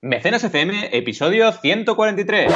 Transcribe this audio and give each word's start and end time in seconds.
Mecenas 0.00 0.44
FM, 0.44 0.90
episodio 0.96 1.50
143. 1.50 2.52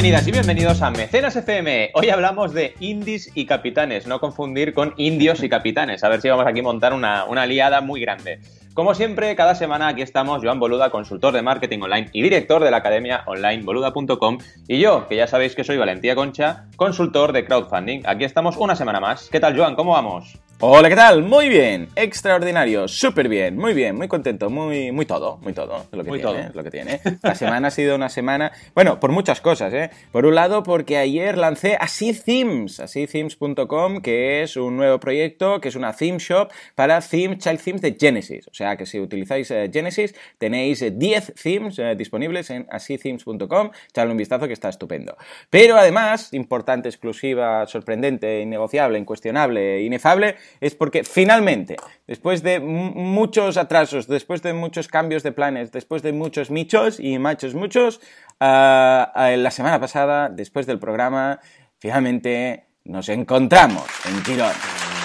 Bienvenidas 0.00 0.28
y 0.28 0.32
bienvenidos 0.32 0.80
a 0.80 0.90
Mecenas 0.90 1.36
FM. 1.36 1.90
Hoy 1.92 2.08
hablamos 2.08 2.54
de 2.54 2.72
indies 2.80 3.30
y 3.34 3.44
capitanes, 3.44 4.06
no 4.06 4.18
confundir 4.18 4.72
con 4.72 4.94
indios 4.96 5.42
y 5.42 5.50
capitanes. 5.50 6.02
A 6.02 6.08
ver 6.08 6.22
si 6.22 6.30
vamos 6.30 6.46
aquí 6.46 6.60
a 6.60 6.62
montar 6.62 6.94
una, 6.94 7.26
una 7.26 7.44
liada 7.44 7.82
muy 7.82 8.00
grande. 8.00 8.40
Como 8.72 8.94
siempre, 8.94 9.36
cada 9.36 9.54
semana 9.54 9.88
aquí 9.88 10.00
estamos 10.00 10.42
Joan 10.42 10.58
Boluda, 10.58 10.88
consultor 10.88 11.34
de 11.34 11.42
marketing 11.42 11.80
online 11.82 12.08
y 12.14 12.22
director 12.22 12.64
de 12.64 12.70
la 12.70 12.78
academia 12.78 13.24
online 13.26 13.62
boluda.com 13.62 14.38
y 14.66 14.78
yo, 14.78 15.06
que 15.06 15.16
ya 15.16 15.26
sabéis 15.26 15.54
que 15.54 15.64
soy 15.64 15.76
Valentía 15.76 16.14
Concha, 16.14 16.64
consultor 16.76 17.34
de 17.34 17.44
crowdfunding. 17.44 18.00
Aquí 18.06 18.24
estamos 18.24 18.56
una 18.56 18.76
semana 18.76 19.00
más. 19.00 19.28
¿Qué 19.30 19.38
tal, 19.38 19.54
Joan? 19.54 19.74
¿Cómo 19.74 19.92
vamos? 19.92 20.40
Hola, 20.62 20.90
¿qué 20.90 20.94
tal? 20.96 21.22
Muy 21.22 21.48
bien, 21.48 21.88
extraordinario, 21.96 22.86
súper 22.86 23.30
bien, 23.30 23.56
muy 23.56 23.72
bien, 23.72 23.96
muy 23.96 24.08
contento, 24.08 24.50
muy, 24.50 24.92
muy 24.92 25.06
todo, 25.06 25.38
muy 25.38 25.54
todo, 25.54 25.86
es 25.90 25.96
lo 25.96 26.04
que 26.04 26.10
Muy 26.10 26.18
tiene, 26.18 26.32
todo. 26.34 26.48
es 26.50 26.54
lo 26.54 26.62
que 26.62 26.70
tiene. 26.70 27.00
La 27.22 27.34
semana 27.34 27.68
ha 27.68 27.70
sido 27.70 27.96
una 27.96 28.10
semana, 28.10 28.52
bueno, 28.74 29.00
por 29.00 29.10
muchas 29.10 29.40
cosas, 29.40 29.72
¿eh? 29.72 29.88
Por 30.12 30.26
un 30.26 30.34
lado, 30.34 30.62
porque 30.62 30.98
ayer 30.98 31.38
lancé 31.38 31.78
Así 31.80 32.12
Themes, 32.12 32.78
asíthemes.com, 32.78 34.02
que 34.02 34.42
es 34.42 34.58
un 34.58 34.76
nuevo 34.76 35.00
proyecto, 35.00 35.62
que 35.62 35.68
es 35.68 35.76
una 35.76 35.94
theme 35.94 36.18
shop 36.18 36.50
para 36.74 37.00
theme, 37.00 37.38
child 37.38 37.62
themes 37.62 37.80
de 37.80 37.96
Genesis. 37.98 38.46
O 38.48 38.52
sea, 38.52 38.76
que 38.76 38.84
si 38.84 39.00
utilizáis 39.00 39.50
eh, 39.52 39.70
Genesis, 39.72 40.14
tenéis 40.36 40.82
eh, 40.82 40.90
10 40.90 41.32
themes 41.42 41.78
eh, 41.78 41.94
disponibles 41.96 42.50
en 42.50 42.66
asíthemes.com, 42.70 43.70
echadle 43.88 44.12
un 44.12 44.18
vistazo 44.18 44.46
que 44.46 44.52
está 44.52 44.68
estupendo. 44.68 45.16
Pero 45.48 45.76
además, 45.78 46.34
importante, 46.34 46.90
exclusiva, 46.90 47.66
sorprendente, 47.66 48.42
innegociable, 48.42 48.98
incuestionable, 48.98 49.80
inefable, 49.80 50.36
es 50.60 50.74
porque 50.74 51.04
finalmente, 51.04 51.76
después 52.06 52.42
de 52.42 52.60
muchos 52.60 53.56
atrasos, 53.56 54.06
después 54.06 54.42
de 54.42 54.52
muchos 54.52 54.88
cambios 54.88 55.22
de 55.22 55.32
planes, 55.32 55.72
después 55.72 56.02
de 56.02 56.12
muchos 56.12 56.50
michos 56.50 57.00
y 57.00 57.18
machos 57.18 57.54
muchos, 57.54 58.00
ah, 58.40 59.12
ah, 59.14 59.30
la 59.30 59.50
semana 59.50 59.80
pasada, 59.80 60.28
después 60.28 60.66
del 60.66 60.78
programa, 60.78 61.40
finalmente 61.78 62.64
nos 62.84 63.08
encontramos 63.08 63.84
en 64.06 64.24
Girón. 64.24 64.52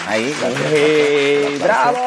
Ahí, 0.07 0.31
¡Eh, 0.71 1.57
¡Bravo! 1.61 1.97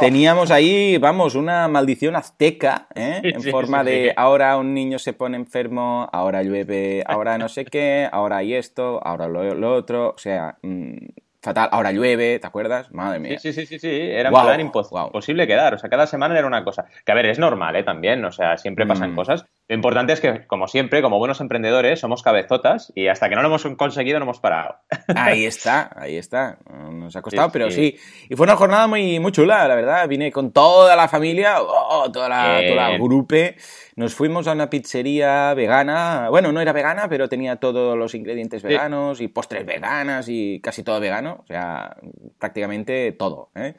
Teníamos 0.00 0.50
ahí, 0.50 0.96
vamos, 0.96 1.34
una 1.34 1.68
maldición 1.68 2.16
azteca, 2.16 2.86
¿eh? 2.94 3.20
En 3.22 3.42
Sí, 3.42 3.50
forma 3.50 3.80
sí, 3.84 3.90
de 3.90 4.14
ahora 4.16 4.56
un 4.56 4.72
niño 4.72 4.98
se 4.98 5.12
pone 5.12 5.36
enfermo, 5.36 6.08
ahora 6.12 6.42
llueve, 6.42 7.02
ahora 7.06 7.36
no 7.36 7.48
sé 7.48 7.64
qué, 7.66 8.08
ahora 8.10 8.38
hay 8.38 8.54
esto, 8.54 8.98
ahora 9.04 9.28
lo, 9.28 9.54
lo 9.54 9.74
otro, 9.74 10.14
o 10.16 10.18
sea, 10.18 10.56
mm, 10.62 10.96
fatal, 11.42 11.68
ahora 11.72 11.92
llueve, 11.92 12.38
¿te 12.38 12.46
acuerdas? 12.46 12.90
Madre 12.92 13.18
mía. 13.18 13.38
Sí, 13.38 13.52
sí, 13.52 13.66
sí, 13.66 13.78
sí, 13.78 13.88
era 13.90 14.28
en 14.28 14.32
Guau, 14.34 14.46
plan 14.46 14.60
impos- 14.60 14.90
guau. 14.90 15.06
imposible 15.06 15.46
quedar. 15.46 15.74
O 15.74 15.78
sea, 15.78 15.88
cada 15.90 16.06
semana 16.06 16.36
era 16.38 16.46
una 16.46 16.64
cosa. 16.64 16.86
Que 17.04 17.12
a 17.12 17.14
ver, 17.14 17.26
es 17.26 17.38
normal, 17.38 17.76
¿eh? 17.76 17.82
También, 17.82 18.24
o 18.24 18.32
sea, 18.32 18.56
siempre 18.56 18.86
pasan 18.86 19.12
Mm. 19.12 19.16
cosas. 19.16 19.46
Lo 19.70 19.76
importante 19.76 20.12
es 20.12 20.20
que, 20.20 20.48
como 20.48 20.66
siempre, 20.66 21.00
como 21.00 21.20
buenos 21.20 21.40
emprendedores, 21.40 22.00
somos 22.00 22.24
cabezotas 22.24 22.92
y 22.96 23.06
hasta 23.06 23.28
que 23.28 23.36
no 23.36 23.42
lo 23.42 23.46
hemos 23.46 23.64
conseguido 23.76 24.18
no 24.18 24.24
hemos 24.24 24.40
parado. 24.40 24.78
Ahí 25.14 25.44
está, 25.44 25.92
ahí 25.94 26.16
está. 26.16 26.58
Nos 26.90 27.14
ha 27.14 27.22
costado, 27.22 27.46
Sí, 27.46 27.52
pero 27.52 27.70
sí. 27.70 27.96
sí. 27.96 28.26
Y 28.30 28.34
fue 28.34 28.46
una 28.46 28.56
jornada 28.56 28.88
muy, 28.88 29.20
muy 29.20 29.30
chula, 29.30 29.68
la 29.68 29.76
verdad. 29.76 30.08
Vine 30.08 30.32
con 30.32 30.50
toda 30.50 30.96
la 30.96 31.06
familia, 31.06 31.62
oh, 31.62 32.10
toda 32.10 32.28
la, 32.28 32.58
Bien. 32.58 32.74
toda 32.74 32.90
la 32.90 32.98
grupe. 32.98 33.54
Nos 33.94 34.12
fuimos 34.12 34.48
a 34.48 34.52
una 34.54 34.68
pizzería 34.68 35.54
vegana. 35.54 36.30
Bueno, 36.30 36.50
no 36.50 36.60
era 36.60 36.72
vegana, 36.72 37.08
pero 37.08 37.28
tenía 37.28 37.54
todos 37.54 37.96
los 37.96 38.12
ingredientes 38.16 38.64
veganos 38.64 39.20
y 39.20 39.28
postres 39.28 39.64
veganas 39.64 40.28
y 40.28 40.60
casi 40.60 40.82
todo 40.82 40.98
vegano. 40.98 41.42
O 41.44 41.46
sea, 41.46 41.96
prácticamente 42.40 43.12
todo. 43.12 43.50
¿eh? 43.54 43.74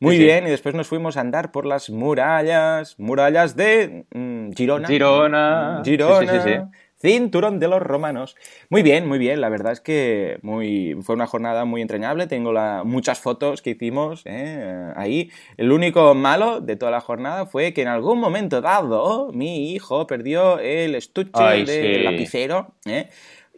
Muy 0.00 0.16
Sí, 0.16 0.18
sí. 0.18 0.24
bien, 0.24 0.46
y 0.46 0.50
después 0.50 0.74
nos 0.74 0.86
fuimos 0.88 1.16
a 1.16 1.20
andar 1.20 1.52
por 1.52 1.64
las 1.66 1.88
murallas, 1.90 2.98
murallas 2.98 3.56
de 3.56 4.04
mm, 4.12 4.52
Girona. 4.52 4.88
Girona. 4.88 5.82
Girona. 5.84 6.20
Sí, 6.32 6.38
sí, 6.38 6.42
sí, 6.44 6.54
sí. 6.54 6.60
Cinturón 6.98 7.60
de 7.60 7.68
los 7.68 7.80
romanos. 7.82 8.36
Muy 8.70 8.82
bien, 8.82 9.06
muy 9.06 9.18
bien. 9.18 9.40
La 9.42 9.50
verdad 9.50 9.72
es 9.72 9.80
que 9.80 10.38
muy, 10.40 10.96
fue 11.02 11.14
una 11.14 11.26
jornada 11.26 11.66
muy 11.66 11.82
entrañable. 11.82 12.26
Tengo 12.26 12.52
la- 12.54 12.84
muchas 12.84 13.20
fotos 13.20 13.60
que 13.60 13.70
hicimos 13.70 14.22
¿eh? 14.24 14.92
ahí. 14.96 15.30
El 15.58 15.72
único 15.72 16.14
malo 16.14 16.60
de 16.62 16.76
toda 16.76 16.90
la 16.90 17.02
jornada 17.02 17.44
fue 17.46 17.74
que 17.74 17.82
en 17.82 17.88
algún 17.88 18.18
momento 18.18 18.62
dado 18.62 19.30
mi 19.34 19.72
hijo 19.72 20.06
perdió 20.06 20.58
el 20.58 20.94
estuche 20.94 21.30
Ay, 21.34 21.64
del 21.66 22.04
lapicero. 22.04 22.72
¿eh? 22.86 23.08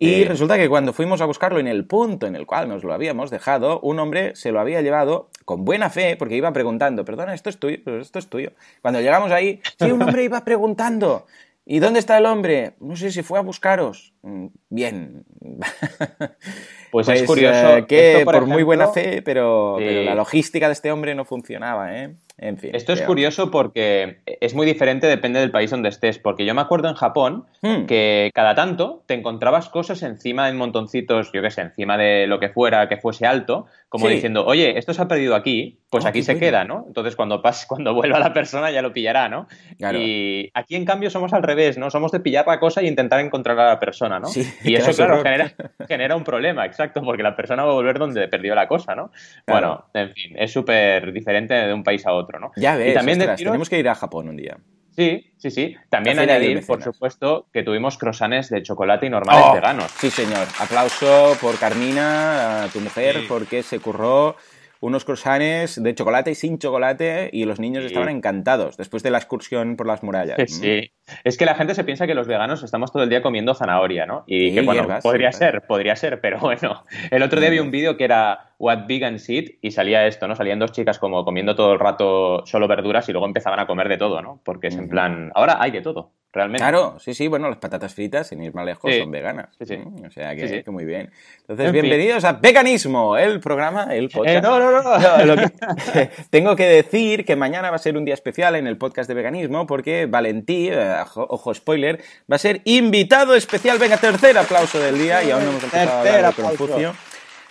Y 0.01 0.07
Sí. 0.15 0.25
resulta 0.25 0.57
que 0.57 0.69
cuando 0.69 0.93
fuimos 0.93 1.21
a 1.21 1.25
buscarlo 1.25 1.59
en 1.59 1.67
el 1.67 1.85
punto 1.85 2.27
en 2.27 2.37
el 2.37 2.47
cual 2.47 2.69
nos 2.69 2.85
lo 2.85 2.93
habíamos 2.93 3.31
dejado, 3.31 3.81
un 3.81 3.99
hombre 3.99 4.37
se 4.37 4.53
lo 4.53 4.61
había 4.61 4.81
llevado 4.81 5.29
con 5.45 5.65
buena 5.65 5.91
fe, 5.91 6.17
porque 6.17 6.37
iba 6.37 6.53
preguntando, 6.53 7.05
perdona, 7.05 7.35
esto 7.35 7.51
es 7.51 7.59
tuyo, 7.59 7.79
pero 7.85 8.01
esto 8.01 8.19
es 8.21 8.29
tuyo. 8.29 8.53
Cuando 8.81 9.01
llegamos 9.01 9.33
ahí, 9.33 9.61
sí, 9.79 9.91
un 9.91 10.03
hombre 10.03 10.23
iba 10.25 10.45
preguntando, 10.45 11.27
¿y 11.67 11.81
dónde 11.81 11.99
está 11.99 12.17
el 12.19 12.27
hombre? 12.27 12.75
No 12.81 12.95
sé 12.97 13.11
si 13.11 13.23
fue 13.23 13.39
a 13.39 13.43
buscaros. 13.43 14.13
"Mm, 14.23 14.47
Bien. 14.71 15.25
Pues 16.91 17.07
es 17.09 17.23
curioso, 17.25 17.77
eh, 17.79 17.87
que 17.87 18.13
esto, 18.13 18.25
por, 18.25 18.35
por 18.37 18.47
muy 18.47 18.63
buena 18.63 18.89
fe, 18.89 19.21
pero, 19.21 19.77
sí. 19.79 19.85
pero 19.87 20.03
la 20.05 20.15
logística 20.15 20.69
de 20.69 20.73
este 20.73 20.91
hombre 20.91 21.15
no 21.15 21.27
funcionaba, 21.27 21.95
¿eh? 21.95 22.15
En 22.41 22.57
fin. 22.57 22.71
Esto 22.73 22.93
es 22.93 23.03
curioso 23.03 23.51
porque 23.51 24.19
es 24.27 24.55
muy 24.55 24.65
diferente, 24.65 25.07
depende 25.07 25.41
del 25.41 25.51
país 25.51 25.71
donde 25.71 25.89
estés. 25.89 26.19
Porque 26.19 26.45
yo 26.45 26.55
me 26.55 26.61
acuerdo 26.61 26.89
en 26.89 26.95
Japón 26.95 27.47
Hmm. 27.63 27.87
que 27.87 28.31
cada 28.35 28.55
tanto 28.55 29.03
te 29.07 29.15
encontrabas 29.15 29.69
cosas 29.69 30.03
encima 30.05 30.47
de 30.47 30.53
montoncitos, 30.53 31.33
yo 31.33 31.43
qué 31.43 31.51
sé, 31.51 31.63
encima 31.63 31.99
de 31.99 32.29
lo 32.29 32.39
que 32.39 32.49
fuera, 32.51 32.89
que 32.89 32.97
fuese 32.97 33.27
alto, 33.27 33.67
como 33.89 34.07
Sí. 34.07 34.15
diciendo, 34.15 34.45
oye, 34.47 34.79
esto 34.79 34.95
se 34.95 35.03
ha 35.03 35.09
perdido 35.09 35.35
aquí, 35.35 35.81
pues 35.91 36.05
Oh, 36.05 36.09
aquí 36.09 36.23
se 36.23 36.39
queda, 36.39 36.65
¿no? 36.65 36.85
Entonces 36.87 37.17
cuando 37.17 37.43
pas 37.43 37.67
cuando 37.69 37.95
vuelva 37.95 38.21
la 38.21 38.33
persona 38.33 38.71
ya 38.71 38.83
lo 38.83 38.93
pillará, 38.93 39.29
¿no? 39.29 39.49
Claro. 39.79 39.99
Y 39.99 40.51
aquí 40.55 40.77
en 40.77 40.85
cambio 40.85 41.11
somos 41.11 41.33
al 41.33 41.43
revés, 41.43 41.79
¿no? 41.79 41.91
Somos 41.91 42.13
de 42.13 42.21
pillar 42.21 42.47
la 42.47 42.61
cosa 42.61 42.83
y 42.83 42.87
intentar 42.87 43.19
encontrar 43.21 43.59
a 43.59 43.67
la 43.69 43.79
persona, 43.81 44.21
¿no? 44.21 44.29
Sí, 44.29 44.43
y 44.63 44.75
eso, 44.77 44.93
claro, 44.95 45.23
genera, 45.23 45.53
genera 45.89 46.15
un 46.15 46.23
problema, 46.25 46.65
exacto, 46.67 47.03
porque 47.03 47.23
la 47.25 47.35
persona 47.35 47.65
va 47.65 47.73
a 47.73 47.75
volver 47.75 47.99
donde 47.99 48.29
perdió 48.29 48.55
la 48.55 48.69
cosa, 48.69 48.95
¿no? 48.95 49.11
Claro. 49.47 49.85
Bueno, 49.93 50.09
en 50.09 50.15
fin, 50.15 50.37
es 50.39 50.53
súper 50.53 51.13
diferente 51.13 51.55
de 51.55 51.73
un 51.75 51.83
país 51.83 52.07
a 52.07 52.13
otro, 52.13 52.28
¿no? 52.39 52.51
Ya 52.57 52.77
ves, 52.77 52.91
y 52.93 52.95
también 52.95 53.19
ostras, 53.21 53.39
deciros- 53.39 53.51
tenemos 53.53 53.69
que 53.71 53.79
ir 53.79 53.89
a 53.89 53.95
Japón 53.95 54.29
un 54.29 54.37
día. 54.37 54.59
Sí, 54.91 55.33
sí, 55.37 55.51
sí. 55.53 55.77
También 55.91 56.17
Café 56.17 56.33
añadir, 56.33 56.67
por 56.67 56.83
supuesto, 56.83 57.47
que 57.53 57.63
tuvimos 57.63 57.97
croissants 57.99 58.51
de 58.51 58.63
chocolate 58.65 59.07
y 59.07 59.11
normales 59.11 59.45
Oh, 59.47 59.55
veganos. 59.55 59.91
Sí, 59.93 60.11
señor. 60.11 60.47
Aplauso 60.59 61.37
por 61.41 61.57
Carmina, 61.59 62.65
a 62.65 62.69
tu 62.69 62.81
mujer, 62.81 63.21
Sí. 63.21 63.27
porque 63.29 63.63
se 63.63 63.79
curró 63.79 64.35
unos 64.81 65.05
croissants 65.05 65.81
de 65.83 65.95
chocolate 65.95 66.33
y 66.33 66.35
sin 66.35 66.59
chocolate 66.59 67.31
y 67.33 67.45
los 67.45 67.61
niños 67.61 67.83
Sí. 67.83 67.87
estaban 67.89 68.09
encantados 68.09 68.77
después 68.77 69.03
de 69.05 69.11
la 69.11 69.19
excursión 69.19 69.77
por 69.77 69.87
las 69.87 70.03
murallas. 70.03 70.37
Sí. 70.51 70.91
Es 71.25 71.37
que 71.37 71.45
la 71.45 71.55
gente 71.55 71.75
se 71.75 71.85
piensa 71.85 72.07
que 72.07 72.15
los 72.15 72.27
veganos 72.27 72.63
estamos 72.63 72.93
todo 72.93 73.03
el 73.03 73.09
día 73.09 73.23
comiendo 73.23 73.55
zanahoria, 73.55 74.07
¿no? 74.07 74.25
Y 74.27 74.55
que 74.55 74.63
bueno, 74.63 74.83
hierbas, 74.83 75.03
podría 75.03 75.33
ser, 75.33 75.63
podría 75.63 75.97
ser, 75.97 76.21
pero 76.21 76.39
bueno. 76.41 76.85
El 77.11 77.23
otro 77.23 77.41
día 77.41 77.51
vi 77.51 77.59
un 77.59 77.71
vídeo 77.71 77.97
que 77.97 78.05
era 78.05 78.53
What 78.59 78.87
Vegans 78.89 79.29
Eat 79.29 79.47
y 79.63 79.71
salía 79.71 80.07
esto, 80.07 80.27
¿no? 80.27 80.35
Salían 80.35 80.59
dos 80.59 80.73
chicas 80.73 80.99
como 80.99 81.25
comiendo 81.25 81.55
todo 81.55 81.73
el 81.73 81.79
rato 81.79 82.45
solo 82.47 82.67
verduras 82.69 83.09
y 83.09 83.13
luego 83.13 83.27
empezaban 83.27 83.61
a 83.61 83.67
comer 83.67 83.89
de 83.89 83.97
todo, 83.99 84.21
¿no? 84.23 84.41
Porque 84.45 84.67
es 84.69 84.75
en 84.75 84.81
Ujú. 84.83 84.91
plan, 84.91 85.31
ahora 85.37 85.59
hay 85.61 85.71
de 85.71 85.81
todo, 85.81 86.11
realmente. 86.33 86.63
Claro, 86.65 86.99
sí, 86.99 87.15
sí, 87.15 87.29
bueno, 87.29 87.49
las 87.49 87.59
patatas 87.59 87.95
fritas, 87.95 88.27
sin 88.27 88.43
ir 88.43 88.53
más 88.55 88.67
lejos, 88.67 88.91
Sí. 88.93 88.99
son 88.99 89.11
veganas. 89.13 89.55
Sí, 89.59 89.65
sí. 89.67 89.77
Mm, 89.77 90.07
O 90.07 90.11
sea 90.11 90.35
que, 90.35 90.49
Sí, 90.49 90.63
que 90.65 90.71
muy 90.73 90.85
bien. 90.85 91.11
Entonces, 91.43 91.67
En 91.67 91.73
fin. 91.73 91.83
bienvenidos 91.83 92.25
a 92.25 92.33
Veganismo, 92.33 93.17
el 93.17 93.39
programa, 93.39 93.85
el 93.95 94.09
podcast. 94.09 94.37
Eh, 94.39 94.41
no, 94.43 94.59
no, 94.59 94.73
no. 94.73 94.83
No, 94.83 95.25
lo 95.25 95.37
que- 95.37 96.11
tengo 96.31 96.57
que 96.57 96.67
decir 96.67 97.25
que 97.25 97.37
mañana 97.37 97.71
va 97.71 97.77
a 97.77 97.79
ser 97.79 97.97
un 97.97 98.05
día 98.05 98.15
especial 98.15 98.57
en 98.57 98.67
el 98.67 98.77
podcast 98.77 99.07
de 99.09 99.15
veganismo 99.15 99.67
porque 99.69 100.07
Valentí, 100.07 100.69
eh, 100.69 100.75
ojo, 101.03 101.27
ojo, 101.29 101.55
spoiler, 101.55 102.03
va 102.31 102.37
a 102.37 102.39
ser 102.39 102.61
invitado 102.65 103.35
especial. 103.35 103.79
Venga, 103.79 103.97
tercer 103.97 104.37
aplauso 104.39 104.79
del 104.79 104.99
día 104.99 105.23
y 105.25 105.31
aún 105.31 105.45
no 105.45 105.51
hemos 105.51 105.65
empezado 105.65 105.99
a 106.01 106.03
Tercer 106.03 106.15
hablar 106.17 106.35
de 106.35 106.43
aplauso. 106.43 106.59
Confucio. 106.67 106.95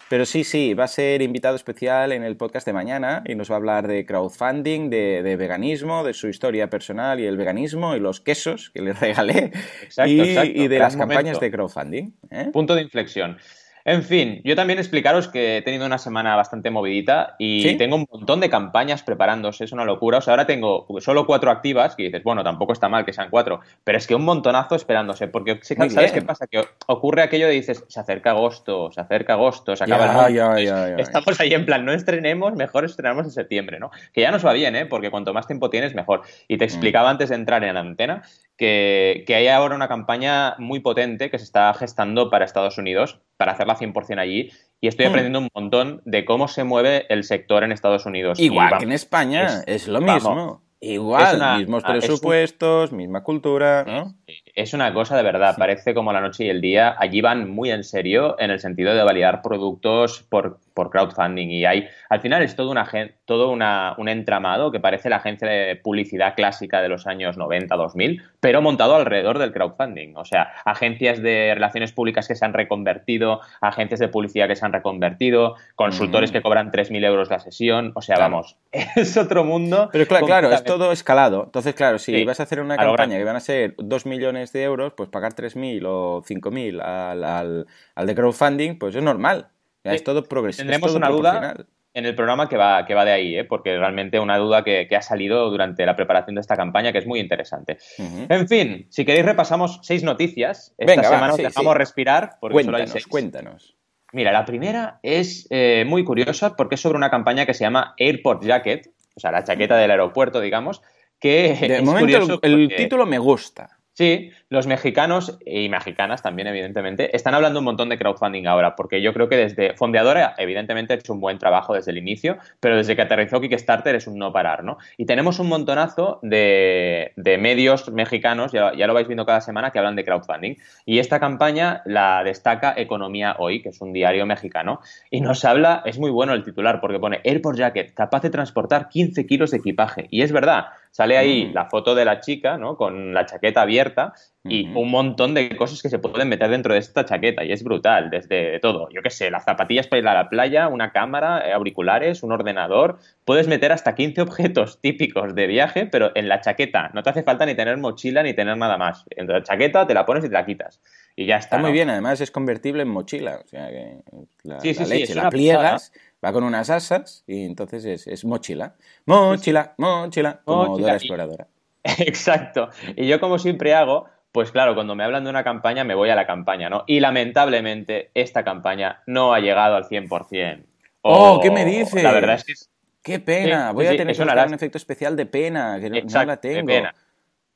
Pero 0.09 0.25
sí, 0.25 0.45
sí, 0.45 0.73
va 0.73 0.85
a 0.85 0.87
ser 0.87 1.21
invitado 1.21 1.57
especial 1.57 2.13
en 2.13 2.23
el 2.23 2.37
podcast 2.37 2.65
de 2.65 2.71
mañana 2.71 3.23
y 3.25 3.35
nos 3.35 3.51
va 3.51 3.55
a 3.55 3.57
hablar 3.57 3.87
de 3.87 4.05
crowdfunding, 4.05 4.89
de, 4.89 5.21
de 5.21 5.35
veganismo, 5.35 6.05
de 6.05 6.13
su 6.13 6.29
historia 6.29 6.69
personal 6.69 7.19
y 7.19 7.25
el 7.25 7.35
veganismo 7.35 7.93
y 7.93 7.99
los 7.99 8.21
quesos 8.21 8.71
que 8.73 8.81
le 8.81 8.93
regalé 8.93 9.51
Exacto, 9.83 10.09
y, 10.09 10.21
exacto. 10.21 10.49
y 10.49 10.67
de 10.69 10.75
Gran 10.75 10.79
las 10.87 10.95
campañas 10.95 11.23
momento. 11.23 11.39
de 11.41 11.51
crowdfunding. 11.51 12.11
¿eh? 12.31 12.49
Punto 12.53 12.73
de 12.75 12.83
inflexión. 12.83 13.37
En 13.87 14.03
fin, 14.03 14.41
yo 14.43 14.53
también 14.53 14.79
explicaros 14.79 15.29
que 15.29 15.57
he 15.57 15.61
tenido 15.61 15.85
una 15.85 15.97
semana 15.97 16.35
bastante 16.35 16.69
movidita 16.69 17.37
y 17.39 17.77
tengo 17.77 17.95
un 17.95 18.05
montón 18.11 18.41
de 18.41 18.49
campañas 18.49 19.01
preparándose, 19.01 19.63
es 19.63 19.71
una 19.71 19.85
locura. 19.85 20.17
O 20.17 20.21
sea, 20.21 20.33
ahora 20.33 20.45
tengo 20.45 20.85
solo 20.99 21.25
cuatro 21.25 21.49
activas, 21.51 21.95
que 21.95 22.03
dices, 22.03 22.21
bueno, 22.21 22.43
tampoco 22.43 22.73
está 22.73 22.89
mal 22.89 23.05
que 23.05 23.13
sean 23.13 23.29
cuatro, 23.29 23.61
pero 23.85 23.97
es 23.97 24.05
que 24.05 24.13
un 24.13 24.25
montonazo 24.25 24.75
esperándose, 24.75 25.29
porque 25.29 25.61
¿sabes 25.61 26.11
qué 26.11 26.21
pasa? 26.21 26.47
Que 26.47 26.65
ocurre 26.87 27.21
aquello 27.21 27.47
de 27.47 27.53
dices, 27.53 27.85
se 27.87 27.99
acerca 28.01 28.31
agosto, 28.31 28.91
se 28.91 28.99
acerca 28.99 29.33
agosto, 29.33 29.73
se 29.77 29.85
acaba 29.85 30.27
el 30.27 30.99
Estamos 30.99 31.39
ahí 31.39 31.53
en 31.53 31.65
plan, 31.65 31.85
no 31.85 31.93
estrenemos, 31.93 32.55
mejor 32.55 32.83
estrenamos 32.83 33.25
en 33.27 33.31
septiembre, 33.31 33.79
¿no? 33.79 33.91
Que 34.11 34.19
ya 34.19 34.31
nos 34.31 34.45
va 34.45 34.51
bien, 34.51 34.75
¿eh? 34.75 34.85
Porque 34.85 35.09
cuanto 35.09 35.33
más 35.33 35.47
tiempo 35.47 35.69
tienes, 35.69 35.95
mejor. 35.95 36.23
Y 36.49 36.57
te 36.57 36.65
mm. 36.65 36.67
explicaba 36.67 37.09
antes 37.09 37.29
de 37.29 37.35
entrar 37.35 37.63
en 37.63 37.73
la 37.75 37.79
antena 37.79 38.23
que, 38.57 39.23
hay 39.27 39.47
ahora 39.47 39.75
una 39.75 39.87
campaña 39.87 40.55
muy 40.57 40.79
potente 40.79 41.29
que 41.29 41.37
se 41.37 41.45
está 41.45 41.73
gestando 41.73 42.29
para 42.29 42.45
Estados 42.45 42.77
Unidos, 42.77 43.19
para 43.37 43.53
hacerla 43.53 43.77
100% 43.77 44.19
allí, 44.19 44.51
y 44.81 44.87
estoy 44.87 45.05
hmm. 45.05 45.09
aprendiendo 45.09 45.39
un 45.39 45.49
montón 45.53 46.01
de 46.05 46.25
cómo 46.25 46.47
se 46.47 46.63
mueve 46.63 47.05
el 47.09 47.23
sector 47.23 47.63
en 47.63 47.71
Estados 47.71 48.05
Unidos. 48.05 48.39
Igual 48.39 48.77
que 48.77 48.85
en 48.85 48.91
España, 48.91 49.63
es, 49.65 49.87
lo 49.87 50.01
mismo. 50.01 50.61
Igual, 50.79 51.57
mismos 51.57 51.83
presupuestos, 51.83 52.91
misma 52.91 53.23
cultura, 53.23 53.83
¿no? 53.83 54.13
Es 54.53 54.75
una 54.75 54.93
cosa 54.93 55.17
de 55.17 55.23
verdad, 55.23 55.55
parece 55.57 55.95
como 55.95 56.13
la 56.13 56.21
noche 56.21 56.45
y 56.45 56.49
el 56.49 56.61
día. 56.61 56.95
Allí 56.99 57.19
van 57.21 57.49
muy 57.49 57.71
en 57.71 57.83
serio 57.83 58.35
en 58.39 58.51
el 58.51 58.59
sentido 58.59 58.93
de 58.93 59.03
validar 59.03 59.41
productos 59.41 60.21
por, 60.29 60.59
por 60.77 60.91
crowdfunding 60.91 61.49
y 61.49 61.65
hay, 61.65 61.87
al 62.07 62.21
final 62.21 62.43
es 62.43 62.55
todo, 62.55 62.69
una, 62.69 62.87
todo 63.25 63.49
una, 63.49 63.95
un 63.97 64.09
entramado 64.09 64.71
que 64.71 64.79
parece 64.79 65.09
la 65.09 65.15
agencia 65.15 65.47
de 65.47 65.75
publicidad 65.75 66.35
clásica 66.35 66.83
de 66.83 66.87
los 66.87 67.07
años 67.07 67.35
90, 67.35 67.75
2000, 67.75 68.21
pero 68.39 68.61
montado 68.61 68.95
alrededor 68.95 69.39
del 69.39 69.51
crowdfunding. 69.51 70.15
O 70.15 70.23
sea, 70.23 70.53
agencias 70.65 71.19
de 71.23 71.55
relaciones 71.55 71.93
públicas 71.93 72.27
que 72.27 72.35
se 72.35 72.45
han 72.45 72.53
reconvertido, 72.53 73.41
agencias 73.59 73.99
de 73.99 74.07
publicidad 74.07 74.47
que 74.47 74.55
se 74.55 74.67
han 74.67 74.71
reconvertido, 74.71 75.55
consultores 75.73 76.31
que 76.31 76.43
cobran 76.43 76.71
3.000 76.71 77.03
euros 77.05 77.31
la 77.31 77.39
sesión. 77.39 77.91
O 77.95 78.03
sea, 78.03 78.19
vamos, 78.19 78.55
es 78.71 79.17
otro 79.17 79.43
mundo. 79.43 79.89
Pero 79.91 80.05
claro, 80.05 80.27
claro, 80.27 80.51
es 80.51 80.63
todo 80.63 80.91
escalado. 80.91 81.45
Entonces, 81.45 81.73
claro, 81.73 81.97
si 81.97 82.23
vas 82.23 82.39
a 82.39 82.43
hacer 82.43 82.59
una 82.59 82.77
campaña 82.77 83.17
que 83.17 83.23
van 83.23 83.35
a 83.35 83.39
ser 83.39 83.73
2 83.79 84.05
millones 84.05 84.53
de 84.53 84.61
euros, 84.61 84.93
pues 84.95 85.09
pagar 85.09 85.33
3.000 85.33 85.83
o 85.87 86.21
5.000 86.21 86.83
al, 86.83 87.23
al, 87.23 87.65
al 87.95 88.05
de 88.05 88.13
crowdfunding, 88.13 88.77
pues 88.77 88.95
es 88.95 89.01
normal 89.01 89.47
es 89.93 90.03
todo 90.03 90.23
progresivo. 90.23 90.63
Tendremos 90.63 90.95
una 90.95 91.09
duda 91.09 91.55
en 91.93 92.05
el 92.05 92.13
programa 92.13 92.47
que 92.47 92.57
va, 92.57 92.85
que 92.85 92.93
va 92.93 93.05
de 93.05 93.11
ahí, 93.11 93.35
¿eh? 93.37 93.43
porque 93.43 93.75
realmente 93.75 94.19
una 94.19 94.37
duda 94.37 94.63
que, 94.63 94.87
ha 94.95 95.01
salido 95.01 95.49
durante 95.49 95.83
la 95.83 95.95
preparación 95.95 96.35
de 96.35 96.41
esta 96.41 96.55
campaña 96.55 96.91
que 96.91 96.99
es 96.99 97.07
muy 97.07 97.19
interesante. 97.19 97.79
En 97.97 98.47
fin, 98.47 98.85
si 98.89 99.03
queréis 99.03 99.25
repasamos 99.25 99.79
seis 99.81 100.03
noticias. 100.03 100.75
Esta 100.77 101.03
semana 101.03 101.35
dejamos 101.35 101.75
respirar 101.75 102.37
porque 102.39 102.53
cuéntanos, 102.53 102.79
solo 102.79 102.83
hay 102.83 102.87
seis. 102.87 103.07
Cuéntanos. 103.07 103.77
Mira, 104.13 104.31
la 104.31 104.45
primera 104.45 104.99
es 105.01 105.47
eh, 105.49 105.85
muy 105.87 106.03
curiosa 106.03 106.55
porque 106.55 106.75
es 106.75 106.81
sobre 106.81 106.97
una 106.97 107.09
campaña 107.09 107.45
que 107.45 107.55
se 107.55 107.63
llama 107.63 107.95
Airport 107.97 108.43
Jacket, 108.43 108.91
o 109.15 109.19
sea, 109.19 109.31
la 109.31 109.43
chaqueta 109.43 109.75
del 109.77 109.91
aeropuerto, 109.91 110.39
digamos, 110.39 110.83
que 111.19 111.55
de 111.59 111.81
momento 111.81 112.39
el 112.43 112.73
título 112.75 113.05
me 113.07 113.17
gusta. 113.17 113.76
Sí, 113.97 114.29
los 114.49 114.67
mexicanos 114.67 115.39
y 115.43 115.69
mexicanas 115.69 116.21
también, 116.21 116.47
evidentemente, 116.47 117.15
están 117.15 117.33
hablando 117.33 117.57
un 117.57 117.65
montón 117.65 117.89
de 117.89 117.97
crowdfunding 117.97 118.45
ahora, 118.45 118.75
porque 118.75 119.01
yo 119.01 119.11
creo 119.11 119.27
que 119.27 119.37
desde 119.37 119.73
Fondeadora, 119.73 120.35
evidentemente, 120.37 120.93
ha 120.93 120.97
hecho 120.97 121.13
un 121.13 121.19
buen 121.19 121.39
trabajo 121.39 121.73
desde 121.73 121.89
el 121.89 121.97
inicio, 121.97 122.37
pero 122.59 122.77
desde 122.77 122.95
que 122.95 123.01
aterrizó 123.01 123.41
Kickstarter 123.41 123.95
es 123.95 124.05
un 124.05 124.19
no 124.19 124.31
parar, 124.31 124.63
¿no? 124.63 124.77
Y 124.97 125.07
tenemos 125.07 125.39
un 125.39 125.47
montonazo 125.47 126.19
de, 126.21 127.11
medios 127.17 127.91
mexicanos, 127.91 128.51
ya, 128.51 128.71
lo 128.71 128.93
vais 128.93 129.07
viendo 129.07 129.25
cada 129.25 129.41
semana, 129.41 129.71
que 129.71 129.79
hablan 129.79 129.95
de 129.95 130.05
crowdfunding. 130.05 130.57
Y 130.85 130.99
esta 130.99 131.19
campaña 131.19 131.81
la 131.85 132.23
destaca 132.23 132.75
Economía 132.77 133.35
Hoy, 133.39 133.63
que 133.63 133.69
es 133.69 133.81
un 133.81 133.93
diario 133.93 134.27
mexicano, 134.27 134.79
y 135.09 135.21
nos 135.21 135.43
habla, 135.43 135.81
es 135.85 135.97
muy 135.97 136.11
bueno 136.11 136.35
el 136.35 136.43
titular, 136.43 136.81
porque 136.81 136.99
pone 136.99 137.21
Airport 137.23 137.57
Jacket, 137.57 137.95
capaz 137.95 138.21
de 138.21 138.29
transportar 138.29 138.89
15 138.89 139.25
kilos 139.25 139.49
de 139.49 139.57
equipaje. 139.57 140.05
Y 140.11 140.21
es 140.21 140.31
verdad, 140.31 140.67
Sale 140.91 141.17
ahí 141.17 141.47
mm. 141.47 141.53
la 141.53 141.65
foto 141.65 141.95
de 141.95 142.05
la 142.05 142.19
chica, 142.19 142.57
¿no? 142.57 142.75
Con 142.75 143.13
la 143.13 143.25
chaqueta 143.25 143.61
abierta 143.61 144.13
y 144.49 144.67
un 144.73 144.89
montón 144.89 145.33
de 145.33 145.55
cosas 145.57 145.81
que 145.81 145.89
se 145.89 145.99
pueden 145.99 146.29
meter 146.29 146.49
dentro 146.49 146.73
de 146.73 146.79
esta 146.79 147.03
chaqueta 147.03 147.43
y 147.43 147.51
es 147.51 147.63
brutal, 147.63 148.09
desde 148.09 148.59
todo, 148.59 148.87
yo 148.91 149.01
qué 149.01 149.09
sé, 149.09 149.29
las 149.29 149.43
zapatillas 149.43 149.87
para 149.87 149.99
ir 149.99 150.07
a 150.07 150.13
la 150.13 150.29
playa, 150.29 150.69
una 150.69 150.91
cámara, 150.91 151.45
eh, 151.45 151.51
auriculares, 151.51 152.23
un 152.23 152.31
ordenador, 152.31 152.97
puedes 153.25 153.47
meter 153.47 153.71
hasta 153.71 153.95
15 153.95 154.21
objetos 154.21 154.79
típicos 154.79 155.35
de 155.35 155.47
viaje, 155.47 155.85
pero 155.85 156.11
en 156.15 156.29
la 156.29 156.39
chaqueta 156.39 156.91
no 156.93 157.03
te 157.03 157.09
hace 157.09 157.23
falta 157.23 157.45
ni 157.45 157.55
tener 157.55 157.77
mochila 157.77 158.23
ni 158.23 158.33
tener 158.33 158.57
nada 158.57 158.77
más. 158.77 159.03
En 159.09 159.27
la 159.27 159.43
chaqueta 159.43 159.85
te 159.85 159.93
la 159.93 160.05
pones 160.05 160.23
y 160.23 160.29
te 160.29 160.33
la 160.33 160.45
quitas 160.45 160.79
y 161.19 161.25
ya 161.25 161.37
está. 161.37 161.57
Está 161.57 161.57
muy 161.57 161.71
bien, 161.71 161.89
además 161.89 162.21
es 162.21 162.29
convertible 162.29 162.83
en 162.83 162.89
mochila, 162.89 163.41
o 163.43 163.47
sea 163.47 163.69
que 163.69 164.03
la, 164.43 164.59
sí, 164.59 164.75
sí, 164.75 164.85
leche 164.85 165.15
la 165.15 165.29
pliegas 165.31 165.91
va 166.23 166.31
con 166.31 166.43
unas 166.43 166.69
asas 166.69 167.23
y 167.25 167.43
entonces 167.43 168.05
es, 168.05 168.23
mochila. 168.23 168.75
Mochila, 169.05 169.73
mochila, 169.77 170.41
como 170.45 170.77
la 170.77 170.93
Exploradora. 170.93 171.47
Exacto. 171.83 172.69
Y 172.95 173.07
yo 173.07 173.19
como 173.19 173.39
siempre 173.39 173.73
hago, 173.73 174.05
pues 174.31 174.51
claro, 174.51 174.75
cuando 174.75 174.95
me 174.95 175.03
hablan 175.03 175.23
de 175.23 175.31
una 175.31 175.43
campaña 175.43 175.83
me 175.83 175.95
voy 175.95 176.11
a 176.11 176.15
la 176.15 176.27
campaña, 176.27 176.69
¿no? 176.69 176.83
Y 176.85 176.99
lamentablemente 176.99 178.11
esta 178.13 178.43
campaña 178.43 179.01
no 179.07 179.33
ha 179.33 179.39
llegado 179.39 179.75
al 179.75 179.85
100%. 179.85 180.63
oh, 181.01 181.39
¿qué 181.41 181.49
me 181.49 181.65
dices? 181.65 182.03
La 182.03 182.11
verdad 182.11 182.35
es 182.35 182.43
que 182.43 182.53
Qué 183.01 183.19
pena, 183.19 183.71
voy 183.71 183.87
a 183.87 183.95
tener 183.95 184.15
que 184.15 184.21
un 184.21 184.53
efecto 184.53 184.77
especial 184.77 185.15
de 185.15 185.25
pena, 185.25 185.79
que 185.79 185.89
no, 185.89 186.25
la 186.25 186.37
tengo. 186.37 186.57
De 186.57 186.63
pena. 186.63 186.93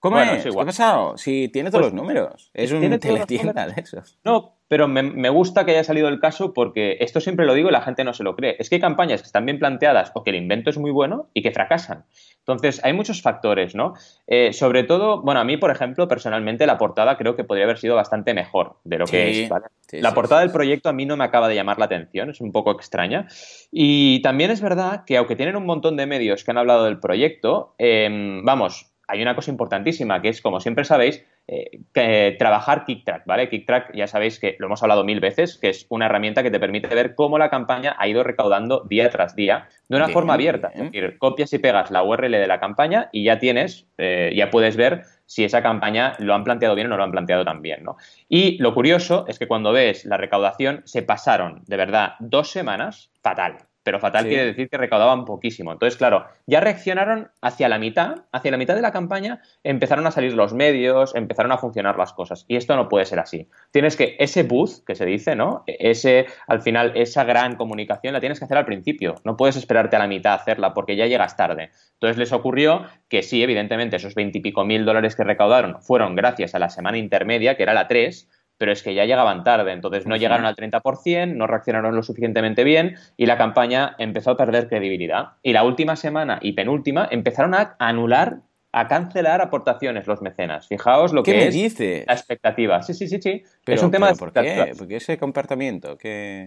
¿Cómo 0.02 0.20
es? 0.20 0.44
¿Qué 0.44 0.50
ha 0.50 0.66
pasado? 0.66 1.16
Si 1.16 1.48
tiene 1.50 1.70
todos 1.70 1.84
pues 1.84 1.94
los 1.94 2.02
números. 2.02 2.50
Es 2.56 2.72
un 2.72 3.00
teletienda 3.00 3.68
de 3.68 3.82
esos. 3.82 4.18
No, 4.24 4.56
pero 4.68 4.88
me, 4.88 5.30
gusta 5.30 5.64
que 5.64 5.72
haya 5.72 5.84
salido 5.84 6.08
el 6.08 6.20
caso 6.20 6.56
porque 6.56 6.98
esto 7.02 7.20
siempre 7.22 7.46
lo 7.46 7.54
digo 7.54 7.70
y 7.70 7.72
la 7.72 7.82
gente 7.82 8.04
no 8.04 8.12
se 8.14 8.24
lo 8.24 8.36
cree. 8.36 8.56
Es 8.58 8.68
que 8.68 8.76
hay 8.76 8.82
campañas 8.82 9.22
que 9.22 9.28
están 9.28 9.46
bien 9.46 9.60
planteadas 9.60 10.12
o 10.16 10.24
que 10.24 10.32
el 10.32 10.38
invento 10.38 10.72
es 10.72 10.80
muy 10.80 10.90
bueno 10.90 11.30
y 11.36 11.44
que 11.44 11.52
fracasan. 11.52 12.06
Entonces, 12.40 12.84
hay 12.84 12.94
muchos 12.94 13.22
factores, 13.22 13.76
¿no? 13.76 13.94
Eh, 14.26 14.54
sobre 14.54 14.84
todo, 14.84 15.22
bueno, 15.22 15.40
a 15.40 15.44
mí, 15.44 15.58
por 15.58 15.70
ejemplo, 15.70 16.08
personalmente 16.08 16.66
la 16.66 16.80
portada 16.80 17.16
creo 17.16 17.36
que 17.36 17.44
podría 17.44 17.66
haber 17.66 17.78
sido 17.78 17.96
bastante 17.96 18.34
mejor 18.34 18.78
de 18.84 18.98
lo 18.98 19.06
que 19.06 19.44
es. 19.44 19.52
la 19.92 20.16
portada 20.16 20.42
del 20.42 20.52
proyecto 20.52 20.90
a 20.90 20.94
mí 20.94 21.06
no 21.06 21.16
me 21.16 21.26
acaba 21.26 21.48
de 21.48 21.54
llamar 21.54 21.78
la 21.78 21.86
atención, 21.86 22.32
es 22.32 22.42
un 22.42 22.52
poco 22.52 22.72
extraña. 22.72 23.28
Y 23.72 24.24
también 24.24 24.50
es 24.50 24.62
verdad 24.62 25.04
que 25.06 25.18
aunque 25.18 25.36
tienen 25.36 25.58
un 25.58 25.68
montón 25.68 25.96
de 25.96 26.08
medios 26.08 26.44
que 26.44 26.50
han 26.50 26.58
hablado 26.58 26.86
del 26.86 27.00
proyecto, 27.00 27.76
em, 27.78 28.44
vamos, 28.44 28.91
hay 29.12 29.22
una 29.22 29.36
cosa 29.36 29.52
importantísima 29.52 30.22
que 30.22 30.30
es, 30.30 30.42
como 30.42 30.62
siempre 30.62 30.86
sabéis, 30.86 31.26
eh, 31.48 32.36
trabajar 32.40 32.86
KickTrack, 32.86 33.26
¿vale? 33.26 33.50
KickTrack 33.50 33.94
ya 33.94 34.08
sabéis 34.08 34.40
que 34.40 34.56
lo 34.58 34.68
hemos 34.68 34.82
hablado 34.84 35.04
mil 35.04 35.20
veces, 35.20 35.58
que 35.58 35.68
es 35.68 35.86
una 35.90 36.06
herramienta 36.06 36.44
que 36.44 36.52
te 36.52 36.62
permite 36.62 36.88
ver 36.96 37.14
cómo 37.14 37.38
la 37.38 37.50
campaña 37.50 37.94
ha 38.00 38.08
ido 38.08 38.24
recaudando 38.24 38.86
día 38.88 39.10
tras 39.10 39.36
día 39.36 39.68
de 39.90 39.98
una 39.98 40.08
forma 40.08 40.36
abierta. 40.36 40.72
Es 40.74 40.84
decir, 40.84 41.18
copias 41.18 41.52
y 41.52 41.60
pegas 41.60 41.92
la 41.92 42.04
URL 42.04 42.32
de 42.32 42.48
la 42.48 42.62
campaña 42.62 43.10
y 43.12 43.26
ya 43.26 43.38
tienes, 43.38 43.86
eh, 43.98 44.32
ya 44.34 44.50
puedes 44.50 44.78
ver 44.78 45.04
si 45.26 45.44
esa 45.44 45.62
campaña 45.62 46.16
lo 46.20 46.34
han 46.34 46.46
planteado 46.46 46.76
bien 46.76 46.88
o 46.88 46.92
no 46.92 46.98
lo 46.98 47.04
han 47.04 47.12
planteado 47.12 47.44
tan 47.44 47.62
bien, 47.62 47.84
¿no? 47.84 47.98
Y 48.30 48.58
lo 48.60 48.74
curioso 48.74 49.26
es 49.28 49.38
que 49.38 49.48
cuando 49.48 49.74
ves 49.74 50.06
la 50.06 50.16
recaudación 50.16 50.84
se 50.86 51.02
pasaron, 51.02 51.64
de 51.68 51.76
verdad, 51.76 52.14
dos 52.20 52.50
semanas 52.50 53.12
fatal 53.22 53.58
pero 53.84 54.00
fatal 54.00 54.28
quiere 54.28 54.46
decir 54.46 54.70
que 54.70 54.78
recaudaban 54.78 55.26
poquísimo. 55.26 55.72
Entonces, 55.72 55.98
claro, 55.98 56.26
ya 56.46 56.60
reaccionaron 56.60 57.32
hacia 57.42 57.70
la 57.70 57.80
mitad, 57.80 58.26
hacia 58.32 58.52
la 58.52 58.58
mitad 58.58 58.76
de 58.76 58.82
la 58.82 58.92
campaña 58.92 59.42
empezaron 59.64 60.06
a 60.08 60.12
salir 60.12 60.34
los 60.34 60.54
medios, 60.54 61.16
empezaron 61.16 61.52
a 61.52 61.58
funcionar 61.58 61.98
las 61.98 62.14
cosas. 62.14 62.46
Y 62.48 62.56
esto 62.56 62.76
no 62.76 62.90
puede 62.90 63.06
ser 63.06 63.20
así. 63.20 63.48
Tienes 63.72 63.96
que, 63.96 64.16
ese 64.20 64.44
boost 64.44 64.86
que 64.86 64.96
se 64.96 65.06
dice, 65.06 65.36
¿no? 65.36 65.64
Ese, 65.66 66.28
al 66.48 66.62
final, 66.62 66.94
esa 66.96 67.24
gran 67.24 67.56
comunicación 67.56 68.14
la 68.14 68.20
tienes 68.20 68.40
que 68.40 68.46
hacer 68.46 68.58
al 68.58 68.66
principio. 68.66 69.16
No 69.24 69.38
puedes 69.38 69.56
esperarte 69.56 69.96
a 69.96 70.00
la 70.00 70.08
mitad 70.08 70.34
a 70.34 70.36
hacerla 70.36 70.74
porque 70.74 70.96
ya 70.96 71.08
llegas 71.08 71.36
tarde. 71.36 71.72
Entonces 71.94 72.18
les 72.18 72.32
ocurrió 72.34 72.86
que 73.10 73.24
sí, 73.24 73.44
evidentemente, 73.44 73.98
esos 73.98 74.16
veintipico 74.16 74.66
mil 74.66 74.86
dólares 74.86 75.16
que 75.16 75.24
recaudaron 75.24 75.82
fueron 75.82 76.16
gracias 76.16 76.56
a 76.56 76.60
la 76.60 76.70
semana 76.70 76.98
intermedia, 76.98 77.56
que 77.56 77.64
era 77.64 77.74
la 77.74 77.88
3, 77.88 78.30
pero 78.62 78.74
es 78.74 78.84
que 78.84 78.94
ya 78.94 79.06
llegaban 79.06 79.44
tarde, 79.44 79.72
entonces 79.72 80.06
no 80.06 80.16
llegaron 80.18 80.46
al 80.46 80.56
30%, 80.56 81.34
no 81.34 81.48
reaccionaron 81.48 81.96
lo 81.96 82.04
suficientemente 82.04 82.64
bien 82.64 82.96
y 83.18 83.26
la 83.26 83.36
campaña 83.36 83.96
empezó 83.98 84.30
a 84.30 84.38
perder 84.38 84.68
credibilidad. 84.68 85.30
Y 85.42 85.54
la 85.54 85.64
última 85.64 85.96
semana 85.96 86.38
y 86.44 86.54
penúltima 86.54 87.08
empezaron 87.10 87.56
a 87.56 87.76
anular 87.80 88.42
a 88.74 88.88
cancelar 88.88 89.42
aportaciones 89.42 90.08
los 90.08 90.22
mecenas. 90.22 90.68
Fijaos 90.68 91.12
lo 91.12 91.24
que 91.24 91.48
es 91.48 91.54
dice? 91.54 92.06
la 92.08 92.14
expectativa. 92.14 92.82
Sí, 92.82 92.94
sí, 92.94 93.08
sí, 93.08 93.22
sí. 93.22 93.44
Pero, 93.66 93.76
es 93.76 93.84
un 93.84 93.92
tema 93.92 94.14
¿por 94.14 94.32
qué? 94.32 94.74
¿Por 94.78 94.88
qué 94.88 94.96
ese 94.98 95.18
comportamiento? 95.18 95.98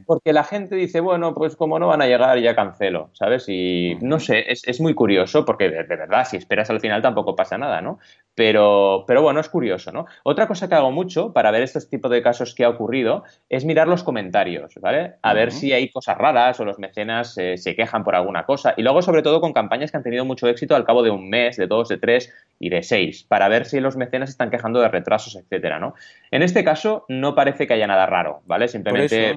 Porque 0.06 0.32
la 0.32 0.44
gente 0.44 0.74
dice, 0.74 1.00
bueno, 1.00 1.34
pues 1.34 1.56
como 1.56 1.78
no 1.78 1.88
van 1.88 2.02
a 2.02 2.06
llegar, 2.06 2.38
ya 2.38 2.54
cancelo, 2.54 3.10
¿sabes? 3.12 3.44
Y 3.48 3.96
no 4.00 4.18
sé, 4.20 4.44
es, 4.48 4.80
muy 4.80 4.94
curioso 4.94 5.44
porque 5.44 5.70
de, 5.70 5.82
verdad, 5.84 6.26
si 6.28 6.36
esperas 6.36 6.70
al 6.70 6.80
final 6.80 7.02
tampoco 7.02 7.36
pasa 7.36 7.58
nada, 7.58 7.80
¿no? 7.80 7.98
Pero, 8.34 9.04
pero 9.06 9.22
bueno, 9.22 9.40
es 9.40 9.48
curioso, 9.48 9.92
¿no? 9.92 10.06
Otra 10.24 10.48
cosa 10.48 10.68
que 10.68 10.74
hago 10.74 10.90
mucho 10.90 11.32
para 11.32 11.50
ver 11.50 11.62
estos 11.62 11.88
tipos 11.88 12.10
de 12.10 12.22
casos 12.22 12.54
que 12.54 12.64
ha 12.64 12.68
ocurrido 12.68 13.22
es 13.48 13.64
mirar 13.64 13.86
los 13.86 14.02
comentarios, 14.02 14.74
¿vale? 14.80 15.14
A 15.22 15.34
ver 15.34 15.52
si 15.52 15.72
hay 15.72 15.90
cosas 15.90 16.18
raras 16.18 16.58
o 16.58 16.64
los 16.64 16.78
mecenas 16.78 17.36
eh, 17.38 17.56
se 17.56 17.76
quejan 17.76 18.02
por 18.02 18.14
alguna 18.16 18.44
cosa. 18.44 18.74
Y 18.76 18.82
luego, 18.82 19.02
sobre 19.02 19.22
todo, 19.22 19.40
con 19.40 19.52
campañas 19.52 19.90
que 19.90 19.96
han 19.98 20.02
tenido 20.02 20.24
mucho 20.24 20.48
éxito 20.48 20.74
al 20.74 20.84
cabo 20.84 21.02
de 21.02 21.10
un 21.10 21.28
mes, 21.28 21.56
de 21.56 21.66
dos, 21.66 21.88
de 21.88 21.98
tres 21.98 22.13
y 22.58 22.70
de 22.70 22.82
seis, 22.82 23.24
para 23.24 23.48
ver 23.48 23.66
si 23.66 23.80
los 23.80 23.96
mecenas 23.96 24.30
están 24.30 24.50
quejando 24.50 24.80
de 24.80 24.88
retrasos, 24.88 25.36
etcétera, 25.36 25.78
¿no? 25.78 25.94
En 26.30 26.42
este 26.42 26.64
caso, 26.64 27.04
no 27.08 27.34
parece 27.34 27.66
que 27.66 27.74
haya 27.74 27.86
nada 27.86 28.06
raro, 28.06 28.42
¿vale? 28.46 28.68
Simplemente 28.68 29.36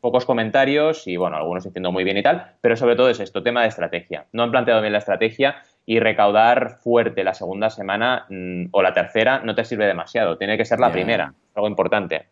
pocos 0.00 0.24
comentarios 0.24 1.06
y, 1.06 1.16
bueno, 1.16 1.36
algunos 1.36 1.64
diciendo 1.64 1.92
muy 1.92 2.02
bien 2.02 2.16
y 2.16 2.22
tal, 2.22 2.56
pero 2.60 2.76
sobre 2.76 2.96
todo 2.96 3.08
es 3.08 3.20
esto, 3.20 3.42
tema 3.42 3.62
de 3.62 3.68
estrategia. 3.68 4.26
No 4.32 4.42
han 4.42 4.50
planteado 4.50 4.80
bien 4.80 4.92
la 4.92 4.98
estrategia 4.98 5.62
y 5.86 6.00
recaudar 6.00 6.78
fuerte 6.82 7.22
la 7.22 7.34
segunda 7.34 7.70
semana 7.70 8.26
mm, 8.28 8.66
o 8.72 8.82
la 8.82 8.92
tercera 8.92 9.40
no 9.44 9.54
te 9.54 9.64
sirve 9.64 9.86
demasiado. 9.86 10.38
Tiene 10.38 10.56
que 10.56 10.64
ser 10.64 10.80
la 10.80 10.90
primera, 10.90 11.32
algo 11.54 11.68
importante. 11.68 12.26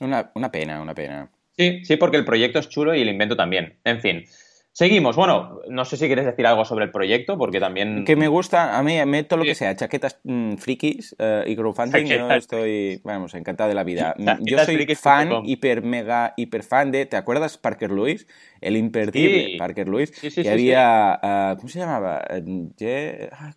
Una, 0.00 0.32
una 0.34 0.50
pena, 0.50 0.82
una 0.82 0.92
pena. 0.92 1.30
Sí, 1.56 1.84
sí, 1.84 1.96
porque 1.96 2.16
el 2.16 2.24
proyecto 2.24 2.58
es 2.58 2.68
chulo 2.68 2.94
y 2.96 3.02
el 3.02 3.08
invento 3.08 3.36
también. 3.36 3.76
En 3.84 4.00
fin. 4.00 4.24
Seguimos. 4.74 5.14
Bueno, 5.14 5.60
no 5.68 5.84
sé 5.84 5.96
si 5.96 6.06
quieres 6.06 6.26
decir 6.26 6.44
algo 6.48 6.64
sobre 6.64 6.84
el 6.84 6.90
proyecto, 6.90 7.38
porque 7.38 7.60
también. 7.60 8.04
Que 8.04 8.16
me 8.16 8.26
gusta, 8.26 8.76
a 8.76 8.82
mí, 8.82 8.98
me 9.06 9.22
todo 9.22 9.38
lo 9.38 9.44
que 9.44 9.54
sea, 9.54 9.76
chaquetas 9.76 10.18
mm, 10.24 10.56
frikis 10.56 11.14
eh, 11.20 11.44
y 11.46 11.54
crowdfunding, 11.54 12.06
yo 12.06 12.28
estoy, 12.32 13.00
vamos, 13.04 13.34
encantado 13.34 13.68
de 13.68 13.76
la 13.76 13.84
vida. 13.84 14.16
Yo 14.40 14.58
soy 14.58 14.84
fan, 14.96 15.30
hiper, 15.44 15.82
mega, 15.82 16.34
hiper 16.36 16.64
fan 16.64 16.90
de. 16.90 17.06
¿Te 17.06 17.16
acuerdas 17.16 17.56
Parker 17.56 17.92
Lewis? 17.92 18.26
El 18.60 18.76
imperdible 18.76 19.56
Parker 19.58 19.88
Lewis. 19.88 20.10
que 20.10 20.50
había. 20.50 21.20
Ah, 21.22 21.54
¿Cómo 21.56 21.68
se 21.68 21.78
llamaba? 21.78 22.24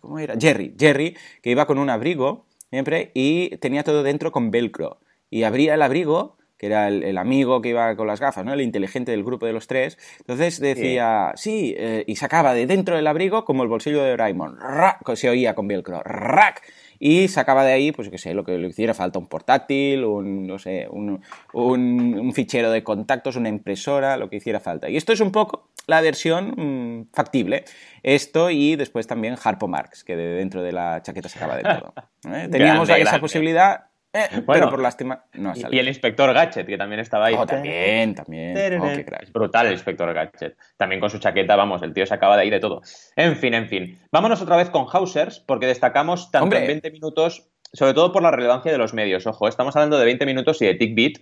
¿Cómo 0.00 0.20
era? 0.20 0.36
Jerry. 0.38 0.76
Jerry, 0.78 1.16
que 1.42 1.50
iba 1.50 1.66
con 1.66 1.78
un 1.78 1.90
abrigo 1.90 2.46
siempre 2.70 3.10
y 3.14 3.56
tenía 3.56 3.82
todo 3.82 4.04
dentro 4.04 4.30
con 4.30 4.52
velcro. 4.52 5.00
Y 5.30 5.42
abría 5.42 5.74
el 5.74 5.82
abrigo 5.82 6.37
que 6.58 6.66
era 6.66 6.88
el, 6.88 7.16
amigo 7.16 7.62
que 7.62 7.70
iba 7.70 7.94
con 7.96 8.06
las 8.06 8.20
gafas, 8.20 8.44
¿no? 8.44 8.52
El 8.52 8.60
inteligente 8.60 9.12
del 9.12 9.24
grupo 9.24 9.46
de 9.46 9.52
los 9.52 9.66
tres. 9.66 9.96
Entonces 10.18 10.60
decía, 10.60 11.32
sí, 11.36 11.74
eh, 11.78 12.04
y 12.06 12.16
sacaba 12.16 12.52
de 12.52 12.66
dentro 12.66 12.96
del 12.96 13.06
abrigo 13.06 13.44
como 13.44 13.62
el 13.62 13.68
bolsillo 13.68 14.02
de 14.02 14.16
Raymond. 14.16 14.58
¡Rack! 14.60 15.14
Se 15.14 15.30
oía 15.30 15.54
con 15.54 15.68
velcro. 15.68 16.02
¡Rack! 16.02 16.62
Y 16.98 17.28
sacaba 17.28 17.64
de 17.64 17.72
ahí, 17.72 17.92
pues 17.92 18.08
qué 18.08 18.18
sé, 18.18 18.34
lo 18.34 18.44
que 18.44 18.58
le 18.58 18.68
hiciera 18.68 18.92
falta, 18.92 19.20
un 19.20 19.28
portátil, 19.28 20.04
un, 20.04 20.48
no 20.48 20.58
sé, 20.58 20.88
un, 20.90 21.22
un, 21.52 22.32
fichero 22.32 22.72
de 22.72 22.82
contactos, 22.82 23.36
una 23.36 23.48
impresora, 23.48 24.16
lo 24.16 24.28
que 24.28 24.36
hiciera 24.36 24.58
falta. 24.58 24.90
Y 24.90 24.96
esto 24.96 25.12
es 25.12 25.20
un 25.20 25.30
poco 25.30 25.68
la 25.86 26.00
versión 26.00 26.54
mm, 26.56 27.14
factible. 27.14 27.64
Esto 28.02 28.50
y 28.50 28.74
después 28.74 29.06
también 29.06 29.36
Harpo 29.42 29.68
Marx, 29.68 30.02
que 30.02 30.16
de 30.16 30.34
dentro 30.34 30.62
de 30.62 30.72
la 30.72 31.00
chaqueta 31.02 31.28
sacaba 31.28 31.56
de 31.56 31.62
todo. 31.62 31.94
¿eh? 32.34 32.48
Teníamos 32.50 32.88
esa 32.88 33.20
posibilidad 33.20 33.87
eh, 34.12 34.42
pero 34.46 34.70
por 34.70 34.80
lástima 34.80 35.24
no 35.34 35.50
ha 35.50 35.54
salido. 35.54 35.74
Y 35.74 35.78
el 35.78 35.88
inspector 35.88 36.32
Gadget, 36.32 36.66
que 36.66 36.78
también 36.78 37.00
estaba 37.00 37.26
ahí. 37.26 37.34
Oh, 37.36 37.46
también, 37.46 38.14
también. 38.14 38.80
Oh, 38.80 38.86
es 38.86 39.32
brutal 39.32 39.66
el 39.66 39.72
inspector 39.72 40.12
Gadget. 40.12 40.56
También 40.76 41.00
con 41.00 41.10
su 41.10 41.18
chaqueta, 41.18 41.56
vamos, 41.56 41.82
el 41.82 41.92
tío 41.92 42.06
se 42.06 42.14
acaba 42.14 42.36
de 42.36 42.42
ahí 42.42 42.50
de 42.50 42.60
todo. 42.60 42.80
En 43.16 43.36
fin, 43.36 43.54
en 43.54 43.68
fin. 43.68 43.98
Vámonos 44.10 44.40
otra 44.40 44.56
vez 44.56 44.70
con 44.70 44.86
Hausers, 44.90 45.40
porque 45.40 45.66
destacamos 45.66 46.30
tanto 46.30 46.56
en 46.56 46.66
20 46.66 46.90
minutos, 46.90 47.50
sobre 47.72 47.92
todo 47.92 48.12
por 48.12 48.22
la 48.22 48.30
relevancia 48.30 48.72
de 48.72 48.78
los 48.78 48.94
medios. 48.94 49.26
Ojo, 49.26 49.46
estamos 49.46 49.76
hablando 49.76 49.98
de 49.98 50.06
20 50.06 50.24
minutos 50.24 50.62
y 50.62 50.66
de 50.66 50.74
TickBeat 50.74 51.18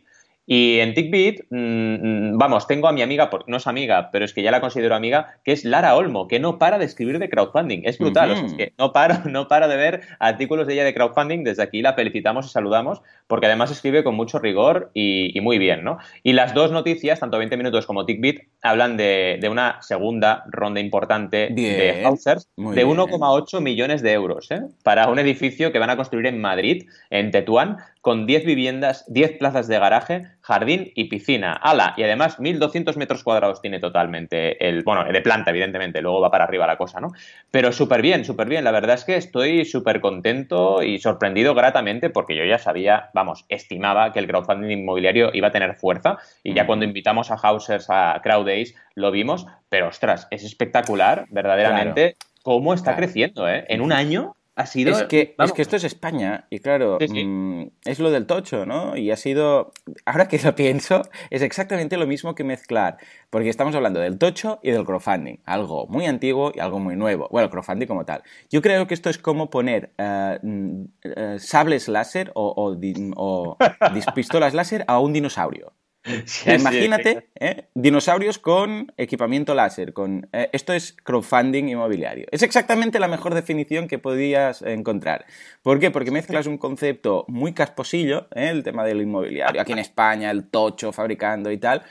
y 0.47 0.79
en 0.79 0.95
TickBeat, 0.95 1.41
mm, 1.51 1.57
mm, 1.57 2.39
vamos, 2.39 2.69
tengo 2.69 2.87
a 2.87 2.93
mi 2.93 3.03
amiga, 3.03 3.29
no 3.49 3.57
es 3.57 3.67
amiga, 3.67 4.11
pero 4.13 4.25
es 4.25 4.33
que 4.33 4.43
ya 4.43 4.53
la 4.53 4.61
considero 4.61 4.95
amiga, 4.95 5.39
que 5.45 5.51
es 5.51 5.65
Lara 5.65 5.97
Olmo, 5.97 6.29
que 6.29 6.39
no 6.39 6.59
para 6.59 6.79
de 6.79 6.85
escribir 6.85 7.19
de 7.19 7.29
crowdfunding. 7.29 7.83
Es 7.85 7.99
brutal, 7.99 8.31
o 8.31 8.37
sea, 8.37 8.47
es 8.47 8.55
que 8.55 8.73
no 8.79 8.93
para, 8.93 9.19
no 9.27 9.49
para 9.49 9.67
de 9.67 9.77
ver 9.77 10.03
artículos 10.21 10.69
de 10.69 10.75
ella 10.75 10.85
de 10.85 10.95
crowdfunding. 10.95 11.43
Desde 11.43 11.65
aquí 11.65 11.83
la 11.83 11.95
felicitamos 11.95 12.47
y 12.47 12.51
saludamos, 12.51 13.03
porque 13.27 13.47
además 13.47 13.73
escribe 13.73 14.05
con 14.05 14.15
mucho 14.15 14.39
rigor 14.39 14.93
y, 14.95 15.37
muy 15.43 15.59
bien, 15.59 15.83
¿no? 15.83 15.99
Y 16.23 16.33
las 16.33 16.55
dos 16.55 16.71
noticias, 16.71 17.21
tanto 17.21 17.39
20 17.39 17.57
minutos 17.57 17.87
como 17.87 18.07
TickBeat, 18.07 18.37
hablan 18.63 18.97
de, 18.97 19.47
una 19.51 19.81
segunda 19.83 20.45
ronda 20.49 20.81
importante 20.81 21.49
de 21.51 22.03
Hausers 22.05 22.49
de 22.57 22.87
1,8 22.87 23.61
millones 23.61 24.03
de 24.03 24.13
euros, 24.13 24.51
¿eh? 24.51 24.63
Para 24.83 25.09
un 25.09 25.19
edificio 25.19 25.73
que 25.73 25.79
van 25.79 25.91
a 25.91 25.97
construir 25.97 26.27
en 26.27 26.41
Madrid, 26.41 26.89
en 27.11 27.31
Tetuán, 27.31 27.79
con 28.07 28.25
10 28.25 28.45
viviendas, 28.45 29.05
10 29.09 29.39
plazas 29.39 29.67
de 29.67 29.81
garaje, 29.81 30.27
jardín 30.47 30.93
y 30.95 31.05
piscina. 31.05 31.55
¡Hala! 31.55 31.95
Y 31.97 32.05
además 32.05 32.39
1.200 32.39 32.97
metros 32.97 33.25
cuadrados 33.25 33.61
tiene 33.61 33.81
totalmente 33.81 34.69
el... 34.69 34.85
Bueno, 34.85 35.03
de 35.05 35.21
planta, 35.21 35.51
evidentemente, 35.51 36.01
luego 36.01 36.21
va 36.21 36.31
para 36.31 36.45
arriba 36.45 36.69
la 36.69 36.79
cosa, 36.79 37.01
¿no? 37.01 37.13
Pero 37.51 37.73
súper 37.73 38.01
bien, 38.01 38.25
súper 38.25 38.49
bien. 38.49 38.63
La 38.63 38.71
verdad 38.71 38.95
es 38.95 39.05
que 39.05 39.17
estoy 39.17 39.65
súper 39.65 40.01
contento 40.01 40.85
y 40.85 41.01
sorprendido 41.01 41.53
gratamente 41.53 42.11
porque 42.11 42.37
yo 42.37 42.45
ya 42.45 42.59
sabía, 42.59 43.11
vamos, 43.13 43.45
estimaba 43.49 44.13
que 44.13 44.21
el 44.21 44.29
crowdfunding 44.29 44.71
inmobiliario 44.71 45.31
iba 45.33 45.49
a 45.49 45.53
tener 45.53 45.75
fuerza 45.75 46.19
y 46.45 46.55
ya 46.55 46.65
cuando 46.65 46.85
invitamos 46.85 47.33
a 47.33 47.37
Hausers 47.43 47.87
a 47.91 48.21
Crowd 48.23 48.47
Days 48.47 48.77
lo 48.95 49.11
vimos, 49.11 49.47
pero 49.69 49.89
ostras, 49.89 50.29
es 50.31 50.45
espectacular, 50.45 51.27
verdaderamente. 51.31 52.15
cómo 52.45 52.73
está 52.73 52.95
creciendo, 52.95 53.49
¿eh? 53.49 53.65
En 53.69 53.81
un 53.81 53.93
año 53.93 54.37
es 54.57 55.03
que, 55.05 55.35
es 55.39 55.53
que 55.53 55.63
esto 55.63 55.77
es 55.77 55.85
España, 55.85 56.47
y 56.49 56.61
claro, 56.61 56.99
mm, 56.99 57.63
es 57.85 57.99
lo 57.99 58.11
del 58.11 58.27
tocho, 58.27 58.65
¿no? 58.65 58.97
Y 58.97 59.11
ha 59.11 59.17
sido. 59.17 59.73
Ahora 60.07 60.29
que 60.29 60.39
lo 60.39 60.55
pienso, 60.55 61.03
es 61.29 61.43
exactamente 61.43 61.99
lo 61.99 62.07
mismo 62.07 62.35
que 62.35 62.43
mezclar. 62.43 62.97
Porque 63.29 63.51
estamos 63.51 63.75
hablando 63.75 64.01
del 64.01 64.19
tocho 64.19 64.59
y 64.63 64.71
del 64.71 64.85
crowdfunding. 64.85 65.41
Algo 65.45 65.87
muy 65.89 66.07
antiguo 66.07 66.53
y 66.55 66.61
algo 66.61 66.79
muy 66.79 66.97
nuevo. 66.97 67.29
Bueno, 67.31 67.45
el 67.45 67.51
crowdfunding 67.51 67.87
como 67.87 68.07
tal. 68.07 68.23
Yo 68.51 68.63
creo 68.63 68.87
que 68.87 68.95
esto 68.95 69.11
es 69.11 69.19
como 69.19 69.51
poner 69.51 69.93
eh, 69.99 70.39
mm, 70.43 70.85
eh, 71.03 71.37
sables 71.39 71.89
láser 71.89 72.33
o, 72.35 72.55
o, 72.57 72.79
o 73.17 73.59
pistolas 74.15 74.55
láser 74.55 74.85
a 74.89 75.01
un 75.01 75.13
dinosaurio 75.13 75.75
imagínate, 76.47 77.29
¿eh? 77.35 77.69
dinosaurios 77.75 78.39
con 78.39 78.93
equipamiento 78.97 79.55
láser. 79.55 79.93
Con, 79.93 80.29
eh, 80.33 80.49
esto 80.53 80.73
es 80.73 80.97
crowdfunding 81.03 81.69
inmobiliario. 81.69 82.27
Es 82.31 82.43
exactamente 82.43 82.99
la 82.99 83.09
mejor 83.09 83.35
definición 83.35 83.89
que 83.89 83.99
podías 83.99 84.63
encontrar. 84.63 85.27
¿Por 85.63 85.79
qué? 85.79 85.91
Porque 85.91 86.11
mezclas 86.11 86.47
un 86.47 86.59
concepto 86.59 87.25
muy 87.29 87.53
casposillo, 87.53 88.29
¿eh? 88.35 88.49
el 88.51 88.63
tema 88.63 88.85
del 88.85 89.03
inmobiliario, 89.03 89.61
aquí 89.61 89.73
en 89.73 89.79
España, 89.79 90.31
el 90.31 90.49
tocho 90.49 90.93
fabricando 90.93 91.51
y 91.51 91.59
tal, 91.59 91.83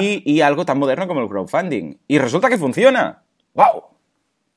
y, 0.00 0.22
y 0.24 0.40
algo 0.40 0.64
tan 0.64 0.78
moderno 0.78 1.06
como 1.06 1.20
el 1.20 1.28
crowdfunding. 1.28 1.96
Y 2.08 2.18
resulta 2.18 2.48
que 2.48 2.58
funciona. 2.58 3.22
¡Wow! 3.54 3.99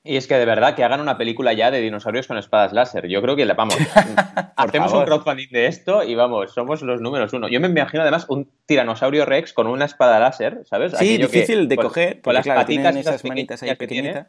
Y 0.06 0.18
es 0.18 0.28
que 0.28 0.36
de 0.36 0.46
verdad 0.46 0.76
que 0.76 0.84
hagan 0.84 1.00
una 1.00 1.18
película 1.18 1.54
ya 1.54 1.72
de 1.72 1.80
dinosaurios 1.80 2.28
con 2.28 2.38
espadas 2.38 2.74
láser. 2.74 3.08
Yo 3.08 3.22
creo 3.22 3.38
que, 3.38 3.46
vamos, 3.46 3.78
hacemos 4.58 4.92
un 4.92 5.06
crowdfunding 5.06 5.48
de 5.50 5.68
esto 5.68 6.04
y 6.04 6.14
vamos, 6.14 6.54
somos 6.54 6.82
los 6.82 7.00
números 7.00 7.32
uno. 7.32 7.48
Yo 7.48 7.62
me 7.62 7.70
imagino 7.70 8.02
además 8.02 8.26
un 8.28 8.52
tiranosaurio 8.66 9.26
rex 9.26 9.54
con 9.54 9.68
una 9.68 9.86
espada 9.86 10.20
láser, 10.20 10.60
¿sabes? 10.66 10.92
Sí, 10.98 11.18
difícil 11.18 11.70
de 11.70 11.78
coger. 11.78 12.22
Con 12.22 12.34
las 12.34 12.46
patitas 12.46 12.94
esas 12.98 13.24
manitas 13.24 13.64
ahí 13.64 13.74
pequeñitas. 13.76 14.28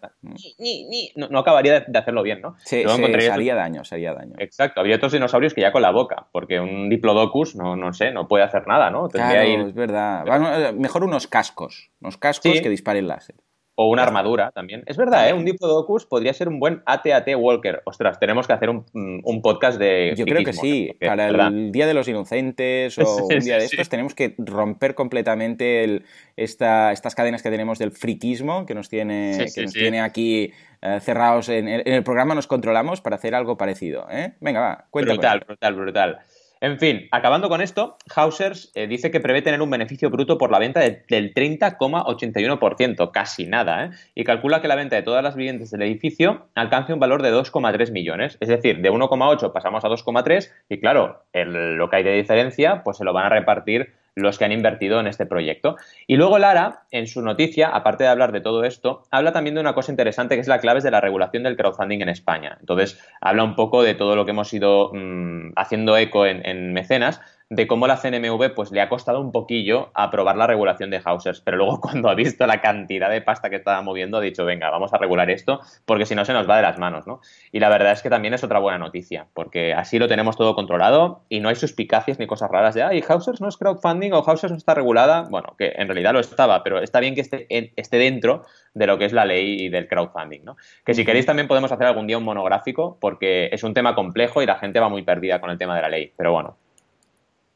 no, 1.17 1.39
acabaría 1.41 1.81
de, 1.81 1.99
hacerlo 1.99 2.23
bien, 2.23 2.41
¿no? 2.41 2.55
Sí, 2.65 2.85
sí 2.87 3.27
haría 3.27 3.57
daño, 3.57 3.83
haría 3.91 4.15
daño. 4.15 4.35
Exacto, 4.39 4.79
habría 4.79 4.95
otros 4.95 5.11
dinosaurios 5.11 5.55
que 5.55 5.63
ya 5.63 5.73
con 5.73 5.83
la 5.83 5.91
boca, 5.91 6.29
porque 6.31 6.61
un 6.61 6.89
diplodocus, 6.89 7.57
no, 7.57 7.75
no 7.75 7.93
sé, 7.93 8.13
no 8.13 8.29
puede 8.29 8.45
hacer 8.45 8.69
nada, 8.69 8.91
¿no? 8.91 9.09
claro, 9.09 9.43
es 9.43 9.75
verdad. 9.75 10.69
Eh, 10.69 10.73
mejor 10.73 11.03
unos 11.03 11.27
cascos, 11.27 11.91
unos 12.01 12.17
cascos 12.17 12.61
que 12.61 12.69
disparen 12.69 13.09
láser. 13.09 13.35
O 13.77 13.91
una 13.91 14.05
armadura 14.05 14.53
también. 14.53 14.85
Es 14.87 14.97
verdad, 14.97 15.29
¿eh? 15.29 15.33
Un 15.33 15.45
Diplodocus 15.45 16.07
podría 16.07 16.33
ser 16.33 16.49
un 16.49 16.61
buen 16.61 16.83
AT-AT 16.87 17.29
Walker. 17.37 17.83
Ostras, 17.85 18.21
tenemos 18.21 18.47
que 18.47 18.53
hacer 18.53 18.71
un, 18.71 18.85
un 18.93 19.43
podcast 19.43 19.79
de. 19.79 20.15
Yo 20.17 20.25
creo 20.27 20.45
que 20.45 20.53
sí. 20.53 20.97
Para 21.01 21.27
el 21.27 21.73
Día 21.73 21.87
de 21.87 21.95
los 21.95 22.07
Inocentes 22.07 22.97
o 22.99 23.27
un 23.27 23.41
día 23.41 23.59
de 23.59 23.65
estos, 23.65 23.89
tenemos 23.89 24.15
que 24.15 24.37
romper 24.39 24.95
completamente 24.95 25.83
el, 25.83 26.05
esta, 26.37 26.93
estas 26.93 27.17
cadenas 27.17 27.43
que 27.43 27.51
tenemos 27.51 27.81
del 27.81 27.91
friquismo 27.91 28.65
que 28.65 28.75
nos 28.75 28.89
tiene, 28.89 29.47
que 29.53 29.63
nos 29.63 29.73
tiene 29.73 30.01
aquí 30.01 30.53
eh, 30.81 31.01
cerrados 31.01 31.49
en 31.49 31.67
el, 31.67 31.83
en 31.85 31.95
el, 31.95 32.05
programa. 32.05 32.37
Nos 32.37 32.47
controlamos 32.47 33.01
para 33.01 33.17
hacer 33.17 33.35
algo 33.35 33.57
parecido. 33.57 34.07
¿eh? 34.11 34.35
Venga, 34.41 34.61
va, 34.61 34.85
cuéntame. 34.91 35.19
Brutal, 35.19 35.41
brutal, 35.47 35.75
brutal. 35.75 36.19
En 36.61 36.79
fin, 36.79 37.09
acabando 37.11 37.49
con 37.49 37.61
esto, 37.61 37.99
Hausers 38.15 38.73
eh, 38.75 38.87
dice 38.87 39.11
que 39.11 39.21
prevé 39.21 39.43
tener 39.43 39.61
un 39.61 39.71
beneficio 39.71 40.09
bruto 40.09 40.39
por 40.39 40.51
la 40.51 40.59
venta 40.59 40.81
del 40.81 41.35
30,81%, 41.35 43.11
casi 43.11 43.47
nada, 43.47 43.85
¿eh? 43.85 43.91
y 44.15 44.25
calcula 44.25 44.63
que 44.63 44.69
la 44.69 44.77
venta 44.77 44.97
de 44.97 45.03
todas 45.03 45.23
las 45.23 45.37
viviendas 45.37 45.71
del 45.71 45.83
edificio 45.83 46.47
alcance 46.55 46.93
un 46.93 47.01
valor 47.01 47.23
de 47.23 47.33
2,3 47.33 47.93
millones. 47.93 48.39
Es 48.41 48.49
decir, 48.49 48.81
de 48.81 48.91
1,8 48.91 49.53
pasamos 49.53 49.85
a 49.85 49.89
2,3 49.89 50.51
y 50.69 50.81
claro, 50.81 51.25
lo 51.35 51.91
que 51.91 51.97
hay 51.97 52.03
de 52.03 52.15
diferencia, 52.15 52.83
pues 52.83 52.97
se 52.97 53.05
lo 53.05 53.13
van 53.13 53.27
a 53.27 53.31
repartir 53.31 53.93
los 54.15 54.39
que 54.39 54.45
han 54.45 54.53
invertido 54.53 55.01
en 55.01 55.07
este 55.07 55.27
proyecto. 55.27 55.77
Y 56.07 56.17
luego 56.17 56.39
Lara, 56.39 56.85
en 56.91 57.07
su 57.07 57.23
noticia, 57.23 57.69
aparte 57.69 58.05
de 58.05 58.11
hablar 58.11 58.33
de 58.33 58.41
todo 58.41 58.65
esto, 58.65 59.03
habla 59.11 59.33
también 59.33 59.55
de 59.55 59.61
una 59.61 59.75
cosa 59.75 59.93
interesante 59.93 60.35
que 60.35 60.41
es 60.41 60.49
la 60.49 60.61
clave 60.61 60.81
de 60.81 60.91
la 60.91 61.01
regulación 61.01 61.43
del 61.43 61.57
crowdfunding 61.57 62.01
en 62.01 62.09
España. 62.09 62.57
Entonces, 62.61 63.01
habla 63.21 63.45
un 63.45 63.57
poco 63.57 63.83
de 63.83 63.95
todo 63.95 64.17
lo 64.17 64.25
que 64.25 64.31
hemos 64.31 64.53
ido 64.53 64.91
mm, 64.93 65.53
haciendo 65.57 65.97
eco 65.97 66.27
en, 66.27 66.47
en 66.47 66.73
Mecenas, 66.73 67.21
de 67.55 67.69
cómo 67.69 67.87
la 67.87 67.97
CNMV 67.97 68.53
pues 68.55 68.73
le 68.73 68.81
ha 68.81 68.89
costado 68.89 69.21
un 69.21 69.31
poquillo 69.31 69.91
aprobar 69.95 70.37
la 70.37 70.47
regulación 70.47 70.91
de 70.91 71.01
Hausers, 71.05 71.41
pero 71.41 71.57
luego 71.57 71.81
cuando 71.81 72.09
ha 72.09 72.15
visto 72.15 72.47
la 72.47 72.61
cantidad 72.61 73.11
de 73.11 73.21
pasta 73.21 73.49
que 73.49 73.57
estaba 73.57 73.81
moviendo 73.83 74.19
ha 74.19 74.21
dicho, 74.21 74.45
venga, 74.45 74.71
vamos 74.71 74.93
a 74.93 74.99
regular 74.99 75.31
esto, 75.31 75.61
porque 75.85 76.07
si 76.07 76.15
no 76.15 76.25
se 76.25 76.33
nos 76.33 76.49
va 76.49 76.57
de 76.57 76.63
las 76.63 76.79
manos, 76.79 77.07
¿no? 77.07 77.21
Y 77.53 77.61
la 77.61 77.69
verdad 77.69 77.93
es 77.93 78.03
que 78.03 78.11
también 78.11 78.35
es 78.35 78.43
otra 78.43 78.59
buena 78.59 78.79
noticia, 78.79 79.29
porque 79.35 79.73
así 79.73 79.99
lo 79.99 80.09
tenemos 80.09 80.37
todo 80.37 80.55
controlado 80.55 81.23
y 81.29 81.41
no 81.41 81.49
hay 81.49 81.55
suspicacias 81.55 82.19
ni 82.19 82.27
cosas 82.27 82.51
raras 82.51 82.75
de, 82.75 82.83
ay, 82.83 83.05
Hausers 83.07 83.41
no 83.41 83.49
es 83.49 83.57
crowdfunding 83.57 84.13
o 84.13 84.23
Hausers 84.23 84.51
no 84.51 84.59
está 84.59 84.75
regulada, 84.75 85.23
bueno, 85.31 85.55
que 85.57 85.73
en 85.77 85.87
realidad 85.87 86.13
lo 86.13 86.21
estaba, 86.21 86.63
pero 86.65 86.81
está 86.81 86.99
bien 87.01 87.15
que 87.15 87.21
esté, 87.21 87.47
esté 87.77 87.99
dentro 87.99 88.45
de 88.75 88.89
lo 88.89 88.99
que 88.99 89.05
es 89.05 89.13
la 89.13 89.25
ley 89.25 89.69
del 89.69 89.87
crowdfunding, 89.87 90.45
¿no? 90.45 90.57
Que 90.85 90.95
si 90.95 91.05
queréis 91.05 91.27
también 91.27 91.47
podemos 91.47 91.71
hacer 91.71 91.87
algún 91.87 92.09
día 92.09 92.19
un 92.19 92.25
monográfico, 92.25 92.99
porque 93.01 93.49
es 93.53 93.63
un 93.63 93.75
tema 93.75 93.95
complejo 93.95 94.43
y 94.43 94.47
la 94.47 94.57
gente 94.57 94.81
va 94.81 94.89
muy 94.89 95.03
perdida 95.03 95.41
con 95.41 95.51
el 95.51 95.59
tema 95.59 95.77
de 95.77 95.83
la 95.83 95.89
ley, 95.89 96.13
pero 96.17 96.33
bueno, 96.33 96.57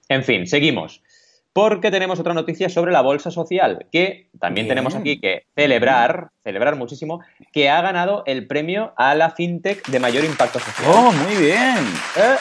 en 0.09 0.25
fin, 0.25 0.47
seguimos. 0.47 1.03
porque 1.59 1.91
tenemos 1.91 2.21
otra 2.21 2.35
noticia 2.35 2.69
sobre 2.69 2.93
la 2.93 3.01
bolsa 3.01 3.33
social, 3.33 3.87
que 3.91 4.29
también 4.39 4.69
tenemos 4.69 4.95
aquí 4.95 5.19
que 5.19 5.47
celebrar, 5.57 6.31
celebrar 6.45 6.77
muchísimo, 6.77 7.21
que 7.53 7.69
ha 7.69 7.81
ganado 7.83 8.23
el 8.27 8.47
premio 8.47 8.93
a 8.97 9.17
la 9.17 9.31
fintech 9.31 9.85
de 9.89 9.99
mayor 9.99 10.25
impacto 10.25 10.61
social. 10.61 10.89
¡Oh, 10.95 11.11
muy 11.11 11.35
bien! 11.35 11.79
¿Eh? 12.17 12.37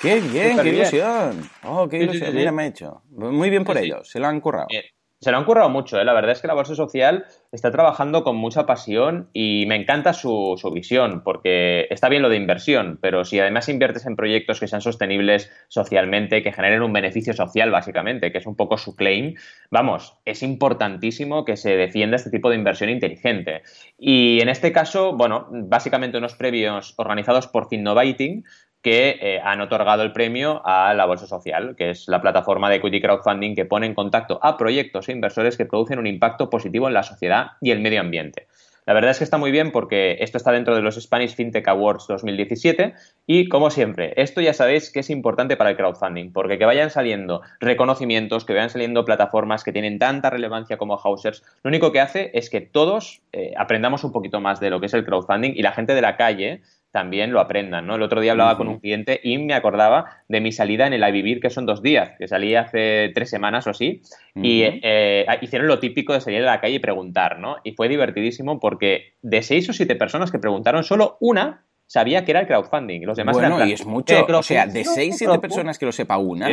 ¡Qué 0.00 0.20
bien, 0.20 0.60
qué 0.60 0.68
ilusión! 0.68 1.50
¡Oh, 1.64 1.88
qué 1.88 1.98
ilusión! 1.98 2.32
Mira, 2.36 2.52
me 2.52 2.62
ha 2.62 2.66
hecho. 2.66 3.02
Muy 3.10 3.50
bien 3.50 3.64
por 3.64 3.78
ellos, 3.78 4.08
se 4.08 4.20
lo 4.20 4.28
han 4.28 4.40
currado. 4.40 4.68
Se 5.18 5.30
lo 5.30 5.38
han 5.38 5.44
currado 5.44 5.70
mucho, 5.70 5.98
¿eh? 5.98 6.04
la 6.04 6.12
verdad 6.12 6.32
es 6.32 6.42
que 6.42 6.46
la 6.46 6.52
Bolsa 6.52 6.74
Social 6.74 7.24
está 7.50 7.70
trabajando 7.70 8.22
con 8.22 8.36
mucha 8.36 8.66
pasión 8.66 9.30
y 9.32 9.64
me 9.66 9.74
encanta 9.76 10.12
su, 10.12 10.60
visión, 10.74 11.22
porque 11.24 11.86
está 11.88 12.10
bien 12.10 12.20
lo 12.20 12.28
de 12.28 12.36
inversión, 12.36 12.98
pero 13.00 13.24
si 13.24 13.40
además 13.40 13.70
inviertes 13.70 14.04
en 14.04 14.14
proyectos 14.14 14.60
que 14.60 14.68
sean 14.68 14.82
sostenibles 14.82 15.50
socialmente, 15.68 16.42
que 16.42 16.52
generen 16.52 16.82
un 16.82 16.92
beneficio 16.92 17.32
social 17.32 17.70
básicamente, 17.70 18.30
que 18.30 18.38
es 18.38 18.46
un 18.46 18.56
poco 18.56 18.76
su 18.76 18.94
claim, 18.94 19.36
vamos, 19.70 20.18
es 20.26 20.42
importantísimo 20.42 21.46
que 21.46 21.56
se 21.56 21.78
defienda 21.78 22.16
este 22.16 22.30
tipo 22.30 22.50
de 22.50 22.56
inversión 22.56 22.90
inteligente. 22.90 23.62
Y 23.98 24.40
en 24.42 24.50
este 24.50 24.70
caso, 24.70 25.16
bueno, 25.16 25.48
básicamente 25.50 26.18
unos 26.18 26.34
premios 26.34 26.92
organizados 26.98 27.46
por 27.46 27.70
Finnovating 27.70 28.44
que 28.86 29.18
eh, 29.20 29.40
han 29.42 29.60
otorgado 29.60 30.04
el 30.04 30.12
premio 30.12 30.62
a 30.64 30.94
la 30.94 31.06
Bolsa 31.06 31.26
Social, 31.26 31.74
que 31.74 31.90
es 31.90 32.06
la 32.06 32.22
plataforma 32.22 32.70
de 32.70 32.76
equity 32.76 33.00
crowdfunding 33.00 33.56
que 33.56 33.64
pone 33.64 33.84
en 33.84 33.96
contacto 33.96 34.38
a 34.40 34.56
proyectos 34.56 35.08
e 35.08 35.12
inversores 35.12 35.56
que 35.56 35.66
producen 35.66 35.98
un 35.98 36.06
impacto 36.06 36.48
positivo 36.48 36.86
en 36.86 36.94
la 36.94 37.02
sociedad 37.02 37.48
y 37.60 37.72
el 37.72 37.80
medio 37.80 38.00
ambiente. 38.00 38.46
La 38.86 38.94
verdad 38.94 39.10
es 39.10 39.18
que 39.18 39.24
está 39.24 39.38
muy 39.38 39.50
bien 39.50 39.72
porque 39.72 40.18
esto 40.20 40.38
está 40.38 40.52
dentro 40.52 40.76
de 40.76 40.82
los 40.82 40.94
Spanish 40.94 41.34
FinTech 41.34 41.66
Awards 41.66 42.06
2017 42.06 42.94
y, 43.26 43.48
como 43.48 43.70
siempre, 43.70 44.12
esto 44.14 44.40
ya 44.40 44.54
sabéis 44.54 44.92
que 44.92 45.00
es 45.00 45.10
importante 45.10 45.56
para 45.56 45.70
el 45.70 45.76
crowdfunding, 45.76 46.32
porque 46.32 46.56
que 46.56 46.64
vayan 46.64 46.90
saliendo 46.90 47.42
reconocimientos, 47.58 48.44
que 48.44 48.52
vayan 48.52 48.70
saliendo 48.70 49.04
plataformas 49.04 49.64
que 49.64 49.72
tienen 49.72 49.98
tanta 49.98 50.30
relevancia 50.30 50.78
como 50.78 50.96
Hausers, 50.96 51.42
lo 51.64 51.70
único 51.70 51.90
que 51.90 51.98
hace 51.98 52.30
es 52.34 52.50
que 52.50 52.60
todos 52.60 53.20
eh, 53.32 53.52
aprendamos 53.58 54.04
un 54.04 54.12
poquito 54.12 54.40
más 54.40 54.60
de 54.60 54.70
lo 54.70 54.78
que 54.78 54.86
es 54.86 54.94
el 54.94 55.04
crowdfunding 55.04 55.54
y 55.56 55.62
la 55.62 55.72
gente 55.72 55.92
de 55.92 56.02
la 56.02 56.16
calle 56.16 56.62
también 56.96 57.30
lo 57.30 57.40
aprendan, 57.40 57.86
¿no? 57.86 57.96
El 57.96 58.02
otro 58.02 58.22
día 58.22 58.32
hablaba 58.32 58.56
con 58.56 58.68
un 58.68 58.80
cliente 58.80 59.20
y 59.22 59.36
me 59.36 59.52
acordaba 59.52 60.22
de 60.28 60.40
mi 60.40 60.50
salida 60.50 60.86
en 60.86 60.94
el 60.94 61.06
iVivir, 61.06 61.40
que 61.40 61.50
son 61.50 61.66
dos 61.66 61.82
días, 61.82 62.12
que 62.18 62.26
salí 62.26 62.54
hace 62.54 63.12
tres 63.14 63.28
semanas 63.28 63.66
o 63.66 63.70
así, 63.70 64.00
y 64.34 64.62
eh, 64.62 65.26
hicieron 65.42 65.68
lo 65.68 65.78
típico 65.78 66.14
de 66.14 66.22
salir 66.22 66.40
a 66.40 66.46
la 66.46 66.58
calle 66.58 66.76
y 66.76 66.78
preguntar, 66.78 67.38
¿no? 67.38 67.56
Y 67.64 67.72
fue 67.72 67.90
divertidísimo 67.90 68.58
porque 68.58 69.12
de 69.20 69.42
seis 69.42 69.68
o 69.68 69.74
siete 69.74 69.94
personas 69.94 70.30
que 70.30 70.38
preguntaron, 70.38 70.84
solo 70.84 71.18
una 71.20 71.66
sabía 71.86 72.24
que 72.24 72.30
era 72.30 72.40
el 72.40 72.46
crowdfunding. 72.46 73.02
Los 73.04 73.18
demás 73.18 73.36
bueno, 73.36 73.62
y 73.66 73.72
es 73.72 73.84
mucho, 73.84 74.24
o 74.26 74.42
sea, 74.42 74.66
de 74.66 74.82
seis, 74.82 75.18
siete 75.18 75.38
personas 75.38 75.78
que 75.78 75.84
lo 75.84 75.92
sepa 75.92 76.16
una, 76.16 76.48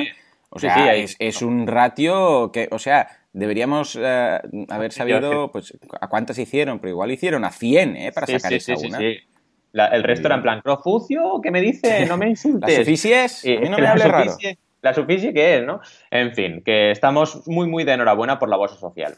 o 0.49 0.59
sea, 0.59 0.93
es, 0.93 1.41
un 1.41 1.67
ratio 1.67 2.51
que, 2.51 2.67
o 2.69 2.79
sea, 2.79 3.07
deberíamos 3.31 3.97
eh, 3.97 4.41
haber 4.67 4.91
sabido, 4.91 5.53
pues, 5.53 5.73
a 6.01 6.09
cuántas 6.09 6.37
hicieron, 6.37 6.79
pero 6.79 6.89
igual 6.89 7.11
hicieron 7.11 7.45
a 7.45 7.51
100, 7.51 7.95
¿eh? 7.95 8.11
Para 8.11 8.27
sacar 8.27 8.51
esa 8.51 8.73
una 8.73 8.99
el 9.73 10.03
resto 10.03 10.27
era 10.27 10.35
en 10.35 10.41
plan, 10.41 10.61
Crofucio, 10.61 11.39
¿qué 11.41 11.51
me 11.51 11.61
dice? 11.61 12.05
No 12.05 12.17
me 12.17 12.29
insultes. 12.29 12.69
¿La 12.69 12.83
suficies? 12.83 13.43
A 13.45 13.47
mí 13.47 13.69
no 13.69 13.77
me 13.77 13.87
hable 13.87 14.03
raro. 14.05 14.35
La 14.81 14.93
suficie, 14.93 15.33
¿qué 15.33 15.57
es, 15.57 15.63
no? 15.65 15.79
En 16.11 16.33
fin, 16.33 16.61
que 16.63 16.91
estamos 16.91 17.47
muy, 17.47 17.67
muy 17.67 17.85
de 17.85 17.93
enhorabuena 17.93 18.37
por 18.37 18.49
la 18.49 18.57
bolsa 18.57 18.75
social. 18.75 19.15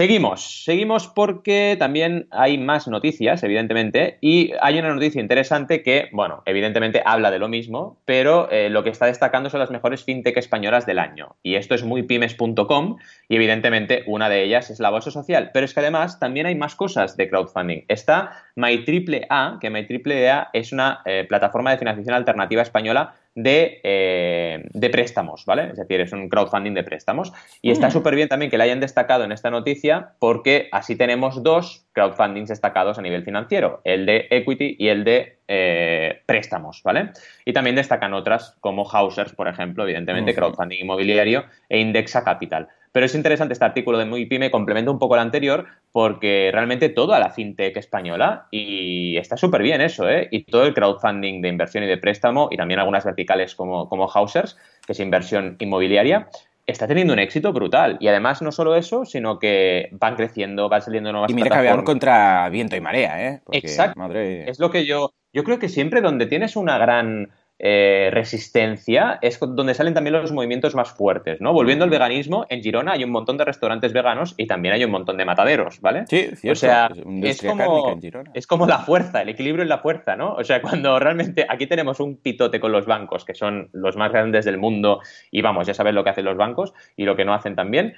Seguimos, 0.00 0.64
seguimos 0.64 1.08
porque 1.08 1.76
también 1.78 2.26
hay 2.30 2.56
más 2.56 2.88
noticias, 2.88 3.42
evidentemente, 3.42 4.16
y 4.22 4.50
hay 4.62 4.78
una 4.78 4.94
noticia 4.94 5.20
interesante 5.20 5.82
que, 5.82 6.08
bueno, 6.12 6.42
evidentemente 6.46 7.02
habla 7.04 7.30
de 7.30 7.38
lo 7.38 7.48
mismo, 7.50 7.98
pero 8.06 8.50
eh, 8.50 8.70
lo 8.70 8.82
que 8.82 8.88
está 8.88 9.04
destacando 9.04 9.50
son 9.50 9.60
las 9.60 9.70
mejores 9.70 10.02
fintech 10.02 10.38
españolas 10.38 10.86
del 10.86 11.00
año. 11.00 11.36
Y 11.42 11.56
esto 11.56 11.74
es 11.74 11.84
muy 11.84 12.04
pymes.com 12.04 12.96
y 13.28 13.36
evidentemente 13.36 14.02
una 14.06 14.30
de 14.30 14.42
ellas 14.42 14.70
es 14.70 14.80
la 14.80 14.88
bolsa 14.88 15.10
social. 15.10 15.50
Pero 15.52 15.66
es 15.66 15.74
que 15.74 15.80
además 15.80 16.18
también 16.18 16.46
hay 16.46 16.54
más 16.54 16.76
cosas 16.76 17.18
de 17.18 17.28
crowdfunding. 17.28 17.84
Está 17.88 18.32
MyAAA, 18.56 19.58
que 19.60 19.68
MyAAA 19.68 20.48
es 20.54 20.72
una 20.72 21.02
eh, 21.04 21.26
plataforma 21.28 21.72
de 21.72 21.78
financiación 21.78 22.14
alternativa 22.14 22.62
española 22.62 23.16
de, 23.42 23.80
eh, 23.82 24.64
de, 24.72 24.90
préstamos, 24.90 25.44
¿vale? 25.44 25.70
Es 25.70 25.76
decir, 25.76 26.00
es 26.00 26.12
un 26.12 26.28
crowdfunding 26.28 26.74
de 26.74 26.82
préstamos. 26.82 27.32
Y 27.62 27.70
está 27.70 27.90
súper 27.90 28.14
bien 28.14 28.28
también 28.28 28.50
que 28.50 28.58
la 28.58 28.64
hayan 28.64 28.80
destacado 28.80 29.24
en 29.24 29.32
esta 29.32 29.50
noticia 29.50 30.12
porque 30.18 30.68
así 30.72 30.96
tenemos 30.96 31.42
dos 31.42 31.86
crowdfundings 31.92 32.48
destacados 32.48 32.98
a 32.98 33.02
nivel 33.02 33.24
financiero, 33.24 33.80
el 33.84 34.06
de 34.06 34.26
equity 34.30 34.76
y 34.78 34.88
el 34.88 35.04
de 35.04 35.38
eh, 35.48 36.22
préstamos, 36.26 36.82
¿vale? 36.84 37.10
Y 37.44 37.52
también 37.52 37.76
destacan 37.76 38.14
otras 38.14 38.56
como 38.60 38.84
Hausers, 38.84 39.32
por 39.32 39.48
ejemplo, 39.48 39.84
evidentemente, 39.84 40.34
crowdfunding 40.34 40.80
inmobiliario 40.80 41.44
e 41.68 41.80
Indexa 41.80 42.22
Capital. 42.22 42.68
Pero 42.92 43.06
es 43.06 43.14
interesante 43.14 43.52
este 43.52 43.64
artículo 43.64 43.98
de 43.98 44.04
Muy 44.04 44.26
Pyme, 44.26 44.50
complementa 44.50 44.90
un 44.90 44.98
poco 44.98 45.14
el 45.14 45.20
anterior, 45.20 45.66
porque 45.92 46.50
realmente 46.52 46.88
toda 46.88 47.18
la 47.20 47.30
fintech 47.30 47.76
española, 47.76 48.48
y 48.50 49.16
está 49.16 49.36
súper 49.36 49.62
bien 49.62 49.80
eso, 49.80 50.08
¿eh? 50.08 50.28
Y 50.30 50.44
todo 50.44 50.64
el 50.64 50.74
crowdfunding 50.74 51.40
de 51.40 51.48
inversión 51.48 51.84
y 51.84 51.86
de 51.86 51.98
préstamo, 51.98 52.48
y 52.50 52.56
también 52.56 52.80
algunas 52.80 53.04
verticales 53.04 53.54
como, 53.54 53.88
como 53.88 54.08
Hausers, 54.08 54.56
que 54.84 54.92
es 54.92 55.00
inversión 55.00 55.56
inmobiliaria, 55.60 56.28
está 56.66 56.86
teniendo 56.86 57.12
un 57.12 57.18
éxito 57.18 57.52
brutal. 57.52 57.96
Y 58.00 58.08
además, 58.08 58.42
no 58.42 58.52
solo 58.52 58.74
eso, 58.74 59.04
sino 59.04 59.38
que 59.38 59.88
van 59.92 60.16
creciendo, 60.16 60.68
van 60.68 60.82
saliendo 60.82 61.12
nuevas 61.12 61.30
Y 61.30 61.34
mira 61.34 61.60
que 61.62 61.68
van 61.68 61.84
contra 61.84 62.48
viento 62.48 62.76
y 62.76 62.80
marea, 62.80 63.28
¿eh? 63.28 63.40
Exacto. 63.52 64.00
Es 64.14 64.58
lo 64.58 64.70
que 64.70 64.86
yo. 64.86 65.12
Yo 65.32 65.44
creo 65.44 65.60
que 65.60 65.68
siempre 65.68 66.00
donde 66.00 66.26
tienes 66.26 66.56
una 66.56 66.76
gran 66.76 67.30
eh, 67.62 68.08
resistencia 68.10 69.18
es 69.20 69.38
donde 69.38 69.74
salen 69.74 69.92
también 69.92 70.14
los 70.14 70.32
movimientos 70.32 70.74
más 70.74 70.92
fuertes, 70.92 71.42
¿no? 71.42 71.52
Volviendo 71.52 71.84
al 71.84 71.90
veganismo, 71.90 72.46
en 72.48 72.62
Girona 72.62 72.92
hay 72.92 73.04
un 73.04 73.10
montón 73.10 73.36
de 73.36 73.44
restaurantes 73.44 73.92
veganos 73.92 74.32
y 74.38 74.46
también 74.46 74.72
hay 74.72 74.82
un 74.82 74.90
montón 74.90 75.18
de 75.18 75.26
mataderos, 75.26 75.78
¿vale? 75.82 76.04
Sí, 76.08 76.30
cierto. 76.36 76.52
O 76.52 76.54
sea, 76.54 76.90
es 77.22 77.42
como, 77.42 78.00
es 78.32 78.46
como 78.46 78.66
la 78.66 78.78
fuerza, 78.78 79.20
el 79.20 79.28
equilibrio 79.28 79.62
en 79.62 79.68
la 79.68 79.76
fuerza, 79.76 80.16
¿no? 80.16 80.32
O 80.36 80.42
sea, 80.42 80.62
cuando 80.62 80.98
realmente 80.98 81.44
aquí 81.46 81.66
tenemos 81.66 82.00
un 82.00 82.16
pitote 82.16 82.60
con 82.60 82.72
los 82.72 82.86
bancos, 82.86 83.26
que 83.26 83.34
son 83.34 83.68
los 83.74 83.94
más 83.94 84.10
grandes 84.10 84.46
del 84.46 84.56
mundo, 84.56 85.00
y 85.30 85.42
vamos, 85.42 85.66
ya 85.66 85.74
sabes 85.74 85.92
lo 85.92 86.02
que 86.02 86.10
hacen 86.10 86.24
los 86.24 86.38
bancos 86.38 86.72
y 86.96 87.04
lo 87.04 87.14
que 87.14 87.26
no 87.26 87.34
hacen 87.34 87.56
también, 87.56 87.92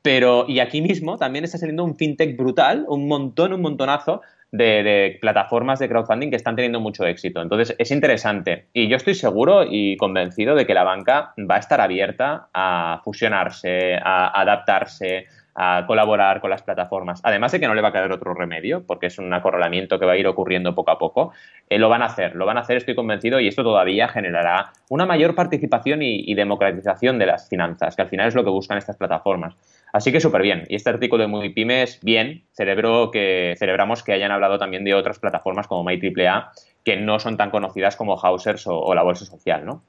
pero, 0.00 0.44
y 0.46 0.60
aquí 0.60 0.80
mismo 0.80 1.18
también 1.18 1.44
está 1.44 1.58
saliendo 1.58 1.82
un 1.82 1.96
fintech 1.96 2.36
brutal, 2.36 2.84
un 2.88 3.08
montón, 3.08 3.52
un 3.52 3.62
montonazo 3.62 4.22
de, 4.50 5.18
plataformas 5.20 5.78
de 5.78 5.88
crowdfunding 5.88 6.30
que 6.30 6.36
están 6.36 6.56
teniendo 6.56 6.80
mucho 6.80 7.06
éxito. 7.06 7.42
Entonces, 7.42 7.74
es 7.78 7.90
interesante. 7.90 8.66
Y 8.72 8.88
yo 8.88 8.96
estoy 8.96 9.14
seguro 9.14 9.64
y 9.68 9.96
convencido 9.96 10.54
de 10.54 10.66
que 10.66 10.74
la 10.74 10.84
banca 10.84 11.32
va 11.38 11.56
a 11.56 11.58
estar 11.58 11.80
abierta 11.80 12.48
a 12.52 13.00
fusionarse, 13.04 13.96
a 14.02 14.40
adaptarse, 14.40 15.26
a 15.60 15.84
colaborar 15.88 16.40
con 16.40 16.50
las 16.50 16.62
plataformas. 16.62 17.20
Además 17.24 17.50
de 17.50 17.58
que 17.58 17.66
no 17.66 17.74
le 17.74 17.82
va 17.82 17.88
a 17.88 17.92
quedar 17.92 18.12
otro 18.12 18.32
remedio, 18.32 18.86
porque 18.86 19.06
es 19.06 19.18
un 19.18 19.32
acorralamiento 19.34 19.98
que 19.98 20.06
va 20.06 20.12
a 20.12 20.16
ir 20.16 20.28
ocurriendo 20.28 20.72
poco 20.72 20.92
a 20.92 20.98
poco, 20.98 21.32
eh, 21.68 21.80
lo 21.80 21.88
van 21.88 22.02
a 22.02 22.04
hacer, 22.04 22.36
lo 22.36 22.46
van 22.46 22.58
a 22.58 22.60
hacer, 22.60 22.76
estoy 22.76 22.94
convencido, 22.94 23.40
y 23.40 23.48
esto 23.48 23.64
todavía 23.64 24.06
generará 24.06 24.70
una 24.88 25.04
mayor 25.04 25.34
participación 25.34 26.00
y, 26.02 26.32
democratización 26.38 27.18
de 27.18 27.26
las 27.26 27.48
finanzas, 27.48 27.96
que 27.96 28.02
al 28.02 28.08
final 28.08 28.28
es 28.28 28.36
lo 28.36 28.44
que 28.44 28.50
buscan 28.50 28.78
estas 28.78 28.96
plataformas. 28.96 29.56
Así 29.92 30.12
que 30.12 30.20
súper 30.20 30.42
bien. 30.42 30.64
Y 30.68 30.76
este 30.76 30.90
artículo 30.90 31.22
de 31.22 31.28
Muy 31.28 31.50
Pymes, 31.50 32.00
bien, 32.02 32.44
celebro 32.52 33.10
que, 33.10 33.54
celebramos 33.58 34.02
que 34.02 34.12
hayan 34.12 34.30
hablado 34.30 34.58
también 34.58 34.84
de 34.84 34.94
otras 34.94 35.18
plataformas 35.18 35.66
como 35.66 35.84
MyAAA, 35.84 36.52
que 36.84 36.96
no 36.96 37.18
son 37.18 37.36
tan 37.36 37.50
conocidas 37.50 37.96
como 37.96 38.16
Hausers 38.16 38.66
o, 38.66 38.94
la 38.94 39.02
Bolsa 39.02 39.24
Social, 39.24 39.64
¿no? 39.64 39.82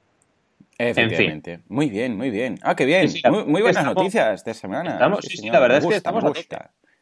Efectivamente. 0.78 1.60
Muy 1.68 1.90
bien, 1.90 2.16
muy 2.16 2.30
bien. 2.30 2.58
Ah, 2.62 2.74
qué 2.74 2.86
bien. 2.86 3.10
muy, 3.46 3.60
buenas 3.60 3.84
noticias 3.84 4.34
esta 4.34 4.54
semana. 4.54 4.98
sí, 5.20 5.36
sí, 5.36 5.50
la 5.50 5.60
verdad 5.60 5.78
es 5.78 5.86
que 5.86 5.96
estamos 5.96 6.24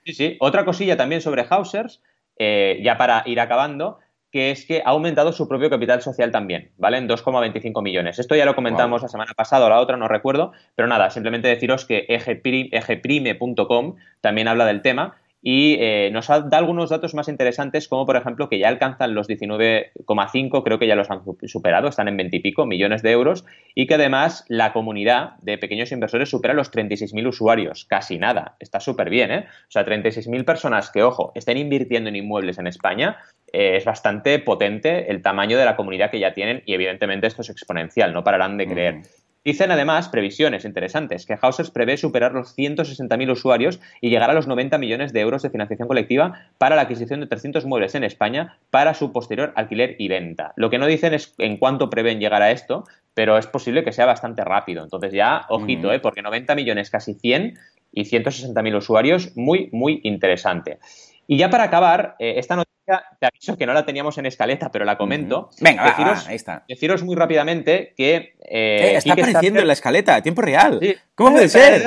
Sí, 0.05 0.15
sí. 0.15 0.37
Otra 0.41 0.65
cosilla 0.65 0.97
también 0.97 1.21
sobre 1.21 1.45
Hausers, 1.49 2.01
eh, 2.39 2.81
ya 2.83 2.97
para 2.97 3.23
ir 3.27 3.41
acabando, 3.41 3.99
que 4.31 4.51
es 4.51 4.67
que 4.67 4.83
ha 4.85 4.91
aumentado 4.91 5.33
su 5.33 5.49
propio 5.49 5.71
capital 5.71 6.03
social 6.03 6.31
también, 6.31 6.71
¿vale? 6.77 6.99
En 6.99 7.09
2,25 7.09 7.83
millones. 7.83 8.19
Esto 8.19 8.35
ya 8.35 8.45
lo 8.45 8.55
comentamos 8.55 9.03
la 9.03 9.09
semana 9.09 9.33
pasada 9.35 9.67
o 9.67 9.69
la 9.69 9.81
otra, 9.81 9.97
no 9.97 10.09
recuerdo, 10.09 10.53
pero 10.75 10.87
nada, 10.89 11.11
simplemente 11.11 11.49
deciros 11.49 11.87
que 11.87 12.07
egeprime.com 12.09 13.97
también 14.21 14.49
habla 14.49 14.67
del 14.67 14.83
tema 14.83 15.17
y 15.43 15.77
eh, 15.79 16.11
nos 16.13 16.27
da 16.27 16.59
algunos 16.59 16.91
datos 16.91 17.15
más 17.15 17.29
interesantes, 17.29 17.89
como 17.89 18.07
por 18.07 18.17
ejemplo 18.17 18.49
que 18.49 18.59
ya 18.59 18.69
alcanzan 18.69 19.15
los 19.15 19.29
19,5, 19.29 20.63
creo 20.65 20.79
que 20.79 20.87
ya 20.87 20.97
los 20.97 21.11
han 21.11 21.23
superado, 21.47 21.89
están 21.89 22.09
en 22.09 22.17
20 22.17 22.37
y 22.37 22.41
pico 22.41 22.67
millones 22.67 23.03
de 23.03 23.13
euros, 23.13 23.45
y 23.75 23.87
que 23.87 23.95
además 23.95 24.45
la 24.49 24.73
comunidad 24.73 25.37
de 25.43 25.59
pequeños 25.59 25.93
inversores 25.93 26.29
supera 26.29 26.55
los 26.55 26.73
36.000 26.73 27.29
usuarios, 27.29 27.85
casi 27.85 28.19
nada, 28.19 28.57
está 28.59 28.81
súper 28.81 29.11
bien, 29.11 29.31
¿eh? 29.31 29.47
O 29.69 29.71
sea, 29.71 29.85
36.000 29.85 30.45
personas 30.45 30.91
que, 30.91 31.03
ojo, 31.03 31.33
estén 31.35 31.59
invirtiendo 31.59 32.09
en 32.09 32.17
inmuebles 32.17 32.59
en 32.59 32.67
España, 32.67 33.19
eh, 33.53 33.77
es 33.77 33.85
bastante 33.85 34.39
potente 34.41 35.11
el 35.11 35.23
tamaño 35.23 35.57
de 35.57 35.65
la 35.65 35.77
comunidad 35.77 36.11
que 36.11 36.19
ya 36.19 36.35
tienen 36.35 36.63
y 36.67 36.75
evidentemente 36.75 37.27
esto 37.27 37.43
es 37.43 37.51
exponencial, 37.51 38.13
no 38.13 38.25
pararán 38.25 38.57
de 38.59 38.67
creer. 38.67 39.03
Dicen 39.45 39.71
además 39.71 40.09
previsiones 40.09 40.65
interesantes, 40.65 41.25
que 41.25 41.39
Hausers 41.41 41.71
prevé 41.71 41.97
superar 41.97 42.33
los 42.33 42.57
160.000 42.57 43.31
usuarios 43.31 43.81
y 44.01 44.11
llegar 44.11 44.31
a 44.31 44.35
los 44.35 44.47
90 44.47 44.79
millones 44.79 45.13
de 45.13 45.21
euros 45.21 45.43
de 45.43 45.51
financiación 45.51 45.89
colectiva 45.89 46.49
para 46.59 46.77
la 46.77 46.83
adquisición 46.83 47.21
de 47.21 47.27
300 47.27 47.65
muebles 47.65 47.95
en 47.95 48.05
España 48.05 48.59
para 48.71 48.95
su 48.95 49.13
posterior 49.13 49.53
alquiler 49.57 49.97
y 49.99 50.09
venta. 50.09 50.53
Lo 50.57 50.71
que 50.71 50.79
no 50.79 50.87
dicen 50.87 51.15
es 51.15 51.35
en 51.39 51.57
cuánto 51.57 51.89
prevén 51.89 52.21
llegar 52.21 52.43
a 52.43 52.51
esto, 52.51 52.85
pero 53.15 53.39
es 53.39 53.47
posible 53.47 53.85
que 53.85 53.93
sea 53.93 54.07
bastante 54.07 54.45
rápido. 54.45 54.83
Entonces 54.83 55.13
ya, 55.13 55.47
ojito, 55.49 55.93
¿eh? 55.93 56.01
porque 56.01 56.23
90 56.23 56.55
millones, 56.55 56.91
casi 56.91 57.15
100 57.15 57.59
y 57.93 58.05
160.000 58.05 58.77
usuarios, 58.77 59.37
muy, 59.37 59.69
muy 59.73 60.01
interesante. 60.05 60.79
Y 61.27 61.37
ya 61.37 61.51
para 61.51 61.65
acabar, 61.65 62.17
eh, 62.19 62.35
esta 62.37 62.57
noticia 62.57 62.78
te 63.19 63.27
aviso 63.27 63.57
que 63.57 63.67
no 63.67 63.73
la 63.73 63.85
teníamos 63.85 64.19
en 64.19 64.27
escaleta, 64.27 64.71
pero 64.71 64.85
la 64.85 64.97
comento. 64.97 65.51
Venga, 65.61 65.85
deciros, 65.85 66.27
ahí 66.27 66.37
está. 66.37 66.65
Deciros 66.69 67.03
muy 67.03 67.17
rápidamente 67.17 67.95
que... 67.97 68.37
Eh, 68.51 68.95
está 68.97 69.13
apareciendo 69.13 69.61
en 69.61 69.67
la 69.67 69.75
escaleta, 69.75 70.17
a 70.17 70.23
tiempo 70.23 70.41
real. 70.41 70.81
¿Cómo 71.15 71.33
puede 71.33 71.49
ser? 71.49 71.85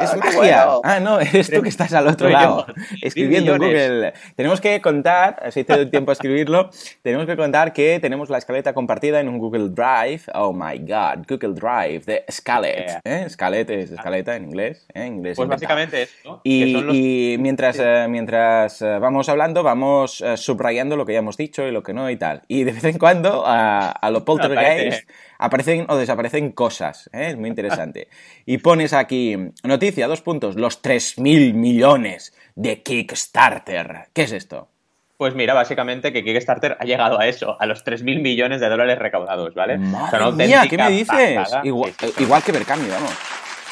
es 0.00 0.16
magia. 0.16 0.66
Ah, 0.82 1.00
no, 1.00 1.20
eres 1.20 1.50
tú 1.50 1.62
que 1.62 1.68
estás 1.68 1.92
al 1.94 2.06
otro 2.06 2.28
lado, 2.28 2.66
escribiendo 3.02 3.54
en 3.54 3.58
Google. 3.58 4.12
Tenemos 4.34 4.60
que 4.60 4.80
contar, 4.80 5.40
así 5.42 5.64
te 5.64 5.86
tiempo 5.86 6.10
a 6.10 6.14
escribirlo, 6.14 6.70
tenemos 7.02 7.26
que 7.26 7.36
contar 7.36 7.72
que 7.72 7.98
tenemos 8.00 8.28
la 8.28 8.38
escaleta 8.38 8.74
compartida 8.74 9.20
en 9.20 9.28
un 9.28 9.38
Google 9.38 9.70
Drive. 9.70 10.22
Oh 10.34 10.52
my 10.52 10.78
God, 10.78 11.24
Google 11.28 11.54
Drive 11.54 12.00
de 12.06 12.24
Scarlett. 12.30 13.00
¿eh? 13.04 13.26
Scarlett 13.28 13.70
es 13.70 13.90
escaleta 13.92 14.36
en 14.36 14.44
inglés. 14.44 14.86
¿eh? 14.94 15.06
inglés 15.06 15.36
pues 15.36 15.48
básicamente 15.48 16.02
esto. 16.02 16.40
Y, 16.44 17.36
mientras, 17.38 17.78
eh, 17.78 18.06
mientras 18.08 18.82
eh, 18.82 18.98
vamos 18.98 19.28
hablando, 19.28 19.62
vamos 19.62 20.22
subrayando 20.36 20.96
lo 20.96 21.06
que 21.06 21.12
ya 21.12 21.20
hemos 21.20 21.36
dicho 21.36 21.66
y 21.66 21.70
lo 21.70 21.82
que 21.82 21.92
no 21.92 22.10
y 22.10 22.16
tal. 22.16 22.42
Y 22.48 22.64
de 22.64 22.72
vez 22.72 22.84
en 22.84 22.98
cuando 22.98 23.46
a, 23.46 23.90
a 23.90 24.10
lo 24.10 24.24
poltergeist 24.26 25.08
aparecen 25.38 25.86
o 25.88 25.96
desaparecen 25.96 26.52
cosas. 26.52 27.08
¿eh? 27.12 27.28
Es 27.28 27.36
muy 27.36 27.48
interesante. 27.48 28.08
Y 28.44 28.58
pones 28.58 28.92
aquí, 28.92 29.36
noticia, 29.62 30.06
dos 30.08 30.22
puntos, 30.22 30.56
los 30.56 30.82
3.000 30.82 31.54
millones 31.54 32.34
de 32.54 32.82
Kickstarter. 32.82 34.08
¿Qué 34.12 34.22
es 34.22 34.32
esto? 34.32 34.68
Pues 35.16 35.34
mira, 35.34 35.54
básicamente 35.54 36.12
que 36.12 36.22
Kickstarter 36.22 36.76
ha 36.78 36.84
llegado 36.84 37.18
a 37.18 37.26
eso, 37.26 37.56
a 37.58 37.64
los 37.64 37.84
3.000 37.84 38.20
millones 38.20 38.60
de 38.60 38.68
dólares 38.68 38.98
recaudados, 38.98 39.54
¿vale? 39.54 39.78
Madre 39.78 40.32
mía, 40.32 40.64
¿qué 40.68 40.76
me 40.76 40.90
dices? 40.90 41.38
Igual, 41.64 41.92
igual, 42.18 42.42
que 42.42 42.52
Berkami, 42.52 42.88
vamos. 42.88 43.14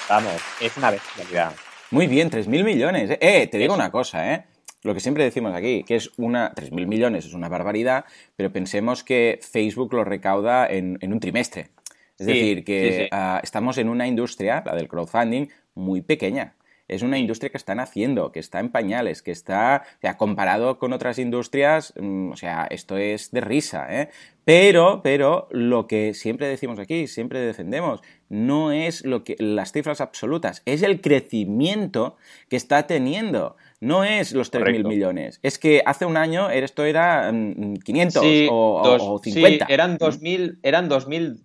Vamos, 0.08 0.42
es 0.60 0.74
una 0.76 0.90
bestialidad. 0.90 1.52
Muy 1.90 2.06
bien, 2.06 2.30
3.000 2.30 2.64
millones. 2.64 3.18
Eh, 3.20 3.46
te 3.46 3.58
digo 3.58 3.74
una 3.74 3.90
cosa, 3.90 4.32
¿eh? 4.32 4.44
Lo 4.84 4.94
que 4.94 5.00
siempre 5.00 5.24
decimos 5.24 5.54
aquí, 5.54 5.82
que 5.82 5.96
es 5.96 6.12
una 6.18 6.54
3.000 6.54 6.86
millones, 6.86 7.24
es 7.24 7.34
una 7.34 7.48
barbaridad, 7.48 8.04
pero 8.36 8.52
pensemos 8.52 9.02
que 9.02 9.40
Facebook 9.42 9.92
lo 9.94 10.04
recauda 10.04 10.66
en, 10.66 10.98
un 11.02 11.20
trimestre. 11.20 11.70
Es 12.18 12.26
decir, 12.26 12.64
que 12.64 13.08
ah, 13.10 13.40
estamos 13.42 13.78
en 13.78 13.88
una 13.88 14.06
industria, 14.06 14.62
la 14.64 14.76
del 14.76 14.86
crowdfunding, 14.86 15.48
muy 15.74 16.02
pequeña. 16.02 16.54
Es 16.86 17.02
una 17.02 17.18
industria 17.18 17.50
que 17.50 17.56
están 17.56 17.80
haciendo, 17.80 18.30
que 18.30 18.40
está 18.40 18.60
en 18.60 18.70
pañales, 18.70 19.22
que 19.22 19.30
está, 19.30 19.84
o 19.96 20.00
sea, 20.02 20.18
comparado 20.18 20.78
con 20.78 20.92
otras 20.92 21.18
industrias, 21.18 21.94
mm, 21.98 22.32
o 22.32 22.36
sea, 22.36 22.66
esto 22.70 22.98
es 22.98 23.30
de 23.30 23.40
risa, 23.40 23.86
¿eh? 23.90 24.10
Pero, 24.44 25.00
pero, 25.02 25.48
lo 25.50 25.86
que 25.86 26.12
siempre 26.12 26.46
decimos 26.46 26.78
aquí, 26.78 27.06
siempre 27.06 27.40
defendemos, 27.40 28.02
no 28.28 28.70
es 28.70 29.02
lo 29.06 29.24
que, 29.24 29.36
las 29.38 29.72
cifras 29.72 30.02
absolutas, 30.02 30.60
es 30.66 30.82
el 30.82 31.00
crecimiento 31.00 32.16
que 32.50 32.56
está 32.56 32.86
teniendo 32.86 33.56
no 33.84 34.02
es 34.02 34.32
los 34.32 34.52
3.000 34.52 34.88
millones. 34.88 35.40
Es 35.42 35.58
que 35.58 35.82
hace 35.84 36.06
un 36.06 36.16
año 36.16 36.50
esto 36.50 36.84
era 36.84 37.30
500 37.30 38.22
mm, 38.22 38.48
o, 38.50 39.20
50. 39.22 39.66
Sí, 39.66 39.72
eran 39.72 39.98
2.000, 39.98 40.58
eran 40.62 40.88
2.300, 40.88 41.36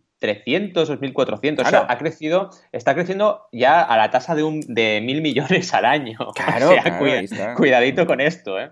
2.400. 0.73 1.61
O 1.61 1.69
sea, 1.69 1.85
ha 1.89 1.97
crecido, 1.97 2.49
está 2.71 2.95
creciendo 2.95 3.47
ya 3.51 3.81
a 3.81 3.97
la 3.97 4.09
tasa 4.09 4.35
de, 4.35 4.43
un, 4.43 4.61
de 4.61 5.01
mil 5.03 5.21
millones 5.21 5.73
al 5.73 5.85
año. 5.85 6.17
Claro, 6.35 6.71
cuidadito 7.57 8.07
con 8.07 8.21
esto, 8.21 8.59
¿eh? 8.59 8.69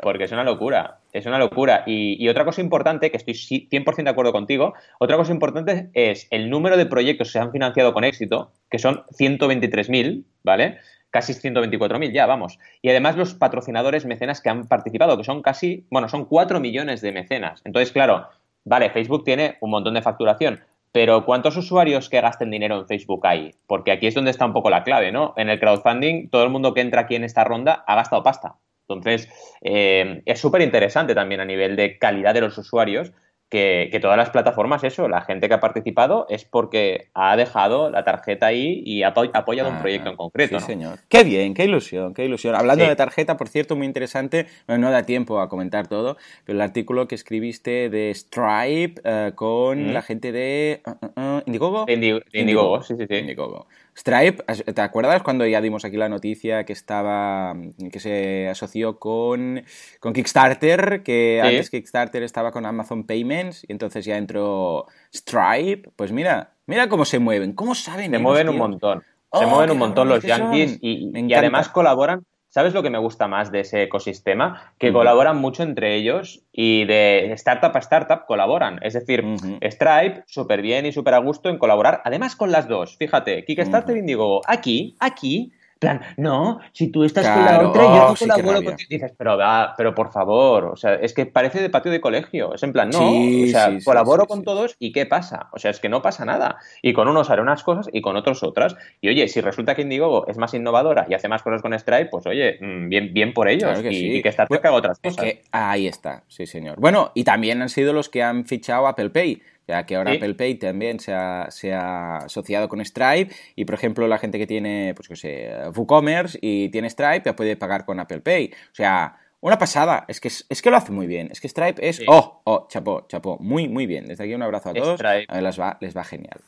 Porque 0.00 0.24
es 0.24 0.32
una 0.32 0.44
locura. 0.44 1.00
Es 1.12 1.26
una 1.26 1.38
locura. 1.38 1.82
Y, 1.86 2.22
y, 2.22 2.28
otra 2.28 2.44
cosa 2.44 2.60
importante, 2.60 3.10
que 3.10 3.16
estoy 3.16 3.34
100% 3.34 4.04
de 4.04 4.10
acuerdo 4.10 4.30
contigo, 4.30 4.74
otra 5.00 5.16
cosa 5.16 5.32
importante 5.32 5.90
es 5.94 6.28
el 6.30 6.50
número 6.50 6.76
de 6.76 6.86
proyectos 6.86 7.28
que 7.28 7.32
se 7.32 7.38
han 7.40 7.50
financiado 7.50 7.92
con 7.92 8.04
éxito, 8.04 8.52
que 8.70 8.78
son 8.78 9.04
123.000, 9.18 10.24
¿vale? 10.44 10.78
Casi 11.10 11.32
124.000 11.32 12.12
ya, 12.12 12.26
vamos. 12.26 12.58
Y 12.82 12.90
además 12.90 13.16
los 13.16 13.34
patrocinadores 13.34 14.06
mecenas 14.06 14.40
que 14.40 14.50
han 14.50 14.66
participado, 14.66 15.16
que 15.16 15.24
son 15.24 15.42
casi, 15.42 15.86
bueno, 15.90 16.08
son 16.08 16.24
4 16.24 16.60
millones 16.60 17.00
de 17.00 17.12
mecenas. 17.12 17.62
Entonces, 17.64 17.92
claro, 17.92 18.28
vale, 18.64 18.90
Facebook 18.90 19.24
tiene 19.24 19.56
un 19.60 19.70
montón 19.70 19.94
de 19.94 20.02
facturación, 20.02 20.60
pero 20.92 21.24
¿cuántos 21.24 21.56
usuarios 21.56 22.08
que 22.08 22.20
gasten 22.20 22.50
dinero 22.50 22.78
en 22.78 22.86
Facebook 22.86 23.26
hay? 23.26 23.54
Porque 23.66 23.92
aquí 23.92 24.06
es 24.06 24.14
donde 24.14 24.30
está 24.30 24.46
un 24.46 24.52
poco 24.52 24.70
la 24.70 24.84
clave, 24.84 25.12
¿no? 25.12 25.34
En 25.36 25.48
el 25.48 25.60
crowdfunding, 25.60 26.28
todo 26.30 26.44
el 26.44 26.50
mundo 26.50 26.74
que 26.74 26.80
entra 26.80 27.02
aquí 27.02 27.14
en 27.14 27.24
esta 27.24 27.44
ronda 27.44 27.84
ha 27.86 27.94
gastado 27.94 28.22
pasta. 28.22 28.56
Entonces, 28.88 29.28
eh, 29.60 30.22
es 30.24 30.40
súper 30.40 30.62
interesante 30.62 31.14
también 31.14 31.40
a 31.40 31.44
nivel 31.44 31.76
de 31.76 31.98
calidad 31.98 32.32
de 32.32 32.40
los 32.40 32.56
usuarios 32.56 33.12
que, 33.48 33.98
todas 34.00 34.16
las 34.16 34.30
plataformas, 34.30 34.84
eso, 34.84 35.08
la 35.08 35.22
gente 35.22 35.48
que 35.48 35.54
ha 35.54 35.60
participado 35.60 36.26
es 36.28 36.44
porque 36.44 37.08
ha 37.14 37.36
dejado 37.36 37.90
la 37.90 38.04
tarjeta 38.04 38.46
ahí 38.46 38.82
y 38.84 39.02
ha 39.02 39.08
apoyado 39.08 39.70
un 39.70 39.76
ah, 39.76 39.80
proyecto 39.80 40.10
en 40.10 40.16
concreto. 40.16 40.60
Sí, 40.60 40.66
señor. 40.66 40.98
Qué 41.08 41.24
bien, 41.24 41.54
qué 41.54 41.64
ilusión, 41.64 42.14
qué 42.14 42.24
ilusión. 42.24 42.54
Hablando 42.54 42.84
de 42.84 42.94
tarjeta, 42.96 43.36
por 43.36 43.48
cierto, 43.48 43.76
muy 43.76 43.86
interesante, 43.86 44.46
no 44.66 44.90
da 44.90 45.04
tiempo 45.04 45.40
a 45.40 45.48
comentar 45.48 45.88
todo, 45.88 46.16
pero 46.44 46.56
el 46.56 46.62
artículo 46.62 47.08
que 47.08 47.14
escribiste 47.14 47.88
de 47.88 48.14
Stripe 48.14 49.00
eh, 49.04 49.32
con 49.34 49.92
la 49.92 50.02
gente 50.02 50.32
de 50.32 50.82
uh, 50.86 51.20
uh, 51.20 51.42
Indiegogo. 51.46 51.86
Indiegogo, 51.88 52.82
sí, 52.82 52.96
sí, 52.96 53.06
sí. 53.08 53.14
Indiegogo. 53.16 53.66
Stripe, 53.98 54.44
¿te 54.44 54.80
acuerdas 54.80 55.24
cuando 55.24 55.44
ya 55.44 55.60
dimos 55.60 55.84
aquí 55.84 55.96
la 55.96 56.08
noticia 56.08 56.64
que 56.64 56.72
estaba 56.72 57.56
que 57.90 57.98
se 57.98 58.48
asoció 58.48 59.00
con, 59.00 59.64
con 59.98 60.12
Kickstarter, 60.12 61.02
que 61.02 61.40
antes 61.42 61.68
Kickstarter 61.68 62.22
estaba 62.22 62.52
con 62.52 62.64
Amazon 62.64 63.04
Payments 63.04 63.64
y 63.68 63.72
entonces 63.72 64.04
ya 64.04 64.16
entró 64.16 64.86
Stripe? 65.12 65.90
Pues 65.96 66.12
mira, 66.12 66.52
mira 66.66 66.88
cómo 66.88 67.04
se 67.04 67.18
mueven, 67.18 67.54
cómo 67.54 67.74
saben. 67.74 68.12
Se 68.12 68.18
mueven 68.18 68.48
un 68.50 68.58
montón. 68.58 69.00
Se 69.32 69.44
oh, 69.44 69.48
mueven 69.48 69.72
un 69.72 69.78
montón 69.78 70.08
los 70.08 70.22
yankees 70.22 70.78
y, 70.80 71.34
además 71.34 71.68
colaboran 71.68 72.24
¿Sabes 72.50 72.72
lo 72.72 72.82
que 72.82 72.90
me 72.90 72.98
gusta 72.98 73.28
más 73.28 73.52
de 73.52 73.60
ese 73.60 73.82
ecosistema? 73.82 74.72
Que 74.78 74.92
colaboran 74.92 75.36
mucho 75.36 75.62
entre 75.62 75.96
ellos 75.96 76.44
y 76.50 76.86
de 76.86 77.30
startup 77.32 77.76
a 77.76 77.78
startup 77.80 78.24
colaboran. 78.26 78.78
Es 78.82 78.94
decir, 78.94 79.22
Stripe, 79.62 80.24
súper 80.26 80.62
bien 80.62 80.86
y 80.86 80.92
súper 80.92 81.14
a 81.14 81.18
gusto 81.18 81.50
en 81.50 81.58
colaborar, 81.58 82.00
además 82.04 82.36
con 82.36 82.50
las 82.50 82.66
dos. 82.66 82.96
Fíjate, 82.96 83.44
Kickstarter 83.44 83.96
uh 83.96 83.98
Indigo, 83.98 84.40
aquí, 84.46 84.96
aquí, 84.98 85.52
plan, 85.78 86.00
no, 86.16 86.60
si 86.72 86.88
tú 86.88 87.04
estás 87.04 87.28
con 87.28 87.44
la 87.44 87.68
otra, 87.68 87.82
yo 87.82 88.08
no 88.08 88.14
colaboro 88.16 88.64
contigo. 88.64 88.88
Dices, 88.88 89.12
pero, 89.16 89.38
pero 89.76 89.94
por 89.94 90.12
favor, 90.12 90.64
o 90.66 90.76
sea, 90.76 90.94
es 90.94 91.12
que 91.12 91.26
parece 91.26 91.60
de 91.60 91.70
patio 91.70 91.90
de 91.90 92.00
colegio. 92.00 92.54
Es 92.54 92.62
en 92.62 92.72
plan, 92.72 92.90
no, 92.90 93.08
o 93.08 93.46
sea, 93.46 93.76
colaboro 93.84 94.26
con 94.26 94.42
todos 94.42 94.76
y 94.78 94.92
¿qué 94.92 95.06
pasa? 95.06 95.48
O 95.52 95.58
sea, 95.58 95.70
es 95.70 95.80
que 95.80 95.88
no 95.88 96.02
pasa 96.02 96.24
nada. 96.24 96.58
Y 96.82 96.92
con 96.92 97.08
unos 97.08 97.30
haré 97.30 97.42
unas 97.42 97.62
cosas 97.62 97.88
y 97.92 98.00
con 98.00 98.16
otros 98.16 98.42
otras. 98.42 98.76
Y 99.00 99.08
oye, 99.08 99.28
si 99.28 99.40
resulta 99.40 99.74
que 99.74 99.82
Indiegogo 99.82 100.26
es 100.26 100.38
más 100.38 100.54
innovadora 100.54 101.06
y 101.08 101.14
hace 101.14 101.28
más 101.28 101.42
cosas 101.42 101.62
con 101.62 101.78
Stripe, 101.78 102.06
pues 102.06 102.26
oye, 102.26 102.58
mm, 102.60 102.88
bien, 102.88 103.12
bien 103.12 103.32
por 103.32 103.48
ellos. 103.48 103.78
y, 103.84 104.22
que 104.22 104.28
Startup 104.28 104.56
haga 104.56 104.72
otras 104.72 104.98
cosas. 104.98 105.24
ahí 105.52 105.86
está, 105.86 106.24
sí, 106.28 106.46
señor. 106.46 106.78
Bueno, 106.80 107.12
y 107.14 107.24
también 107.24 107.62
han 107.62 107.68
sido 107.68 107.92
los 107.92 108.08
que 108.08 108.22
han 108.22 108.44
fichado 108.44 108.86
Apple 108.86 109.10
Pay 109.10 109.42
ya 109.68 109.84
que 109.84 109.96
ahora 109.96 110.12
Apple 110.12 110.34
Pay 110.34 110.54
también 110.54 110.98
se 110.98 111.12
ha, 111.12 112.16
asociado 112.16 112.68
con 112.68 112.84
Stripe 112.84 113.34
y, 113.54 113.66
por 113.66 113.74
ejemplo, 113.74 114.08
la 114.08 114.18
gente 114.18 114.38
que 114.38 114.46
tiene, 114.46 114.94
pues 114.96 115.08
que 115.08 115.16
sé, 115.16 115.52
WooCommerce 115.76 116.38
y 116.40 116.70
tiene 116.70 116.88
Stripe 116.88 117.22
ya 117.26 117.36
puede 117.36 117.56
pagar 117.56 117.84
con 117.84 118.00
Apple 118.00 118.20
Pay. 118.20 118.50
O 118.72 118.74
sea, 118.74 119.18
una 119.40 119.58
pasada, 119.58 120.06
es 120.08 120.20
que, 120.20 120.28
es 120.28 120.62
que 120.62 120.70
lo 120.70 120.76
hace 120.78 120.90
muy 120.90 121.06
bien. 121.06 121.28
Es 121.30 121.40
que 121.40 121.48
Stripe 121.48 121.86
es, 121.86 122.02
oh, 122.08 122.40
oh, 122.44 122.66
chapó, 122.68 123.06
chapó, 123.08 123.36
muy, 123.38 123.68
muy 123.68 123.86
bien. 123.86 124.06
Desde 124.06 124.24
aquí 124.24 124.34
un 124.34 124.42
abrazo 124.42 124.70
a 124.70 124.74
todos. 124.74 125.00
les 125.00 125.60
va, 125.60 125.76
les 125.80 125.96
va 125.96 126.02
genial. 126.02 126.40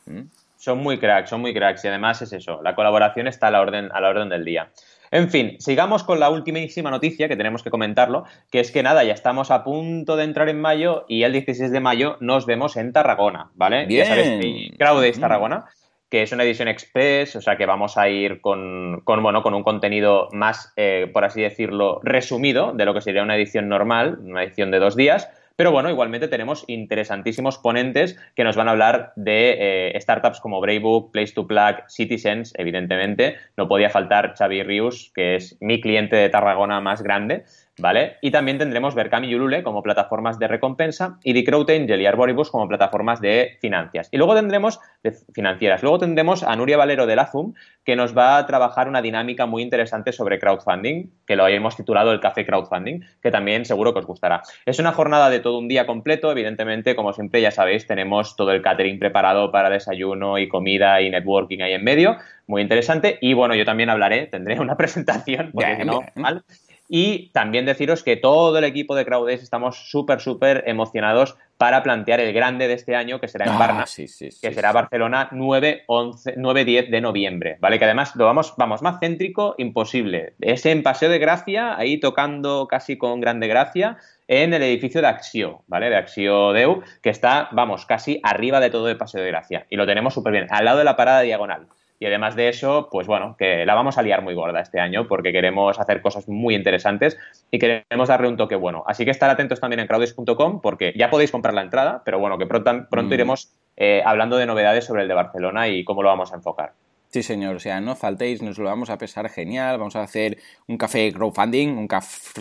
Son 0.57 0.79
muy 0.79 0.99
cracks, 0.99 1.29
son 1.29 1.41
muy 1.41 1.53
cracks 1.53 1.85
y 1.85 1.87
además 1.87 2.21
es 2.21 2.33
eso, 2.33 2.61
la 2.61 2.75
colaboración 2.75 3.27
está 3.27 3.47
a 3.47 3.51
la 3.51 3.61
orden, 3.61 3.89
a 3.91 4.01
la 4.01 4.09
orden 4.09 4.29
del 4.29 4.45
día. 4.45 4.71
En 5.11 5.29
fin, 5.29 5.57
sigamos 5.59 6.03
con 6.03 6.19
la 6.19 6.29
ultimísima 6.29 6.89
noticia 6.89 7.27
que 7.27 7.35
tenemos 7.35 7.63
que 7.63 7.69
comentarlo, 7.69 8.23
que 8.49 8.61
es 8.61 8.71
que 8.71 8.81
nada, 8.81 9.03
ya 9.03 9.13
estamos 9.13 9.51
a 9.51 9.63
punto 9.63 10.15
de 10.15 10.23
entrar 10.23 10.47
en 10.47 10.59
mayo 10.59 11.05
y 11.07 11.23
el 11.23 11.33
16 11.33 11.69
de 11.69 11.79
mayo 11.81 12.17
nos 12.21 12.45
vemos 12.45 12.77
en 12.77 12.93
Tarragona, 12.93 13.51
¿vale? 13.53 13.85
Bien. 13.85 14.05
Ya 14.05 14.15
sabes, 14.15 14.77
Crowdays 14.77 15.19
Tarragona 15.19 15.65
que 16.11 16.23
es 16.23 16.31
una 16.33 16.43
edición 16.43 16.67
express, 16.67 17.37
o 17.37 17.41
sea 17.41 17.55
que 17.55 17.65
vamos 17.65 17.97
a 17.97 18.09
ir 18.09 18.41
con, 18.41 19.01
bueno, 19.05 19.41
con 19.41 19.53
un 19.53 19.63
contenido 19.63 20.27
más, 20.33 20.73
eh, 20.75 21.09
por 21.11 21.23
así 21.23 21.41
decirlo, 21.41 22.01
resumido 22.03 22.73
de 22.73 22.83
lo 22.83 22.93
que 22.93 22.99
sería 22.99 23.23
una 23.23 23.37
edición 23.37 23.69
normal, 23.69 24.19
una 24.21 24.43
edición 24.43 24.71
de 24.71 24.79
dos 24.79 24.97
días, 24.97 25.29
pero 25.55 25.71
bueno, 25.71 25.89
igualmente 25.89 26.27
tenemos 26.27 26.63
interesantísimos 26.67 27.57
ponentes 27.57 28.17
que 28.35 28.43
nos 28.43 28.55
van 28.55 28.67
a 28.67 28.71
hablar 28.71 29.13
de 29.15 29.91
eh, 29.95 30.01
startups 30.01 30.39
como 30.39 30.61
Braybook, 30.61 31.11
Place 31.11 31.33
to 31.33 31.47
Plug, 31.47 31.83
Citizens, 31.87 32.53
evidentemente. 32.57 33.35
No 33.57 33.67
podía 33.67 33.89
faltar 33.89 34.33
Xavi 34.37 34.63
Rius, 34.63 35.11
que 35.13 35.35
es 35.35 35.57
mi 35.59 35.81
cliente 35.81 36.15
de 36.15 36.29
Tarragona 36.29 36.81
más 36.81 37.01
grande. 37.01 37.45
¿Vale? 37.81 38.17
Y 38.21 38.31
también 38.31 38.57
tendremos 38.57 38.95
Berkami 38.95 39.27
y 39.27 39.35
Ulule 39.35 39.63
como 39.63 39.83
plataformas 39.83 40.39
de 40.39 40.47
recompensa 40.47 41.17
y 41.23 41.33
The 41.33 41.51
Angel 41.53 42.01
y 42.01 42.05
Arboribus 42.05 42.49
como 42.49 42.67
plataformas 42.67 43.19
de 43.19 43.57
financias. 43.59 44.07
Y 44.11 44.17
luego 44.17 44.35
tendremos, 44.35 44.79
de 45.03 45.13
financieras, 45.33 45.81
luego 45.81 45.99
tendremos 45.99 46.43
a 46.43 46.55
Nuria 46.55 46.77
Valero 46.77 47.05
de 47.05 47.15
Lazum, 47.15 47.53
que 47.83 47.95
nos 47.95 48.15
va 48.15 48.37
a 48.37 48.45
trabajar 48.45 48.87
una 48.87 49.01
dinámica 49.01 49.45
muy 49.45 49.63
interesante 49.63 50.11
sobre 50.11 50.39
crowdfunding, 50.39 51.09
que 51.25 51.35
lo 51.35 51.47
hemos 51.47 51.75
titulado 51.75 52.11
el 52.11 52.19
Café 52.19 52.45
Crowdfunding, 52.45 53.01
que 53.21 53.31
también 53.31 53.65
seguro 53.65 53.93
que 53.93 53.99
os 53.99 54.05
gustará. 54.05 54.43
Es 54.65 54.79
una 54.79 54.91
jornada 54.91 55.29
de 55.29 55.39
todo 55.39 55.57
un 55.57 55.67
día 55.67 55.85
completo, 55.85 56.31
evidentemente, 56.31 56.95
como 56.95 57.13
siempre 57.13 57.41
ya 57.41 57.51
sabéis, 57.51 57.87
tenemos 57.87 58.35
todo 58.35 58.51
el 58.51 58.61
catering 58.61 58.99
preparado 58.99 59.51
para 59.51 59.69
desayuno 59.69 60.37
y 60.37 60.47
comida 60.47 61.01
y 61.01 61.09
networking 61.09 61.61
ahí 61.61 61.73
en 61.73 61.83
medio, 61.83 62.17
muy 62.47 62.61
interesante. 62.61 63.17
Y 63.21 63.33
bueno, 63.33 63.55
yo 63.55 63.65
también 63.65 63.89
hablaré, 63.89 64.27
tendré 64.27 64.59
una 64.59 64.75
presentación, 64.77 65.51
porque 65.53 65.77
si 65.77 65.85
no, 65.85 66.01
mal. 66.15 66.43
Y 66.93 67.29
también 67.29 67.65
deciros 67.65 68.03
que 68.03 68.17
todo 68.17 68.57
el 68.57 68.65
equipo 68.65 68.95
de 68.95 69.05
CrowdAce 69.05 69.43
estamos 69.43 69.89
súper, 69.89 70.19
súper 70.19 70.65
emocionados 70.67 71.37
para 71.57 71.83
plantear 71.83 72.19
el 72.19 72.33
grande 72.33 72.67
de 72.67 72.73
este 72.73 72.97
año, 72.97 73.21
que 73.21 73.29
será 73.29 73.45
en 73.45 73.57
Barna, 73.57 73.83
ah, 73.83 73.85
que 73.87 74.53
será 74.53 74.73
Barcelona 74.73 75.29
9, 75.31 75.83
11, 75.87 76.33
9, 76.35 76.65
10 76.65 76.91
de 76.91 76.99
noviembre, 76.99 77.57
¿vale? 77.61 77.79
Que 77.79 77.85
además 77.85 78.13
lo 78.17 78.25
vamos, 78.25 78.55
vamos, 78.57 78.81
más 78.81 78.99
céntrico 78.99 79.55
imposible. 79.57 80.33
Es 80.41 80.65
en 80.65 80.83
Paseo 80.83 81.09
de 81.09 81.19
Gracia, 81.19 81.77
ahí 81.77 81.97
tocando 81.97 82.67
casi 82.67 82.97
con 82.97 83.21
Grande 83.21 83.47
Gracia, 83.47 83.95
en 84.27 84.53
el 84.53 84.61
edificio 84.61 84.99
de 84.99 85.07
Axio, 85.07 85.63
¿vale? 85.67 85.89
De 85.89 85.95
Axio 85.95 86.51
Deu, 86.51 86.83
que 87.01 87.09
está, 87.09 87.47
vamos, 87.53 87.85
casi 87.85 88.19
arriba 88.21 88.59
de 88.59 88.69
todo 88.69 88.89
el 88.89 88.97
Paseo 88.97 89.21
de 89.21 89.29
Gracia. 89.29 89.65
Y 89.69 89.77
lo 89.77 89.85
tenemos 89.85 90.13
súper 90.13 90.33
bien, 90.33 90.47
al 90.49 90.65
lado 90.65 90.79
de 90.79 90.83
la 90.83 90.97
parada 90.97 91.21
diagonal. 91.21 91.67
Y 92.01 92.07
además 92.07 92.35
de 92.35 92.49
eso, 92.49 92.89
pues 92.91 93.05
bueno, 93.05 93.35
que 93.37 93.63
la 93.63 93.75
vamos 93.75 93.99
a 93.99 94.01
liar 94.01 94.23
muy 94.23 94.33
gorda 94.33 94.59
este 94.59 94.79
año 94.79 95.07
porque 95.07 95.31
queremos 95.31 95.79
hacer 95.79 96.01
cosas 96.01 96.27
muy 96.27 96.55
interesantes 96.55 97.15
y 97.51 97.59
queremos 97.59 98.07
darle 98.09 98.27
un 98.27 98.37
toque 98.37 98.55
bueno. 98.55 98.83
Así 98.87 99.05
que 99.05 99.11
estar 99.11 99.29
atentos 99.29 99.59
también 99.59 99.81
en 99.81 99.87
crowdis.com 99.87 100.61
porque 100.61 100.93
ya 100.97 101.11
podéis 101.11 101.29
comprar 101.29 101.53
la 101.53 101.61
entrada, 101.61 102.01
pero 102.03 102.17
bueno, 102.17 102.39
que 102.39 102.47
pronto, 102.47 102.87
pronto 102.89 103.11
mm. 103.11 103.13
iremos 103.13 103.53
eh, 103.77 104.01
hablando 104.03 104.37
de 104.37 104.47
novedades 104.47 104.85
sobre 104.85 105.03
el 105.03 105.07
de 105.09 105.13
Barcelona 105.13 105.67
y 105.67 105.83
cómo 105.83 106.01
lo 106.01 106.09
vamos 106.09 106.33
a 106.33 106.37
enfocar. 106.37 106.73
Sí, 107.11 107.23
señor. 107.23 107.57
O 107.57 107.59
sea, 107.59 107.81
no 107.81 107.95
faltéis, 107.97 108.41
nos 108.41 108.57
lo 108.57 108.65
vamos 108.65 108.89
a 108.89 108.97
pesar 108.97 109.27
genial. 109.27 109.77
Vamos 109.77 109.97
a 109.97 110.03
hacer 110.03 110.37
un 110.67 110.77
café 110.77 111.11
crowdfunding, 111.11 111.67
un 111.77 111.87
café 111.87 112.31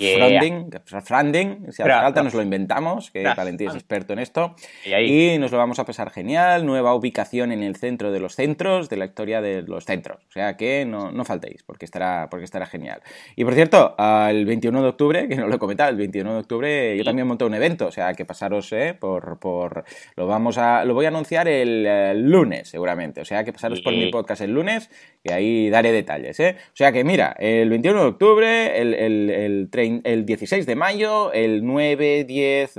funding. 1.02 1.72
Si 1.72 1.83
hace 1.83 1.90
falta, 1.90 2.22
nos 2.22 2.35
lo 2.35 2.42
inventamos, 2.42 3.11
que 3.11 3.24
Valentín 3.24 3.68
es 3.70 3.74
experto 3.74 4.12
en 4.12 4.20
esto. 4.20 4.54
Y, 4.85 5.38
nos 5.38 5.50
lo 5.50 5.59
vamos 5.59 5.80
a 5.80 5.85
pesar 5.85 6.11
genial. 6.11 6.64
Nueva 6.64 6.94
ubicación 6.94 7.50
en 7.50 7.64
el 7.64 7.74
centro 7.74 8.12
de 8.12 8.20
los 8.20 8.37
centros, 8.37 8.88
de 8.88 8.96
la 8.96 9.06
historia 9.06 9.40
de 9.40 9.62
los 9.62 9.85
centros. 9.85 10.18
O 10.28 10.33
sea 10.33 10.56
que 10.56 10.85
no, 10.85 11.11
no 11.11 11.24
faltéis, 11.24 11.64
porque 11.64 11.85
estará, 11.85 12.28
porque 12.30 12.44
estará 12.44 12.66
genial. 12.66 13.02
Y 13.35 13.44
por 13.44 13.54
cierto, 13.54 13.96
el 13.98 14.46
21 14.46 14.83
de 14.83 14.88
octubre, 14.88 15.28
que 15.28 15.35
no 15.35 15.48
lo 15.48 15.56
he 15.56 15.59
comentado, 15.59 15.90
el 15.90 15.96
21 15.96 16.33
de 16.33 16.38
octubre 16.38 16.96
yo 16.96 17.02
también 17.02 17.26
monté 17.26 17.44
un 17.44 17.54
evento. 17.54 17.88
O 17.88 17.92
sea 17.92 18.14
que 18.14 18.24
pasaros 18.24 18.72
eh, 18.72 18.94
por, 18.98 19.40
por. 19.40 19.85
Lo 20.14 20.28
vamos 20.28 20.59
a. 20.59 20.85
Lo 20.85 20.94
voy 20.94 21.06
a 21.06 21.09
anunciar 21.09 21.48
el, 21.48 21.85
el 21.85 22.30
lunes, 22.30 22.68
seguramente. 22.68 23.20
O 23.20 23.24
sea 23.24 23.42
que 23.42 23.52
pasaros 23.52 23.80
por 23.80 23.92
mi 23.92 24.12
podcast 24.12 24.42
el 24.42 24.52
lunes 24.52 24.60
lunes, 24.61 24.90
y 25.23 25.33
ahí 25.33 25.70
daré 25.70 25.92
detalles. 25.92 26.38
¿eh? 26.40 26.57
O 26.59 26.77
sea 26.77 26.92
que 26.92 27.05
mira, 27.05 27.35
el 27.38 27.68
21 27.70 28.01
de 28.01 28.07
octubre, 28.07 28.81
el, 28.81 28.94
el, 28.94 29.70
el, 30.05 30.27
16 30.27 30.66
de 30.66 30.77
mayo, 30.77 31.33
el 31.33 31.64
9, 31.64 32.25
10, 32.25 32.73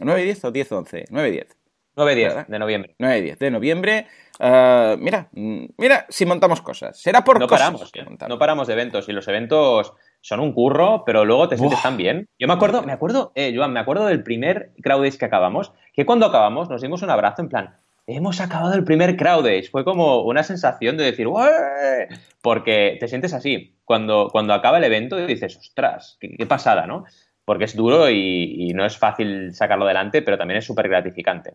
9, 0.00 0.22
10 0.22 0.44
o 0.44 0.50
10, 0.50 0.72
11, 0.72 1.04
9, 1.10 1.30
10. 1.30 1.58
9, 1.96 2.14
10 2.14 2.48
de 2.48 2.58
noviembre. 2.58 2.94
9, 2.98 3.22
10 3.22 3.38
de 3.38 3.50
noviembre. 3.50 4.06
Uh, 4.38 4.96
mira, 4.98 5.28
mira 5.32 6.06
si 6.08 6.24
montamos 6.24 6.62
cosas. 6.62 7.00
Será 7.00 7.24
por 7.24 7.40
no 7.40 7.48
Paramos, 7.48 7.92
no 8.28 8.38
paramos 8.38 8.68
de 8.68 8.72
eventos 8.72 9.08
y 9.08 9.12
los 9.12 9.26
eventos 9.26 9.94
son 10.20 10.38
un 10.38 10.52
curro, 10.52 11.02
pero 11.04 11.24
luego 11.24 11.48
te 11.48 11.56
sientes 11.56 11.82
tan 11.82 11.96
bien. 11.96 12.28
Yo 12.38 12.46
me 12.46 12.54
acuerdo, 12.54 12.82
me 12.82 12.92
acuerdo, 12.92 13.32
eh, 13.34 13.52
Joan, 13.54 13.72
me 13.72 13.80
acuerdo 13.80 14.06
del 14.06 14.22
primer 14.22 14.70
Crowdays 14.80 15.18
que 15.18 15.24
acabamos, 15.24 15.72
que 15.92 16.06
cuando 16.06 16.26
acabamos 16.26 16.70
nos 16.70 16.82
dimos 16.82 17.02
un 17.02 17.10
abrazo 17.10 17.42
en 17.42 17.48
plan, 17.48 17.76
hemos 18.08 18.40
acabado 18.40 18.74
el 18.74 18.84
primer 18.84 19.16
CrowdAce. 19.16 19.68
Fue 19.70 19.84
como 19.84 20.22
una 20.22 20.42
sensación 20.42 20.96
de 20.96 21.04
decir, 21.04 21.26
¡Ué! 21.26 22.08
porque 22.42 22.96
te 22.98 23.06
sientes 23.06 23.34
así. 23.34 23.76
Cuando, 23.84 24.28
cuando 24.32 24.54
acaba 24.54 24.78
el 24.78 24.84
evento 24.84 25.16
dices, 25.16 25.56
ostras, 25.56 26.18
qué, 26.20 26.46
pasada, 26.46 26.86
¿no? 26.86 27.04
Porque 27.44 27.64
es 27.64 27.76
duro 27.76 28.10
y, 28.10 28.72
no 28.74 28.84
es 28.84 28.98
fácil 28.98 29.54
sacarlo 29.54 29.84
adelante, 29.84 30.22
pero 30.22 30.36
también 30.36 30.58
es 30.58 30.64
súper 30.64 30.88
gratificante. 30.88 31.54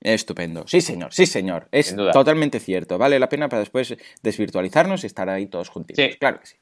Estupendo. 0.00 0.64
Sí, 0.66 0.80
señor, 0.80 1.12
sí, 1.12 1.26
señor. 1.26 1.68
Es 1.72 1.96
totalmente 1.96 2.60
cierto. 2.60 2.98
Vale 2.98 3.18
la 3.18 3.28
pena 3.28 3.48
para 3.48 3.60
después 3.60 3.96
desvirtualizarnos 4.22 5.02
y 5.02 5.06
estar 5.08 5.28
ahí 5.28 5.46
todos 5.46 5.68
juntitos. 5.68 6.04
Sí. 6.04 6.16
Claro 6.18 6.38
que 6.38 6.46
sí. 6.46 6.56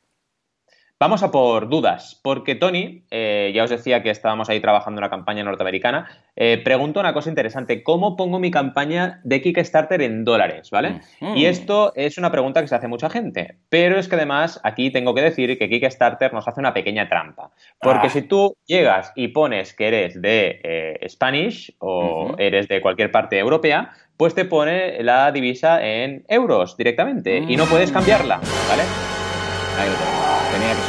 Vamos 0.99 1.23
a 1.23 1.31
por 1.31 1.69
dudas, 1.69 2.19
porque 2.23 2.55
Tony, 2.55 3.03
eh, 3.11 3.53
ya 3.55 3.65
os 3.65 3.71
decía 3.71 4.03
que 4.03 4.09
estábamos 4.09 4.49
ahí 4.49 4.61
trabajando 4.61 4.99
en 4.99 5.05
una 5.05 5.11
campaña 5.11 5.45
norteamericana, 5.45 6.09
eh, 6.37 6.59
pregunta 6.65 7.01
una 7.01 7.13
cosa 7.13 7.29
interesante, 7.29 7.83
¿cómo 7.83 8.17
pongo 8.17 8.39
mi 8.39 8.51
campaña 8.51 9.21
de 9.23 9.43
Kickstarter 9.43 10.01
en 10.01 10.25
dólares? 10.25 10.71
¿Vale? 10.71 11.03
Y 11.35 11.45
esto 11.45 11.93
es 11.97 12.17
una 12.17 12.31
pregunta 12.31 12.63
que 12.63 12.69
se 12.69 12.77
hace 12.77 12.89
mucha 12.89 13.11
gente, 13.11 13.59
pero 13.69 13.99
es 13.99 14.09
que 14.09 14.17
además 14.17 14.59
aquí 14.65 14.91
tengo 14.91 15.15
que 15.15 15.21
decir 15.21 15.59
que 15.59 15.69
Kickstarter 15.69 16.33
nos 16.33 16.49
hace 16.49 16.61
una 16.61 16.73
pequeña 16.73 17.11
trampa, 17.11 17.51
porque 17.79 18.07
ah. 18.07 18.11
si 18.11 18.23
tú 18.23 18.57
llegas 18.65 19.13
y 19.17 19.29
pones 19.29 19.75
que 19.75 19.89
eres 19.89 20.23
de 20.23 20.61
eh, 20.65 21.09
Spanish 21.11 21.77
o 21.79 22.35
eres 22.39 22.69
de 22.69 22.81
cualquier 22.81 23.11
parte 23.11 23.39
europea, 23.39 23.91
pues 24.17 24.35
te 24.35 24.47
pone 24.47 25.03
la 25.03 25.31
divisa 25.31 25.87
en 25.87 26.25
euros 26.27 26.75
directamente 26.79 27.37
y 27.37 27.55
no 27.57 27.67
puedes 27.67 27.93
cambiarla, 27.93 28.41
¿vale? 28.71 28.83
Ahí 29.79 29.91
lo 29.91 29.97
tengo. 29.97 30.27
Tenía 30.53 30.73
que. 30.75 30.86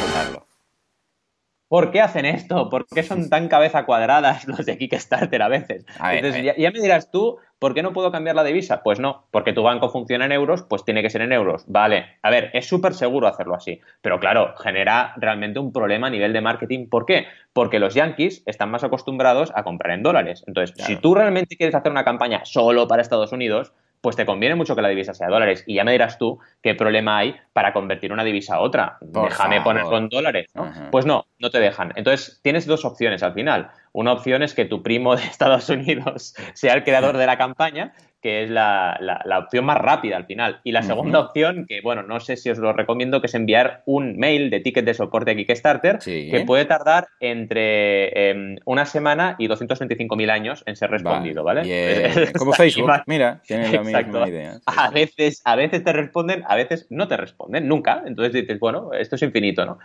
¿Por 1.68 1.90
qué 1.90 2.00
hacen 2.00 2.24
esto? 2.24 2.70
¿Por 2.70 2.86
qué 2.86 3.02
son 3.02 3.28
tan 3.28 3.48
cabeza 3.48 3.84
cuadradas 3.84 4.48
los 4.48 4.64
de 4.64 4.78
Kickstarter 4.78 5.42
a 5.42 5.48
veces? 5.48 5.84
Entonces, 6.10 6.54
ya, 6.56 6.70
me 6.70 6.80
dirás 6.80 7.10
tú, 7.10 7.36
¿por 7.58 7.74
qué 7.74 7.82
no 7.82 7.92
puedo 7.92 8.10
cambiar 8.10 8.36
la 8.36 8.44
divisa? 8.44 8.82
Pues 8.82 8.98
no, 9.00 9.26
porque 9.30 9.52
tu 9.52 9.62
banco 9.62 9.90
funciona 9.90 10.24
en 10.24 10.32
euros, 10.32 10.62
pues 10.62 10.84
tiene 10.84 11.02
que 11.02 11.10
ser 11.10 11.20
en 11.20 11.32
euros. 11.32 11.64
Vale, 11.66 12.16
a 12.22 12.30
ver, 12.30 12.50
es 12.54 12.66
súper 12.66 12.94
seguro 12.94 13.26
hacerlo 13.26 13.54
así, 13.54 13.80
pero 14.00 14.18
claro, 14.18 14.54
genera 14.56 15.12
realmente 15.16 15.58
un 15.58 15.72
problema 15.72 16.06
a 16.06 16.10
nivel 16.10 16.32
de 16.32 16.40
marketing. 16.40 16.88
¿Por 16.88 17.04
qué? 17.04 17.26
Porque 17.52 17.78
los 17.78 17.94
yankees 17.94 18.42
están 18.46 18.70
más 18.70 18.82
acostumbrados 18.82 19.52
a 19.54 19.62
comprar 19.62 19.92
en 19.94 20.02
dólares. 20.02 20.44
Entonces, 20.46 20.74
si 20.86 20.96
tú 20.96 21.14
realmente 21.14 21.56
quieres 21.56 21.74
hacer 21.74 21.92
una 21.92 22.04
campaña 22.04 22.46
solo 22.46 22.88
para 22.88 23.02
Estados 23.02 23.32
Unidos, 23.32 23.74
pues 24.00 24.16
te 24.16 24.26
conviene 24.26 24.54
mucho 24.54 24.76
que 24.76 24.82
la 24.82 24.88
divisa 24.88 25.14
sea 25.14 25.28
dólares. 25.28 25.64
Y 25.66 25.74
ya 25.74 25.84
me 25.84 25.92
dirás 25.92 26.18
tú 26.18 26.38
qué 26.62 26.74
problema 26.74 27.18
hay 27.18 27.36
para 27.52 27.72
convertir 27.72 28.12
una 28.12 28.24
divisa 28.24 28.56
a 28.56 28.60
otra. 28.60 28.98
Déjame 29.00 29.60
ponerlo 29.60 29.98
en 29.98 30.08
dólares, 30.08 30.46
¿no? 30.54 30.72
Pues 30.90 31.06
no, 31.06 31.26
no 31.38 31.50
te 31.50 31.60
dejan. 31.60 31.92
Entonces, 31.96 32.40
tienes 32.42 32.66
dos 32.66 32.84
opciones 32.84 33.22
al 33.22 33.34
final. 33.34 33.70
Una 33.92 34.12
opción 34.12 34.42
es 34.42 34.54
que 34.54 34.64
tu 34.64 34.82
primo 34.82 35.16
de 35.16 35.22
Estados 35.24 35.68
Unidos 35.68 36.34
sea 36.54 36.74
el 36.74 36.84
creador 36.84 37.16
de 37.16 37.26
la 37.26 37.38
campaña 37.38 37.92
que 38.20 38.42
es 38.42 38.50
la, 38.50 38.98
la, 39.00 39.38
opción 39.38 39.64
más 39.64 39.78
rápida 39.78 40.16
al 40.16 40.26
final. 40.26 40.60
Y 40.64 40.72
la 40.72 40.82
segunda 40.82 41.20
opción, 41.20 41.66
que 41.66 41.80
bueno, 41.80 42.02
no 42.02 42.18
sé 42.18 42.36
si 42.36 42.50
os 42.50 42.58
lo 42.58 42.72
recomiendo, 42.72 43.20
que 43.20 43.28
es 43.28 43.34
enviar 43.34 43.82
un 43.86 44.16
mail 44.18 44.50
de 44.50 44.60
ticket 44.60 44.84
de 44.84 44.94
soporte 44.94 45.30
a 45.30 45.36
Kickstarter, 45.36 45.98
que 45.98 46.44
puede 46.46 46.64
tardar 46.64 47.06
entre 47.20 48.30
em, 48.30 48.56
una 48.64 48.86
semana 48.86 49.36
y 49.38 49.48
225.000 49.48 50.30
años 50.30 50.64
en 50.66 50.74
ser 50.76 50.90
respondido, 50.90 51.44
¿vale? 51.44 52.32
Como 52.38 52.52
Facebook, 52.52 52.90
mira, 53.06 53.40
tiene 53.46 53.70
la 53.70 53.82
misma 53.82 54.28
idea. 54.28 54.58
A, 54.66 54.90
veces, 54.90 55.40
a 55.44 55.54
veces 55.54 55.84
te 55.84 55.92
responden, 55.92 56.42
a 56.46 56.56
veces 56.56 56.86
no 56.90 57.06
te 57.06 57.16
responden, 57.16 57.68
nunca. 57.68 58.02
Entonces 58.04 58.32
dices, 58.32 58.58
bueno, 58.58 58.92
esto 58.92 59.14
es 59.16 59.22
infinito, 59.22 59.64
¿no? 59.64 59.78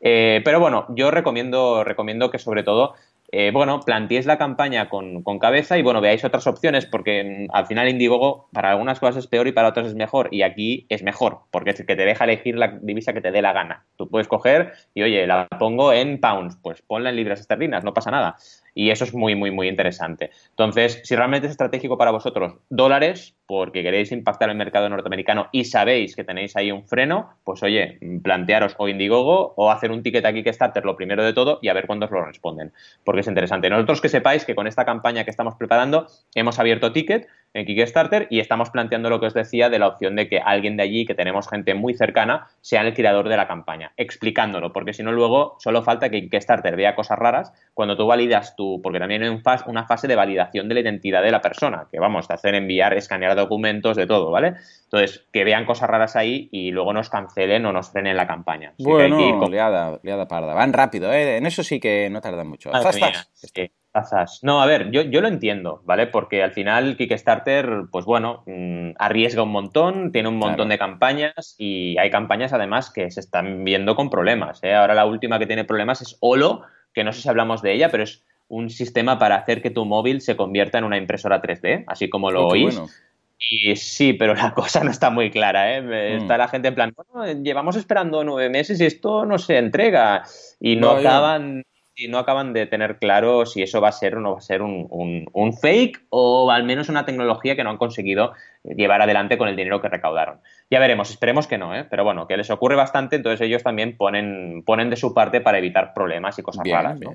Eh, 0.00 0.42
pero 0.44 0.60
bueno, 0.60 0.86
yo 0.90 1.10
recomiendo, 1.10 1.82
recomiendo 1.82 2.30
que 2.30 2.38
sobre 2.38 2.62
todo 2.62 2.94
eh, 3.30 3.50
bueno, 3.52 3.80
planteéis 3.80 4.24
la 4.24 4.38
campaña 4.38 4.88
con, 4.88 5.22
cabeza 5.38 5.76
y 5.76 5.82
bueno, 5.82 6.00
veáis 6.00 6.24
otras 6.24 6.46
opciones 6.46 6.86
porque 6.86 7.46
mm, 7.48 7.54
al 7.54 7.66
final 7.66 7.88
Indiegogo 7.88 8.48
para 8.52 8.70
algunas 8.70 8.98
cosas 9.00 9.16
es 9.16 9.26
peor 9.26 9.46
y 9.46 9.52
para 9.52 9.68
otras 9.68 9.88
es 9.88 9.94
mejor 9.94 10.28
y 10.32 10.42
aquí 10.42 10.86
es 10.88 11.02
mejor 11.02 11.40
porque 11.50 11.70
es 11.70 11.80
el 11.80 11.86
que 11.86 11.96
te 11.96 12.06
deja 12.06 12.24
elegir 12.24 12.56
la 12.56 12.78
divisa 12.80 13.12
que 13.12 13.20
te 13.20 13.30
dé 13.30 13.42
la 13.42 13.52
gana. 13.52 13.84
Tú 13.96 14.08
puedes 14.08 14.28
coger 14.28 14.72
y 14.94 15.02
oye, 15.02 15.26
la 15.26 15.46
pongo 15.58 15.92
en 15.92 16.20
pounds, 16.20 16.58
pues 16.62 16.80
ponla 16.80 17.10
en 17.10 17.16
libras 17.16 17.40
esterlinas, 17.40 17.84
no 17.84 17.92
pasa 17.92 18.10
nada. 18.10 18.36
Y 18.78 18.90
eso 18.90 19.02
es 19.02 19.12
muy, 19.12 19.34
muy, 19.34 19.50
muy 19.50 19.66
interesante. 19.66 20.30
Entonces, 20.50 21.00
si 21.02 21.16
realmente 21.16 21.48
es 21.48 21.50
estratégico 21.50 21.98
para 21.98 22.12
vosotros 22.12 22.58
dólares, 22.68 23.34
porque 23.44 23.82
queréis 23.82 24.12
impactar 24.12 24.50
el 24.50 24.56
mercado 24.56 24.88
norteamericano 24.88 25.48
y 25.50 25.64
sabéis 25.64 26.14
que 26.14 26.22
tenéis 26.22 26.54
ahí 26.54 26.70
un 26.70 26.86
freno, 26.86 27.30
pues 27.42 27.60
oye, 27.64 27.98
plantearos 28.22 28.76
o 28.78 28.88
Indiegogo 28.88 29.54
o 29.56 29.72
hacer 29.72 29.90
un 29.90 30.04
ticket 30.04 30.24
aquí 30.26 30.44
que 30.44 30.52
starter 30.52 30.84
lo 30.84 30.94
primero 30.94 31.24
de 31.24 31.32
todo 31.32 31.58
y 31.60 31.68
a 31.68 31.72
ver 31.72 31.88
cuándo 31.88 32.06
os 32.06 32.12
lo 32.12 32.24
responden, 32.24 32.72
porque 33.02 33.22
es 33.22 33.26
interesante. 33.26 33.68
Nosotros 33.68 34.00
que 34.00 34.08
sepáis 34.08 34.44
que 34.44 34.54
con 34.54 34.68
esta 34.68 34.84
campaña 34.84 35.24
que 35.24 35.30
estamos 35.30 35.56
preparando 35.56 36.06
hemos 36.36 36.60
abierto 36.60 36.92
ticket 36.92 37.26
en 37.54 37.66
Kickstarter 37.66 38.26
y 38.30 38.40
estamos 38.40 38.70
planteando 38.70 39.10
lo 39.10 39.20
que 39.20 39.26
os 39.26 39.34
decía 39.34 39.68
de 39.70 39.78
la 39.78 39.88
opción 39.88 40.16
de 40.16 40.28
que 40.28 40.40
alguien 40.40 40.76
de 40.76 40.82
allí, 40.82 41.06
que 41.06 41.14
tenemos 41.14 41.48
gente 41.48 41.74
muy 41.74 41.94
cercana, 41.94 42.48
sea 42.60 42.82
el 42.82 42.94
creador 42.94 43.28
de 43.28 43.36
la 43.36 43.48
campaña, 43.48 43.92
explicándolo, 43.96 44.72
porque 44.72 44.92
si 44.92 45.02
no 45.02 45.12
luego 45.12 45.56
solo 45.58 45.82
falta 45.82 46.10
que 46.10 46.20
Kickstarter 46.20 46.76
vea 46.76 46.94
cosas 46.94 47.18
raras 47.18 47.52
cuando 47.74 47.96
tú 47.96 48.06
validas 48.06 48.54
tú, 48.56 48.80
porque 48.82 48.98
también 48.98 49.22
hay 49.22 49.40
una 49.66 49.86
fase 49.86 50.08
de 50.08 50.16
validación 50.16 50.68
de 50.68 50.74
la 50.74 50.80
identidad 50.80 51.22
de 51.22 51.30
la 51.30 51.40
persona, 51.40 51.86
que 51.90 51.98
vamos, 51.98 52.28
te 52.28 52.34
hacen 52.34 52.54
enviar, 52.54 52.94
escanear 52.94 53.34
documentos, 53.36 53.96
de 53.96 54.06
todo, 54.06 54.30
¿vale? 54.30 54.54
Entonces, 54.84 55.26
que 55.32 55.44
vean 55.44 55.64
cosas 55.64 55.88
raras 55.88 56.16
ahí 56.16 56.48
y 56.52 56.70
luego 56.70 56.92
nos 56.92 57.10
cancelen 57.10 57.66
o 57.66 57.72
nos 57.72 57.90
frenen 57.90 58.16
la 58.16 58.26
campaña. 58.26 58.74
bueno, 58.78 59.48
liada, 59.48 60.28
parda. 60.28 60.54
Van 60.54 60.72
rápido, 60.72 61.12
¿eh? 61.12 61.36
En 61.36 61.46
eso 61.46 61.62
sí 61.62 61.80
que 61.80 62.08
no 62.10 62.20
tardan 62.20 62.48
mucho. 62.48 62.70
No, 64.42 64.62
a 64.62 64.66
ver, 64.66 64.90
yo, 64.90 65.02
yo 65.02 65.20
lo 65.20 65.28
entiendo, 65.28 65.82
¿vale? 65.84 66.06
Porque 66.06 66.42
al 66.42 66.52
final 66.52 66.96
Kickstarter, 66.96 67.84
pues 67.90 68.04
bueno, 68.04 68.42
mm, 68.46 68.90
arriesga 68.98 69.42
un 69.42 69.50
montón, 69.50 70.12
tiene 70.12 70.28
un 70.28 70.36
montón 70.36 70.68
de 70.68 70.78
campañas 70.78 71.54
y 71.58 71.96
hay 71.98 72.10
campañas 72.10 72.52
además 72.52 72.90
que 72.90 73.10
se 73.10 73.20
están 73.20 73.64
viendo 73.64 73.96
con 73.96 74.10
problemas. 74.10 74.62
¿eh? 74.62 74.74
Ahora 74.74 74.94
la 74.94 75.06
última 75.06 75.38
que 75.38 75.46
tiene 75.46 75.64
problemas 75.64 76.02
es 76.02 76.16
Olo, 76.20 76.62
que 76.92 77.04
no 77.04 77.12
sé 77.12 77.22
si 77.22 77.28
hablamos 77.28 77.62
de 77.62 77.72
ella, 77.72 77.90
pero 77.90 78.04
es 78.04 78.24
un 78.48 78.70
sistema 78.70 79.18
para 79.18 79.36
hacer 79.36 79.62
que 79.62 79.70
tu 79.70 79.84
móvil 79.84 80.20
se 80.20 80.36
convierta 80.36 80.78
en 80.78 80.84
una 80.84 80.96
impresora 80.96 81.42
3D, 81.42 81.84
así 81.86 82.08
como 82.08 82.30
lo 82.30 82.46
oh, 82.46 82.52
oís. 82.52 82.80
Y 83.38 83.76
sí, 83.76 84.14
pero 84.14 84.34
la 84.34 84.52
cosa 84.54 84.82
no 84.84 84.90
está 84.90 85.10
muy 85.10 85.30
clara, 85.30 85.76
¿eh? 85.76 85.82
Mm. 85.82 86.22
Está 86.22 86.38
la 86.38 86.48
gente 86.48 86.68
en 86.68 86.74
plan, 86.74 86.94
bueno, 87.12 87.42
llevamos 87.42 87.76
esperando 87.76 88.24
nueve 88.24 88.48
meses 88.48 88.80
y 88.80 88.86
esto 88.86 89.24
no 89.24 89.38
se 89.38 89.58
entrega. 89.58 90.24
Y 90.60 90.76
no, 90.76 90.90
acaban 90.90 91.64
y 91.98 92.06
no 92.08 92.18
acaban 92.18 92.52
de 92.52 92.66
tener 92.66 92.98
claro 92.98 93.44
si 93.44 93.62
eso 93.62 93.80
va 93.80 93.88
a 93.88 93.92
ser 93.92 94.14
o 94.14 94.20
no 94.20 94.32
va 94.32 94.38
a 94.38 94.42
ser 94.42 94.62
un, 94.62 95.52
fake 95.60 96.06
o 96.10 96.50
al 96.50 96.62
menos 96.62 96.88
una 96.88 97.04
tecnología 97.04 97.56
que 97.56 97.64
no 97.64 97.70
han 97.70 97.76
conseguido 97.76 98.32
llevar 98.62 99.02
adelante 99.02 99.36
con 99.36 99.48
el 99.48 99.56
dinero 99.56 99.82
que 99.82 99.88
recaudaron. 99.88 100.40
Ya 100.70 100.78
veremos, 100.78 101.10
esperemos 101.10 101.48
que 101.48 101.58
no, 101.58 101.74
¿eh? 101.74 101.84
pero 101.90 102.04
bueno, 102.04 102.28
que 102.28 102.36
les 102.36 102.50
ocurre 102.50 102.76
bastante, 102.76 103.16
entonces 103.16 103.40
ellos 103.40 103.64
también 103.64 103.96
ponen, 103.96 104.62
ponen 104.64 104.90
de 104.90 104.96
su 104.96 105.12
parte 105.12 105.40
para 105.40 105.58
evitar 105.58 105.92
problemas 105.92 106.38
y 106.38 106.42
cosas 106.42 106.66
raras. 106.68 107.00
¿no? 107.00 107.12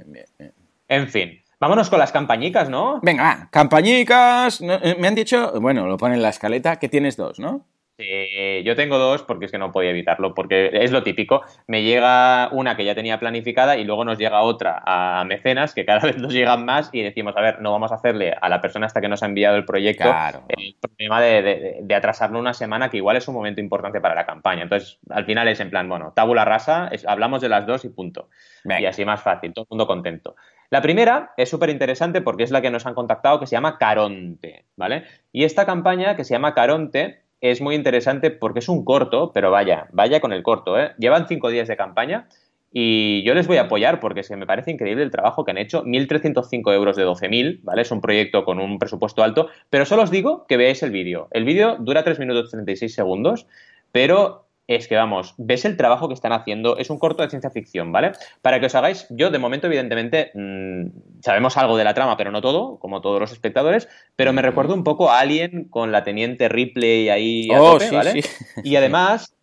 En 0.89 1.07
fin. 1.07 1.39
Vámonos 1.59 1.89
con 1.89 1.97
las 1.97 2.11
campañicas, 2.11 2.69
¿no? 2.69 2.99
Venga, 3.01 3.23
va, 3.23 3.47
campañicas. 3.49 4.59
Eh, 4.59 4.97
me 4.99 5.07
han 5.07 5.15
dicho, 5.15 5.53
bueno, 5.61 5.87
lo 5.87 5.95
pone 5.95 6.15
en 6.15 6.21
la 6.21 6.27
escaleta, 6.27 6.75
que 6.75 6.89
tienes 6.89 7.15
dos, 7.15 7.39
¿no? 7.39 7.65
Sí, 7.95 8.63
yo 8.63 8.75
tengo 8.75 8.97
dos 8.97 9.21
porque 9.21 9.45
es 9.45 9.51
que 9.51 9.59
no 9.59 9.71
podía 9.71 9.91
evitarlo, 9.91 10.33
porque 10.33 10.71
es 10.73 10.91
lo 10.91 11.03
típico. 11.03 11.43
Me 11.67 11.83
llega 11.83 12.49
una 12.51 12.75
que 12.75 12.85
ya 12.85 12.95
tenía 12.95 13.19
planificada 13.19 13.77
y 13.77 13.83
luego 13.83 14.03
nos 14.03 14.17
llega 14.17 14.41
otra 14.41 14.81
a 14.83 15.23
mecenas 15.25 15.75
que 15.75 15.85
cada 15.85 15.99
vez 16.07 16.17
nos 16.17 16.33
llegan 16.33 16.65
más 16.65 16.89
y 16.91 17.03
decimos, 17.03 17.37
a 17.37 17.41
ver, 17.41 17.61
no 17.61 17.71
vamos 17.71 17.91
a 17.91 17.95
hacerle 17.95 18.35
a 18.41 18.49
la 18.49 18.61
persona 18.61 18.87
hasta 18.87 18.99
que 18.99 19.09
nos 19.09 19.21
ha 19.21 19.27
enviado 19.27 19.57
el 19.57 19.65
proyecto 19.65 20.11
el 20.49 20.75
problema 20.81 21.21
de, 21.21 21.85
atrasarlo 21.95 22.39
una 22.39 22.55
semana, 22.55 22.89
que 22.89 22.97
igual 22.97 23.15
es 23.15 23.27
un 23.27 23.35
momento 23.35 23.61
importante 23.61 24.01
para 24.01 24.15
la 24.15 24.25
campaña. 24.25 24.63
Entonces, 24.63 24.97
al 25.11 25.25
final 25.25 25.47
es 25.47 25.59
en 25.59 25.69
plan, 25.69 25.87
bueno, 25.87 26.13
tabula 26.15 26.45
rasa, 26.45 26.89
hablamos 27.05 27.41
de 27.41 27.49
las 27.49 27.67
dos 27.67 27.85
y 27.85 27.89
punto. 27.89 28.29
Y 28.65 28.85
así 28.85 29.05
más 29.05 29.21
fácil, 29.21 29.53
todo 29.53 29.65
el 29.65 29.69
mundo 29.69 29.85
contento. 29.85 30.35
La 30.71 30.81
primera 30.81 31.33
es 31.37 31.49
súper 31.49 31.69
interesante 31.69 32.21
porque 32.21 32.41
es 32.41 32.49
la 32.49 32.61
que 32.61 32.71
nos 32.71 32.87
han 32.87 32.95
contactado, 32.95 33.39
que 33.39 33.45
se 33.45 33.55
llama 33.55 33.77
Caronte, 33.77 34.65
¿vale? 34.75 35.03
Y 35.31 35.43
esta 35.43 35.67
campaña 35.67 36.15
que 36.15 36.23
se 36.23 36.33
llama 36.33 36.55
Caronte 36.55 37.22
es 37.43 37.59
muy 37.59 37.75
interesante 37.75 38.31
porque 38.31 38.59
es 38.59 38.69
un 38.69 38.85
corto, 38.85 39.33
pero 39.33 39.51
vaya, 39.51 39.87
vaya 39.91 40.21
con 40.21 40.31
el 40.31 40.43
corto, 40.43 40.79
¿eh? 40.79 40.93
Llevan 40.97 41.27
cinco 41.27 41.49
días 41.49 41.67
de 41.67 41.75
campaña 41.75 42.29
y 42.71 43.21
yo 43.23 43.33
les 43.33 43.47
voy 43.47 43.57
a 43.57 43.63
apoyar 43.63 43.99
porque 43.99 44.21
es 44.21 44.29
que 44.29 44.37
me 44.37 44.45
parece 44.45 44.71
increíble 44.71 45.03
el 45.03 45.11
trabajo 45.11 45.43
que 45.43 45.51
han 45.51 45.57
hecho. 45.57 45.83
1.305 45.83 46.73
euros 46.73 46.95
de 46.95 47.05
12.000, 47.05 47.59
¿vale? 47.63 47.81
Es 47.81 47.91
un 47.91 47.99
proyecto 47.99 48.45
con 48.45 48.59
un 48.59 48.79
presupuesto 48.79 49.23
alto, 49.23 49.49
pero 49.69 49.85
solo 49.85 50.03
os 50.03 50.09
digo 50.09 50.45
que 50.47 50.55
veáis 50.55 50.83
el 50.83 50.91
vídeo. 50.91 51.27
El 51.31 51.43
vídeo 51.43 51.75
dura 51.79 52.05
3 52.05 52.17
minutos 52.19 52.49
36 52.49 52.95
segundos, 52.95 53.45
pero 53.91 54.47
es 54.67 54.87
que, 54.87 54.95
vamos, 54.95 55.35
ves 55.37 55.65
el 55.65 55.75
trabajo 55.75 56.07
que 56.07 56.13
están 56.13 56.31
haciendo, 56.31 56.77
es 56.77 56.89
un 56.89 56.97
corto 56.97 57.21
de 57.21 57.29
ciencia 57.29 57.49
ficción, 57.49 57.91
¿vale? 57.91 58.13
Para 58.41 58.59
que 58.59 58.67
os 58.67 58.75
hagáis, 58.75 59.07
yo 59.09 59.29
de 59.29 59.39
momento, 59.39 59.67
evidentemente, 59.67 60.31
mm, 60.33 61.21
sabemos 61.21 61.57
algo 61.57 61.75
de 61.75 61.83
la 61.83 61.93
trama, 61.93 62.15
pero 62.15 62.31
no 62.31 62.41
todo, 62.41 62.79
como 62.79 63.01
todos 63.01 63.19
los 63.19 63.31
espectadores, 63.31 63.89
pero 64.15 64.31
me 64.31 64.41
recuerdo 64.41 64.73
un 64.73 64.83
poco 64.83 65.11
a 65.11 65.19
Alien 65.19 65.65
con 65.69 65.91
la 65.91 66.03
teniente 66.03 66.47
Ripley 66.47 67.09
ahí 67.09 67.51
a 67.51 67.61
oh, 67.61 67.77
¿vale? 67.91 68.23
Y 68.63 68.75
además, 68.77 69.35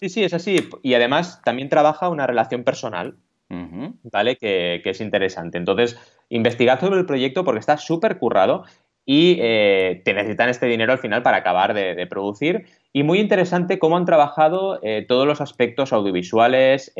sí, 0.00 0.08
sí, 0.08 0.24
es 0.24 0.32
así, 0.32 0.68
y 0.82 0.94
además 0.94 1.42
también 1.44 1.68
trabaja 1.68 2.08
una 2.08 2.26
relación 2.26 2.64
personal, 2.64 3.16
¿vale? 4.02 4.36
Que, 4.36 4.80
que, 4.82 4.90
es 4.90 5.00
interesante. 5.00 5.58
Entonces, 5.58 5.96
investigad 6.28 6.80
sobre 6.80 6.98
el 6.98 7.06
proyecto 7.06 7.44
porque 7.44 7.60
está 7.60 7.76
súper 7.76 8.18
currado 8.18 8.64
y 9.06 9.38
eh, 9.40 10.02
te 10.04 10.14
necesitan 10.14 10.48
este 10.48 10.66
dinero 10.66 10.92
al 10.92 10.98
final 10.98 11.22
para 11.22 11.38
acabar 11.38 11.74
de, 11.74 12.06
producir. 12.06 12.66
Y 12.92 13.02
muy 13.02 13.18
interesante 13.18 13.78
cómo 13.78 13.96
han 13.96 14.04
trabajado 14.04 14.78
eh, 14.82 15.04
todos 15.06 15.26
los 15.26 15.40
aspectos 15.40 15.92
audiovisuales, 15.92 16.94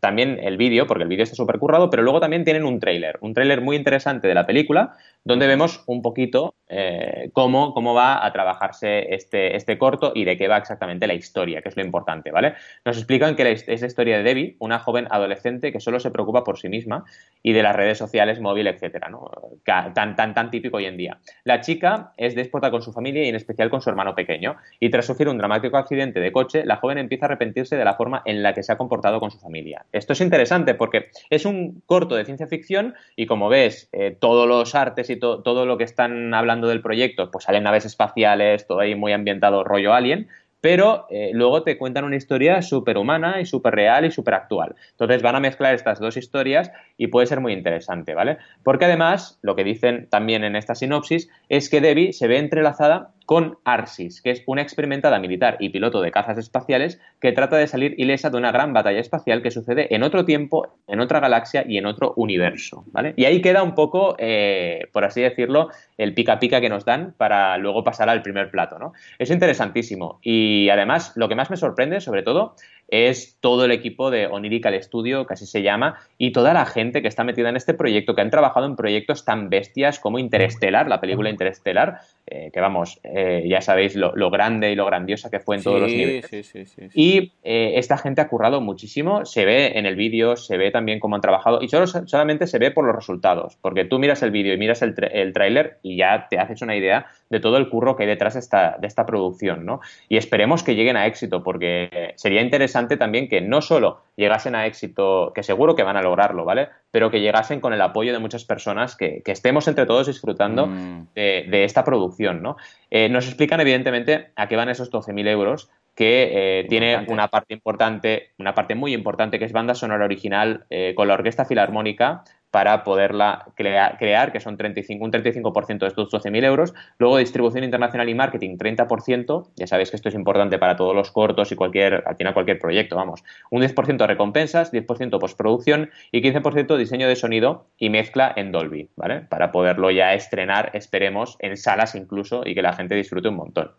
también 0.00 0.38
el 0.42 0.58
vídeo, 0.58 0.86
porque 0.86 1.04
el 1.04 1.08
vídeo 1.08 1.24
está 1.24 1.34
súper 1.34 1.58
currado, 1.58 1.88
pero 1.88 2.02
luego 2.02 2.20
también 2.20 2.44
tienen 2.44 2.64
un 2.64 2.78
tráiler, 2.78 3.18
un 3.22 3.32
tráiler 3.32 3.62
muy 3.62 3.76
interesante 3.76 4.28
de 4.28 4.34
la 4.34 4.46
película, 4.46 4.92
donde 5.24 5.46
vemos 5.46 5.82
un 5.86 6.02
poquito 6.02 6.54
eh, 6.68 7.30
cómo, 7.32 7.74
cómo 7.74 7.94
va 7.94 8.24
a 8.24 8.32
trabajarse 8.32 9.12
este, 9.12 9.56
este 9.56 9.76
corto 9.76 10.12
y 10.14 10.24
de 10.24 10.36
qué 10.36 10.46
va 10.46 10.56
exactamente 10.56 11.06
la 11.06 11.14
historia, 11.14 11.62
que 11.62 11.68
es 11.68 11.76
lo 11.76 11.82
importante, 11.82 12.30
¿vale? 12.30 12.54
Nos 12.84 12.96
explican 12.96 13.34
que 13.34 13.50
es 13.50 13.66
la 13.80 13.86
historia 13.86 14.18
de 14.18 14.22
Debbie, 14.22 14.56
una 14.60 14.78
joven 14.78 15.08
adolescente 15.10 15.72
que 15.72 15.80
solo 15.80 16.00
se 16.00 16.10
preocupa 16.10 16.44
por 16.44 16.58
sí 16.58 16.68
misma 16.68 17.04
y 17.42 17.52
de 17.52 17.62
las 17.62 17.74
redes 17.74 17.98
sociales, 17.98 18.40
móvil, 18.40 18.68
etcétera, 18.68 19.08
¿no? 19.08 19.30
Tan, 19.64 20.14
tan, 20.14 20.34
tan 20.34 20.50
típico 20.50 20.76
hoy 20.76 20.86
en 20.86 20.96
día. 20.96 21.18
La 21.44 21.60
chica 21.60 22.12
es 22.16 22.34
déspota 22.34 22.70
con 22.70 22.82
su 22.82 22.92
familia 22.92 23.24
y 23.24 23.28
en 23.28 23.34
especial 23.34 23.70
con 23.70 23.80
su 23.80 23.90
hermano 23.90 24.14
pequeño, 24.14 24.56
y 24.78 24.90
tras 24.90 25.06
sufrir 25.06 25.28
un 25.28 25.38
dramático 25.38 25.76
accidente 25.76 26.20
de 26.20 26.32
coche, 26.32 26.64
la 26.64 26.76
joven 26.76 26.98
empieza 26.98 27.26
a 27.26 27.28
arrepentirse 27.28 27.76
de 27.76 27.84
la 27.84 27.94
forma 27.94 28.22
en 28.24 28.42
la 28.42 28.54
que 28.54 28.62
se 28.62 28.72
ha 28.72 28.78
comportado 28.78 29.20
con 29.20 29.30
su 29.30 29.38
familia. 29.38 29.84
Esto 29.92 30.12
es 30.12 30.20
interesante 30.20 30.74
porque 30.74 31.10
es 31.30 31.44
un 31.44 31.82
corto 31.86 32.14
de 32.14 32.24
ciencia 32.24 32.46
ficción 32.46 32.94
y 33.16 33.26
como 33.26 33.48
ves, 33.48 33.88
eh, 33.92 34.16
todos 34.18 34.48
los 34.48 34.74
artes 34.74 35.10
y 35.10 35.16
todo 35.18 35.66
lo 35.66 35.78
que 35.78 35.84
están 35.84 36.34
hablando 36.34 36.68
del 36.68 36.82
proyecto, 36.82 37.30
pues 37.30 37.44
salen 37.44 37.64
naves 37.64 37.84
espaciales, 37.84 38.66
todo 38.66 38.80
ahí 38.80 38.94
muy 38.94 39.12
ambientado 39.12 39.64
rollo 39.64 39.94
alien, 39.94 40.28
pero 40.60 41.06
eh, 41.10 41.30
luego 41.32 41.62
te 41.62 41.78
cuentan 41.78 42.04
una 42.04 42.16
historia 42.16 42.62
súper 42.62 42.98
humana 42.98 43.40
y 43.40 43.46
súper 43.46 43.74
real 43.74 44.04
y 44.04 44.10
súper 44.10 44.34
actual. 44.34 44.74
Entonces 44.90 45.22
van 45.22 45.36
a 45.36 45.40
mezclar 45.40 45.74
estas 45.74 46.00
dos 46.00 46.16
historias 46.16 46.70
y 46.96 47.08
puede 47.08 47.26
ser 47.26 47.40
muy 47.40 47.52
interesante, 47.52 48.14
¿vale? 48.14 48.38
Porque 48.62 48.84
además, 48.84 49.38
lo 49.42 49.56
que 49.56 49.64
dicen 49.64 50.08
también 50.10 50.44
en 50.44 50.56
esta 50.56 50.74
sinopsis 50.74 51.28
es 51.48 51.70
que 51.70 51.80
Debbie 51.80 52.12
se 52.12 52.28
ve 52.28 52.38
entrelazada 52.38 53.12
con 53.30 53.58
Arsis, 53.64 54.20
que 54.22 54.32
es 54.32 54.42
una 54.46 54.60
experimentada 54.60 55.20
militar 55.20 55.56
y 55.60 55.68
piloto 55.68 56.02
de 56.02 56.10
cazas 56.10 56.36
espaciales 56.36 57.00
que 57.20 57.30
trata 57.30 57.56
de 57.56 57.68
salir 57.68 57.94
ilesa 57.96 58.28
de 58.28 58.36
una 58.36 58.50
gran 58.50 58.72
batalla 58.72 58.98
espacial 58.98 59.40
que 59.40 59.52
sucede 59.52 59.94
en 59.94 60.02
otro 60.02 60.24
tiempo, 60.24 60.66
en 60.88 60.98
otra 60.98 61.20
galaxia 61.20 61.64
y 61.64 61.78
en 61.78 61.86
otro 61.86 62.12
universo. 62.16 62.82
¿vale? 62.88 63.14
Y 63.16 63.26
ahí 63.26 63.40
queda 63.40 63.62
un 63.62 63.76
poco, 63.76 64.16
eh, 64.18 64.88
por 64.90 65.04
así 65.04 65.20
decirlo, 65.20 65.68
el 65.96 66.12
pica 66.12 66.40
pica 66.40 66.60
que 66.60 66.68
nos 66.68 66.84
dan 66.84 67.14
para 67.16 67.56
luego 67.56 67.84
pasar 67.84 68.08
al 68.08 68.22
primer 68.22 68.50
plato. 68.50 68.80
¿no? 68.80 68.94
Es 69.16 69.30
interesantísimo. 69.30 70.18
Y 70.22 70.68
además, 70.68 71.12
lo 71.14 71.28
que 71.28 71.36
más 71.36 71.50
me 71.50 71.56
sorprende, 71.56 72.00
sobre 72.00 72.24
todo, 72.24 72.56
es 72.90 73.38
todo 73.40 73.64
el 73.64 73.70
equipo 73.70 74.10
de 74.10 74.26
Onirical 74.26 74.80
Studio, 74.82 75.26
que 75.26 75.34
así 75.34 75.46
se 75.46 75.62
llama, 75.62 75.98
y 76.18 76.32
toda 76.32 76.52
la 76.52 76.66
gente 76.66 77.02
que 77.02 77.08
está 77.08 77.24
metida 77.24 77.48
en 77.48 77.56
este 77.56 77.72
proyecto, 77.72 78.14
que 78.14 78.20
han 78.20 78.30
trabajado 78.30 78.66
en 78.66 78.76
proyectos 78.76 79.24
tan 79.24 79.48
bestias 79.48 79.98
como 79.98 80.18
Interstellar, 80.18 80.88
la 80.88 81.00
película 81.00 81.30
Interstellar, 81.30 82.00
eh, 82.26 82.50
que 82.52 82.60
vamos, 82.60 83.00
eh, 83.04 83.44
ya 83.48 83.60
sabéis 83.60 83.96
lo, 83.96 84.30
grande 84.30 84.72
y 84.72 84.74
lo 84.74 84.86
grandiosa 84.86 85.30
que 85.30 85.40
fue 85.40 85.56
en 85.56 85.62
todos 85.62 85.80
los 85.80 85.90
niveles. 85.90 86.26
Sí, 86.26 86.42
sí, 86.42 86.64
y 86.94 87.32
eh, 87.42 87.72
esta 87.76 87.96
gente 87.96 88.20
ha 88.20 88.28
currado 88.28 88.60
muchísimo, 88.60 89.24
se 89.24 89.44
ve 89.44 89.78
en 89.78 89.86
el 89.86 89.96
vídeo, 89.96 90.36
se 90.36 90.56
ve 90.56 90.70
también 90.70 90.98
cómo 90.98 91.14
han 91.14 91.22
trabajado, 91.22 91.62
y 91.62 91.68
solo, 91.68 91.86
solamente 91.86 92.46
se 92.46 92.58
ve 92.58 92.70
por 92.72 92.84
los 92.84 92.94
resultados, 92.94 93.56
porque 93.60 93.84
tú 93.84 93.98
miras 93.98 94.22
el 94.22 94.32
vídeo 94.32 94.52
y 94.52 94.58
miras 94.58 94.82
el, 94.82 94.94
el 95.12 95.32
tráiler 95.32 95.78
y 95.82 95.96
ya 95.96 96.26
te 96.28 96.38
haces 96.38 96.60
una 96.62 96.76
idea 96.76 97.06
de 97.30 97.38
todo 97.38 97.56
el 97.56 97.68
curro 97.68 97.96
que 97.96 98.02
hay 98.02 98.08
detrás 98.08 98.34
de 98.34 98.40
esta, 98.40 98.76
de 98.80 98.86
esta 98.88 99.06
producción, 99.06 99.64
¿no? 99.64 99.80
Y 100.08 100.16
esperemos 100.16 100.64
que 100.64 100.74
lleguen 100.74 100.96
a 100.96 101.06
éxito, 101.06 101.44
porque 101.44 102.12
sería 102.16 102.42
interesante 102.42 102.79
también 102.88 103.28
que 103.28 103.40
no 103.40 103.62
solo 103.62 104.02
llegasen 104.16 104.54
a 104.54 104.66
éxito, 104.66 105.32
que 105.34 105.42
seguro 105.42 105.74
que 105.74 105.82
van 105.82 105.96
a 105.96 106.02
lograrlo, 106.02 106.44
¿vale? 106.44 106.68
Pero 106.90 107.10
que 107.10 107.20
llegasen 107.20 107.60
con 107.60 107.72
el 107.72 107.80
apoyo 107.80 108.12
de 108.12 108.18
muchas 108.18 108.44
personas, 108.44 108.96
que, 108.96 109.22
estemos 109.26 109.66
entre 109.68 109.86
todos 109.86 110.06
disfrutando 110.06 110.66
mm. 110.66 111.08
de, 111.14 111.64
esta 111.64 111.84
producción, 111.84 112.42
¿no? 112.42 112.56
Eh, 112.90 113.08
nos 113.08 113.26
explican, 113.26 113.60
evidentemente, 113.60 114.30
a 114.36 114.48
qué 114.48 114.56
van 114.56 114.68
esos 114.68 114.90
12.000 114.90 115.28
euros, 115.28 115.70
que 116.00 116.60
eh, 116.60 116.66
tiene 116.66 117.04
una 117.08 117.28
parte 117.28 117.52
importante, 117.52 118.30
una 118.38 118.54
parte 118.54 118.74
muy 118.74 118.94
importante, 118.94 119.38
que 119.38 119.44
es 119.44 119.52
banda 119.52 119.74
sonora 119.74 120.06
original 120.06 120.64
eh, 120.70 120.94
con 120.96 121.08
la 121.08 121.12
Orquesta 121.12 121.44
Filarmónica 121.44 122.24
para 122.50 122.84
poderla 122.84 123.48
crear, 123.54 124.32
que 124.32 124.40
son 124.40 124.56
35, 124.56 125.04
un 125.04 125.12
35% 125.12 125.78
de 125.78 125.86
estos 125.88 126.10
12.000 126.10 126.42
euros. 126.42 126.72
Luego 126.96 127.18
distribución 127.18 127.64
internacional 127.64 128.08
y 128.08 128.14
marketing, 128.14 128.56
30%. 128.56 129.50
Ya 129.56 129.66
sabéis 129.66 129.90
que 129.90 129.96
esto 129.96 130.08
es 130.08 130.14
importante 130.14 130.58
para 130.58 130.74
todos 130.74 130.94
los 130.94 131.10
cortos 131.10 131.52
y 131.52 131.54
cualquier, 131.54 132.02
al 132.06 132.16
final 132.16 132.32
cualquier 132.32 132.58
proyecto, 132.58 132.96
vamos. 132.96 133.22
Un 133.50 133.60
10% 133.60 133.98
de 133.98 134.06
recompensas, 134.06 134.72
10% 134.72 135.18
postproducción 135.18 135.90
y 136.12 136.22
15% 136.22 136.78
diseño 136.78 137.08
de 137.08 137.16
sonido 137.16 137.66
y 137.76 137.90
mezcla 137.90 138.32
en 138.34 138.52
Dolby, 138.52 138.88
¿vale? 138.96 139.20
Para 139.20 139.52
poderlo 139.52 139.90
ya 139.90 140.14
estrenar, 140.14 140.70
esperemos, 140.72 141.36
en 141.40 141.58
salas 141.58 141.94
incluso 141.94 142.40
y 142.46 142.54
que 142.54 142.62
la 142.62 142.72
gente 142.72 142.94
disfrute 142.94 143.28
un 143.28 143.36
montón. 143.36 143.72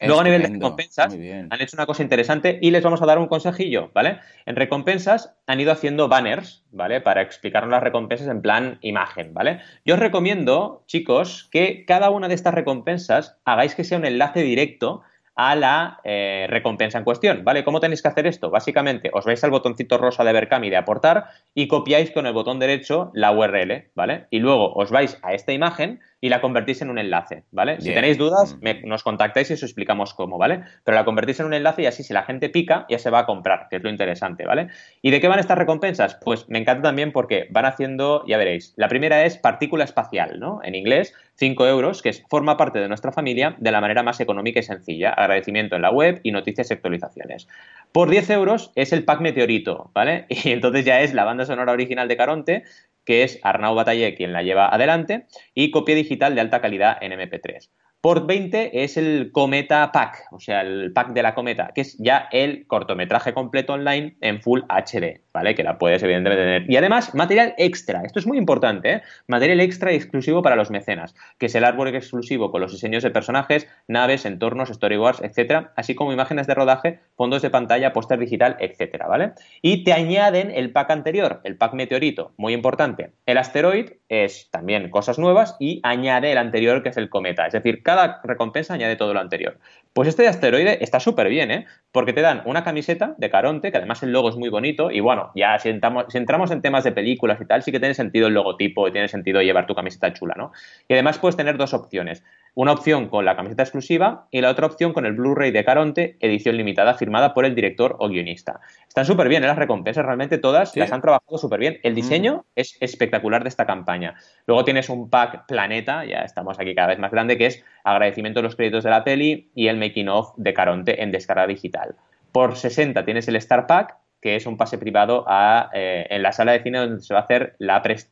Luego 0.00 0.20
a 0.20 0.24
nivel 0.24 0.42
de 0.42 0.48
recompensas 0.48 1.14
han 1.14 1.60
hecho 1.60 1.76
una 1.76 1.86
cosa 1.86 2.02
interesante 2.02 2.58
y 2.60 2.70
les 2.70 2.82
vamos 2.82 3.00
a 3.00 3.06
dar 3.06 3.18
un 3.18 3.28
consejillo, 3.28 3.90
¿vale? 3.94 4.18
En 4.44 4.56
recompensas 4.56 5.36
han 5.46 5.60
ido 5.60 5.70
haciendo 5.70 6.08
banners, 6.08 6.64
¿vale? 6.72 7.00
Para 7.00 7.22
explicarnos 7.22 7.70
las 7.70 7.82
recompensas 7.82 8.28
en 8.28 8.42
plan 8.42 8.78
imagen, 8.80 9.32
¿vale? 9.34 9.60
Yo 9.84 9.94
os 9.94 10.00
recomiendo, 10.00 10.82
chicos, 10.86 11.48
que 11.52 11.84
cada 11.86 12.10
una 12.10 12.28
de 12.28 12.34
estas 12.34 12.54
recompensas 12.54 13.38
hagáis 13.44 13.74
que 13.74 13.84
sea 13.84 13.98
un 13.98 14.04
enlace 14.04 14.42
directo 14.42 15.02
a 15.36 15.56
la 15.56 16.00
eh, 16.04 16.46
recompensa 16.48 16.98
en 16.98 17.04
cuestión, 17.04 17.44
¿vale? 17.44 17.64
¿Cómo 17.64 17.80
tenéis 17.80 18.02
que 18.02 18.08
hacer 18.08 18.26
esto? 18.26 18.50
Básicamente, 18.50 19.10
os 19.12 19.24
vais 19.24 19.42
al 19.42 19.50
botoncito 19.50 19.98
rosa 19.98 20.24
de 20.24 20.32
Berkami 20.32 20.70
de 20.70 20.76
aportar 20.76 21.26
y 21.54 21.66
copiáis 21.66 22.10
con 22.12 22.26
el 22.26 22.32
botón 22.32 22.60
derecho 22.60 23.10
la 23.14 23.32
URL, 23.32 23.90
¿vale? 23.94 24.26
Y 24.30 24.38
luego 24.38 24.72
os 24.74 24.90
vais 24.90 25.18
a 25.22 25.34
esta 25.34 25.52
imagen 25.52 26.00
y 26.24 26.30
la 26.30 26.40
convertís 26.40 26.80
en 26.80 26.88
un 26.88 26.98
enlace, 26.98 27.44
¿vale? 27.50 27.82
Si 27.82 27.92
tenéis 27.92 28.16
dudas, 28.16 28.56
mm. 28.58 28.88
nos 28.88 29.02
contactáis 29.02 29.50
y 29.50 29.52
os 29.52 29.62
explicamos 29.62 30.14
cómo, 30.14 30.38
¿vale? 30.38 30.62
Pero 30.82 30.94
la 30.94 31.04
convertís 31.04 31.38
en 31.40 31.44
un 31.44 31.52
enlace 31.52 31.82
y 31.82 31.86
así 31.86 32.02
si 32.02 32.14
la 32.14 32.22
gente 32.22 32.48
pica 32.48 32.86
ya 32.88 32.98
se 32.98 33.10
va 33.10 33.18
a 33.18 33.26
comprar, 33.26 33.66
que 33.68 33.76
es 33.76 33.82
lo 33.82 33.90
interesante, 33.90 34.46
¿vale? 34.46 34.68
¿Y 35.02 35.10
de 35.10 35.20
qué 35.20 35.28
van 35.28 35.38
estas 35.38 35.58
recompensas? 35.58 36.18
Pues 36.24 36.48
me 36.48 36.58
encanta 36.58 36.84
también 36.84 37.12
porque 37.12 37.46
van 37.50 37.66
haciendo, 37.66 38.24
ya 38.26 38.38
veréis, 38.38 38.72
la 38.76 38.88
primera 38.88 39.26
es 39.26 39.36
partícula 39.36 39.84
espacial, 39.84 40.40
¿no? 40.40 40.60
En 40.64 40.74
inglés, 40.74 41.12
5 41.34 41.66
euros, 41.66 42.00
que 42.00 42.08
es, 42.08 42.22
forma 42.30 42.56
parte 42.56 42.78
de 42.78 42.88
nuestra 42.88 43.12
familia 43.12 43.56
de 43.58 43.70
la 43.70 43.82
manera 43.82 44.02
más 44.02 44.18
económica 44.18 44.60
y 44.60 44.62
sencilla. 44.62 45.10
Agradecimiento 45.10 45.76
en 45.76 45.82
la 45.82 45.90
web 45.90 46.20
y 46.22 46.32
noticias 46.32 46.70
y 46.70 46.72
actualizaciones. 46.72 47.48
Por 47.92 48.08
10 48.08 48.30
euros 48.30 48.72
es 48.76 48.94
el 48.94 49.04
pack 49.04 49.20
Meteorito, 49.20 49.90
¿vale? 49.92 50.24
Y 50.44 50.52
entonces 50.52 50.86
ya 50.86 51.02
es 51.02 51.12
la 51.12 51.24
banda 51.24 51.44
sonora 51.44 51.72
original 51.72 52.08
de 52.08 52.16
Caronte, 52.16 52.64
que 53.04 53.22
es 53.22 53.38
Arnau 53.42 53.74
Batalle 53.74 54.14
quien 54.14 54.32
la 54.32 54.42
lleva 54.42 54.68
adelante, 54.74 55.26
y 55.54 55.70
copia 55.70 55.94
digital 55.94 56.34
de 56.34 56.40
alta 56.40 56.60
calidad 56.60 56.96
en 57.00 57.12
MP3. 57.12 57.70
Por 58.04 58.26
20 58.26 58.84
es 58.84 58.98
el 58.98 59.30
Cometa 59.32 59.90
Pack, 59.90 60.26
o 60.30 60.38
sea, 60.38 60.60
el 60.60 60.92
pack 60.92 61.14
de 61.14 61.22
la 61.22 61.34
Cometa, 61.34 61.70
que 61.74 61.80
es 61.80 61.96
ya 61.96 62.28
el 62.32 62.66
cortometraje 62.66 63.32
completo 63.32 63.72
online 63.72 64.18
en 64.20 64.42
Full 64.42 64.60
HD, 64.68 65.22
¿vale? 65.32 65.54
Que 65.54 65.62
la 65.62 65.78
puedes 65.78 66.02
evidentemente 66.02 66.44
tener. 66.44 66.70
Y 66.70 66.76
además, 66.76 67.14
material 67.14 67.54
extra, 67.56 68.02
esto 68.02 68.18
es 68.18 68.26
muy 68.26 68.36
importante, 68.36 68.92
¿eh? 68.92 69.02
Material 69.26 69.58
extra 69.60 69.90
y 69.90 69.96
exclusivo 69.96 70.42
para 70.42 70.54
los 70.54 70.70
mecenas, 70.70 71.14
que 71.38 71.46
es 71.46 71.54
el 71.54 71.64
árbol 71.64 71.88
exclusivo 71.96 72.50
con 72.50 72.60
los 72.60 72.72
diseños 72.72 73.02
de 73.02 73.10
personajes, 73.10 73.66
naves, 73.88 74.26
entornos, 74.26 74.68
storyboards, 74.68 75.22
etcétera, 75.22 75.72
así 75.74 75.94
como 75.94 76.12
imágenes 76.12 76.46
de 76.46 76.52
rodaje, 76.52 77.00
fondos 77.16 77.40
de 77.40 77.48
pantalla, 77.48 77.94
póster 77.94 78.18
digital, 78.18 78.58
etcétera, 78.60 79.06
¿vale? 79.06 79.32
Y 79.62 79.82
te 79.82 79.94
añaden 79.94 80.50
el 80.50 80.72
pack 80.72 80.90
anterior, 80.90 81.40
el 81.44 81.56
pack 81.56 81.72
Meteorito, 81.72 82.34
muy 82.36 82.52
importante. 82.52 83.12
El 83.24 83.38
Asteroid 83.38 83.92
es 84.10 84.50
también 84.50 84.90
cosas 84.90 85.18
nuevas 85.18 85.56
y 85.58 85.80
añade 85.84 86.30
el 86.30 86.36
anterior 86.36 86.82
que 86.82 86.90
es 86.90 86.98
el 86.98 87.08
Cometa, 87.08 87.46
es 87.46 87.54
decir, 87.54 87.82
cada 87.82 87.93
recompensa 88.22 88.74
añade 88.74 88.96
todo 88.96 89.14
lo 89.14 89.20
anterior. 89.20 89.58
Pues 89.92 90.08
este 90.08 90.22
de 90.22 90.28
asteroide 90.28 90.82
está 90.82 90.98
súper 91.00 91.28
bien, 91.28 91.50
¿eh? 91.50 91.66
Porque 91.92 92.12
te 92.12 92.20
dan 92.20 92.42
una 92.46 92.64
camiseta 92.64 93.14
de 93.16 93.30
Caronte, 93.30 93.70
que 93.70 93.78
además 93.78 94.02
el 94.02 94.12
logo 94.12 94.28
es 94.28 94.36
muy 94.36 94.48
bonito, 94.48 94.90
y 94.90 95.00
bueno, 95.00 95.30
ya 95.34 95.58
si 95.58 95.68
entramos, 95.68 96.50
en 96.50 96.62
temas 96.62 96.84
de 96.84 96.92
películas 96.92 97.40
y 97.40 97.46
tal, 97.46 97.62
sí 97.62 97.70
que 97.72 97.78
tiene 97.78 97.94
sentido 97.94 98.26
el 98.26 98.34
logotipo 98.34 98.88
y 98.88 98.92
tiene 98.92 99.08
sentido 99.08 99.40
llevar 99.40 99.66
tu 99.66 99.74
camiseta 99.74 100.12
chula, 100.12 100.34
¿no? 100.36 100.52
Y 100.88 100.94
además 100.94 101.18
puedes 101.18 101.36
tener 101.36 101.56
dos 101.56 101.74
opciones. 101.74 102.24
Una 102.56 102.70
opción 102.70 103.08
con 103.08 103.24
la 103.24 103.34
camiseta 103.34 103.64
exclusiva 103.64 104.28
y 104.30 104.40
la 104.40 104.50
otra 104.50 104.66
opción 104.66 104.92
con 104.92 105.06
el 105.06 105.14
Blu-ray 105.14 105.50
de 105.50 105.64
Caronte, 105.64 106.16
edición 106.20 106.56
limitada, 106.56 106.94
firmada 106.94 107.34
por 107.34 107.44
el 107.44 107.56
director 107.56 107.96
o 107.98 108.08
guionista. 108.08 108.60
Están 108.86 109.06
súper 109.06 109.28
bien, 109.28 109.42
¿eh? 109.42 109.48
las 109.48 109.58
recompensas 109.58 110.06
realmente 110.06 110.38
todas 110.38 110.76
las 110.76 110.92
han 110.92 111.00
trabajado 111.00 111.36
súper 111.36 111.58
bien. 111.58 111.80
El 111.82 111.96
diseño 111.96 112.36
mm. 112.36 112.42
es 112.54 112.76
espectacular 112.80 113.42
de 113.42 113.48
esta 113.48 113.66
campaña. 113.66 114.14
Luego 114.46 114.64
tienes 114.64 114.88
un 114.88 115.10
pack 115.10 115.46
Planeta, 115.48 116.04
ya 116.04 116.20
estamos 116.20 116.60
aquí 116.60 116.76
cada 116.76 116.88
vez 116.88 117.00
más 117.00 117.10
grande, 117.10 117.36
que 117.36 117.46
es 117.46 117.64
agradecimiento 117.82 118.38
de 118.38 118.44
los 118.44 118.54
créditos 118.54 118.84
de 118.84 118.90
la 118.90 119.02
peli 119.02 119.50
y 119.56 119.66
el 119.66 119.76
making 119.76 120.08
of 120.08 120.32
de 120.36 120.54
Caronte 120.54 121.02
en 121.02 121.10
descarga 121.10 121.48
digital. 121.48 121.96
Por 122.30 122.56
60 122.56 123.04
tienes 123.04 123.26
el 123.26 123.34
Star 123.34 123.66
Pack, 123.66 123.96
que 124.22 124.36
es 124.36 124.46
un 124.46 124.56
pase 124.56 124.78
privado 124.78 125.26
eh, 125.74 126.06
en 126.08 126.22
la 126.22 126.30
sala 126.30 126.52
de 126.52 126.62
cine 126.62 126.78
donde 126.78 127.02
se 127.02 127.12
va 127.14 127.20
a 127.20 127.22
hacer 127.24 127.56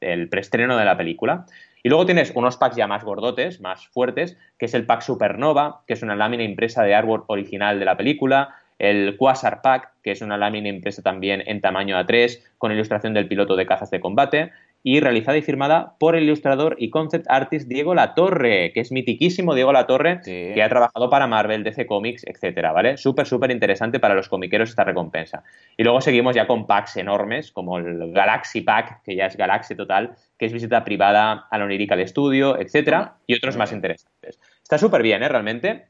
el 0.01 0.29
preestreno 0.29 0.77
de 0.77 0.85
la 0.85 0.97
película. 0.97 1.47
Y 1.83 1.89
luego 1.89 2.07
tienes 2.07 2.33
unos 2.35 2.57
packs 2.57 2.77
ya 2.77 2.87
más 2.87 3.05
gordotes, 3.05 3.61
más 3.61 3.89
fuertes, 3.89 4.39
que 4.59 4.67
es 4.67 4.75
el 4.75 4.87
pack 4.87 5.03
Supernova, 5.03 5.83
que 5.87 5.95
es 5.95 6.03
una 6.03 6.15
lámina 6.15 6.45
impresa 6.45 6.83
de 6.85 6.95
artwork 6.95 7.25
original 7.29 7.79
de 7.79 7.85
la 7.85 7.97
película, 7.97 8.55
el 8.79 9.17
Quasar 9.17 9.63
Pack, 9.63 9.93
que 10.03 10.11
es 10.11 10.23
una 10.23 10.37
lámina 10.37 10.69
impresa 10.69 11.03
también 11.03 11.43
en 11.47 11.61
tamaño 11.61 11.97
A3 11.97 12.43
con 12.59 12.73
ilustración 12.73 13.15
del 13.15 13.29
piloto 13.29 13.57
de 13.57 13.67
cazas 13.67 13.91
de 13.91 14.01
combate, 14.01 14.53
y 14.85 15.01
realizada 15.01 15.39
y 15.39 15.43
firmada 15.43 15.95
por 15.99 16.17
el 16.17 16.25
ilustrador 16.25 16.75
y 16.79 16.91
concept 16.91 17.27
artist 17.29 17.69
Diego 17.69 17.95
Latorre, 17.95 18.73
que 18.73 18.81
es 18.81 18.91
mitiquísimo 18.91 19.55
Diego 19.55 19.73
Latorre, 19.73 20.21
que 20.25 20.63
ha 20.63 20.69
trabajado 20.69 21.09
para 21.09 21.27
Marvel, 21.27 21.63
DC 21.63 21.87
Comics, 21.87 22.25
etcétera, 22.27 22.73
¿vale? 22.73 22.97
Súper, 22.97 23.27
súper 23.27 23.53
interesante 23.53 24.01
para 24.01 24.15
los 24.15 24.29
comiqueros 24.29 24.71
esta 24.71 24.85
recompensa. 24.85 25.45
Y 25.77 25.85
luego 25.85 26.01
seguimos 26.01 26.35
ya 26.35 26.47
con 26.47 26.67
packs 26.67 26.97
enormes, 26.97 27.53
como 27.53 27.79
el 27.79 28.13
Galaxy 28.13 28.63
Pack, 28.63 29.03
que 29.05 29.15
ya 29.15 29.27
es 29.27 29.37
Galaxy 29.37 29.77
total, 29.77 30.17
que 30.37 30.47
es 30.47 30.53
visita 30.53 30.85
privada 30.85 31.47
a 31.49 31.59
la 31.59 31.65
Onirical 31.65 32.07
Studio, 32.09 32.59
etcétera, 32.59 33.19
y 33.27 33.37
otros 33.37 33.57
más 33.57 33.73
interesantes. 33.73 34.41
Está 34.63 34.79
súper 34.79 35.03
bien, 35.03 35.23
¿eh? 35.23 35.29
Realmente. 35.29 35.87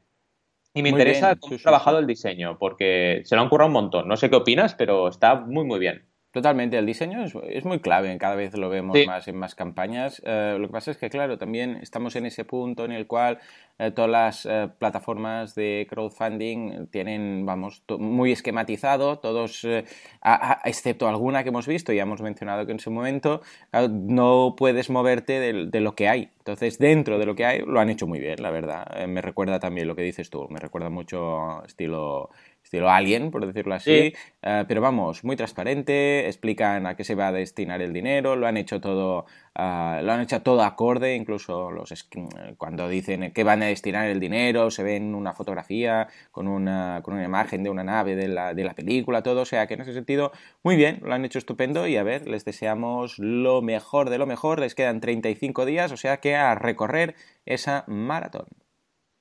Y 0.75 0.81
me 0.81 0.89
interesa 0.89 1.35
cómo 1.35 1.55
ha 1.55 1.59
trabajado 1.59 1.99
el 1.99 2.07
diseño, 2.07 2.57
porque 2.57 3.21
se 3.25 3.35
lo 3.35 3.41
han 3.41 3.49
currado 3.49 3.67
un 3.67 3.73
montón. 3.73 4.07
No 4.07 4.17
sé 4.17 4.29
qué 4.29 4.35
opinas, 4.35 4.73
pero 4.75 5.07
está 5.07 5.35
muy, 5.35 5.65
muy 5.65 5.79
bien. 5.79 6.03
Totalmente, 6.33 6.79
el 6.79 6.87
diseño 6.87 7.23
es, 7.23 7.63
muy 7.63 7.79
clave, 7.79 8.17
cada 8.17 8.33
vez 8.33 8.57
lo 8.57 8.67
vemos 8.67 8.97
más 9.05 9.27
en 9.27 9.37
más 9.37 9.53
campañas. 9.53 10.19
Eh, 10.25 10.57
lo 10.59 10.65
que 10.65 10.71
pasa 10.71 10.89
es 10.89 10.97
que, 10.97 11.07
claro, 11.07 11.37
también 11.37 11.77
estamos 11.79 12.15
en 12.15 12.25
ese 12.25 12.43
punto 12.43 12.85
en 12.85 12.91
el 12.91 13.05
cual 13.05 13.37
eh, 13.77 13.91
todas 13.91 14.09
las 14.09 14.45
eh, 14.47 14.67
plataformas 14.79 15.53
de 15.53 15.85
crowdfunding 15.87 16.87
tienen, 16.87 17.45
vamos, 17.45 17.83
muy 17.99 18.31
esquematizado, 18.31 19.19
todos, 19.19 19.63
excepto 20.63 21.07
alguna 21.07 21.43
que 21.43 21.49
hemos 21.49 21.67
visto 21.67 21.93
y 21.93 21.99
hemos 21.99 22.23
mencionado 22.23 22.65
que 22.65 22.71
en 22.71 22.79
su 22.79 22.89
momento, 22.89 23.43
no 23.91 24.55
puedes 24.57 24.89
moverte 24.89 25.39
de, 25.39 25.67
de, 25.67 25.79
lo 25.81 25.93
que 25.93 26.09
hay. 26.09 26.31
Entonces, 26.39 26.79
dentro 26.79 27.19
de 27.19 27.27
lo 27.27 27.35
que 27.35 27.45
hay, 27.45 27.59
lo 27.59 27.79
han 27.79 27.91
hecho 27.91 28.07
muy 28.07 28.19
bien, 28.19 28.41
la 28.41 28.49
verdad. 28.49 29.05
me 29.05 29.21
recuerda 29.21 29.59
también 29.59 29.87
lo 29.87 29.95
que 29.95 30.01
dices 30.01 30.31
tú, 30.31 30.47
me 30.49 30.59
recuerda 30.59 30.89
mucho 30.89 31.63
estilo 31.63 32.31
estilo 32.73 32.89
Alien, 32.89 33.29
por 33.29 33.45
decirlo 33.45 33.75
así, 33.75 34.13
eh, 34.41 34.65
pero 34.67 34.81
vamos, 34.81 35.23
muy 35.23 35.35
transparente, 35.35 36.25
explican 36.25 36.87
a 36.87 36.95
qué 36.95 37.03
se 37.03 37.13
va 37.13 37.27
a 37.27 37.31
destinar 37.31 37.83
el 37.83 37.93
dinero, 37.93 38.35
lo 38.35 38.47
han 38.47 38.57
hecho 38.57 38.81
todo, 38.81 39.27
eh, 39.53 39.99
lo 40.01 40.11
han 40.11 40.21
hecho 40.21 40.41
todo 40.41 40.63
acorde, 40.63 41.15
incluso 41.15 41.69
los 41.69 41.93
cuando 42.57 42.89
dicen 42.89 43.31
que 43.31 43.43
van 43.43 43.61
a 43.61 43.67
destinar 43.67 44.07
el 44.07 44.19
dinero, 44.19 44.71
se 44.71 44.81
ven 44.81 45.13
una 45.13 45.33
fotografía 45.33 46.07
con 46.31 46.47
una, 46.47 47.01
con 47.03 47.13
una 47.13 47.23
imagen 47.23 47.61
de 47.61 47.69
una 47.69 47.83
nave 47.83 48.15
de 48.15 48.27
la, 48.27 48.55
de 48.55 48.63
la 48.63 48.73
película, 48.73 49.21
todo, 49.21 49.41
o 49.41 49.45
sea 49.45 49.67
que 49.67 49.75
en 49.75 49.81
ese 49.81 49.93
sentido, 49.93 50.31
muy 50.63 50.75
bien, 50.75 50.99
lo 51.03 51.13
han 51.13 51.25
hecho 51.25 51.37
estupendo 51.37 51.85
y 51.85 51.97
a 51.97 52.03
ver, 52.03 52.27
les 52.27 52.43
deseamos 52.43 53.19
lo 53.19 53.61
mejor 53.61 54.09
de 54.09 54.17
lo 54.17 54.25
mejor, 54.25 54.59
les 54.59 54.73
quedan 54.73 54.99
35 54.99 55.65
días, 55.65 55.91
o 55.91 55.97
sea 55.97 56.17
que 56.17 56.35
a 56.35 56.55
recorrer 56.55 57.13
esa 57.45 57.83
maratón. 57.87 58.47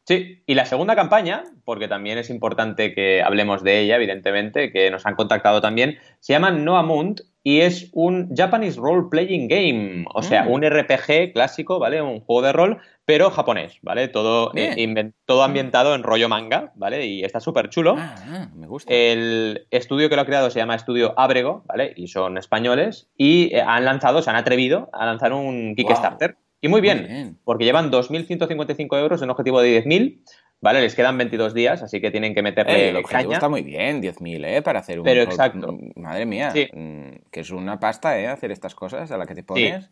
Sí, 0.04 0.42
y 0.46 0.54
la 0.54 0.66
segunda 0.66 0.96
campaña, 0.96 1.44
porque 1.64 1.86
también 1.86 2.18
es 2.18 2.28
importante 2.28 2.92
que 2.92 3.22
hablemos 3.22 3.62
de 3.62 3.80
ella, 3.80 3.96
evidentemente, 3.96 4.72
que 4.72 4.90
nos 4.90 5.06
han 5.06 5.14
contactado 5.14 5.60
también, 5.60 5.98
se 6.18 6.32
llama 6.32 6.50
Noah 6.50 6.82
Munt 6.82 7.20
y 7.44 7.60
es 7.60 7.88
un 7.92 8.34
Japanese 8.34 8.80
Role 8.80 9.08
Playing 9.10 9.48
Game, 9.48 10.04
o 10.12 10.22
sea, 10.22 10.44
mm. 10.44 10.50
un 10.50 10.62
RPG 10.62 11.32
clásico, 11.32 11.78
¿vale? 11.78 12.02
Un 12.02 12.20
juego 12.20 12.42
de 12.42 12.52
rol, 12.52 12.78
pero 13.04 13.30
japonés, 13.30 13.78
¿vale? 13.82 14.08
Todo, 14.08 14.52
eh, 14.54 15.12
todo 15.24 15.42
ambientado 15.42 15.94
en 15.94 16.02
rollo 16.02 16.28
manga, 16.28 16.72
¿vale? 16.76 17.06
Y 17.06 17.24
está 17.24 17.40
súper 17.40 17.68
chulo. 17.68 17.96
Ah, 17.98 18.14
ah, 18.28 18.48
me 18.54 18.66
gusta. 18.66 18.92
El 18.92 19.66
estudio 19.70 20.08
que 20.08 20.16
lo 20.16 20.22
ha 20.22 20.26
creado 20.26 20.50
se 20.50 20.60
llama 20.60 20.76
Estudio 20.76 21.14
Abrego, 21.16 21.64
¿vale? 21.66 21.92
Y 21.96 22.08
son 22.08 22.38
españoles 22.38 23.08
y 23.16 23.54
eh, 23.54 23.62
han 23.62 23.84
lanzado, 23.84 24.22
se 24.22 24.30
han 24.30 24.36
atrevido 24.36 24.88
a 24.92 25.06
lanzar 25.06 25.32
un 25.32 25.74
Kickstarter. 25.76 26.36
Y 26.62 26.68
muy 26.68 26.80
bien, 26.80 27.38
porque 27.44 27.64
llevan 27.64 27.90
2.155 27.90 28.98
euros 28.98 29.20
en 29.20 29.30
objetivo 29.30 29.60
de 29.60 29.84
10.000. 29.84 30.22
Vale, 30.60 30.80
les 30.80 30.94
quedan 30.94 31.18
22 31.18 31.54
días, 31.54 31.82
así 31.82 32.00
que 32.00 32.12
tienen 32.12 32.34
que 32.34 32.42
meterle 32.42 32.86
eh, 32.86 32.88
el 32.90 32.96
objetivo 32.96 33.32
está 33.32 33.48
muy 33.48 33.62
bien, 33.62 34.00
10.000, 34.00 34.46
¿eh? 34.46 34.62
Para 34.62 34.78
hacer 34.78 35.00
un... 35.00 35.04
Pero 35.04 35.22
exacto. 35.22 35.76
Madre 35.96 36.24
mía, 36.24 36.50
mm, 36.50 37.30
que 37.32 37.40
es 37.40 37.50
una 37.50 37.80
pasta, 37.80 38.16
¿eh? 38.20 38.28
Hacer 38.28 38.52
estas 38.52 38.76
cosas 38.76 39.10
a 39.10 39.18
la 39.18 39.26
que 39.26 39.34
te 39.34 39.42
pones. 39.42 39.90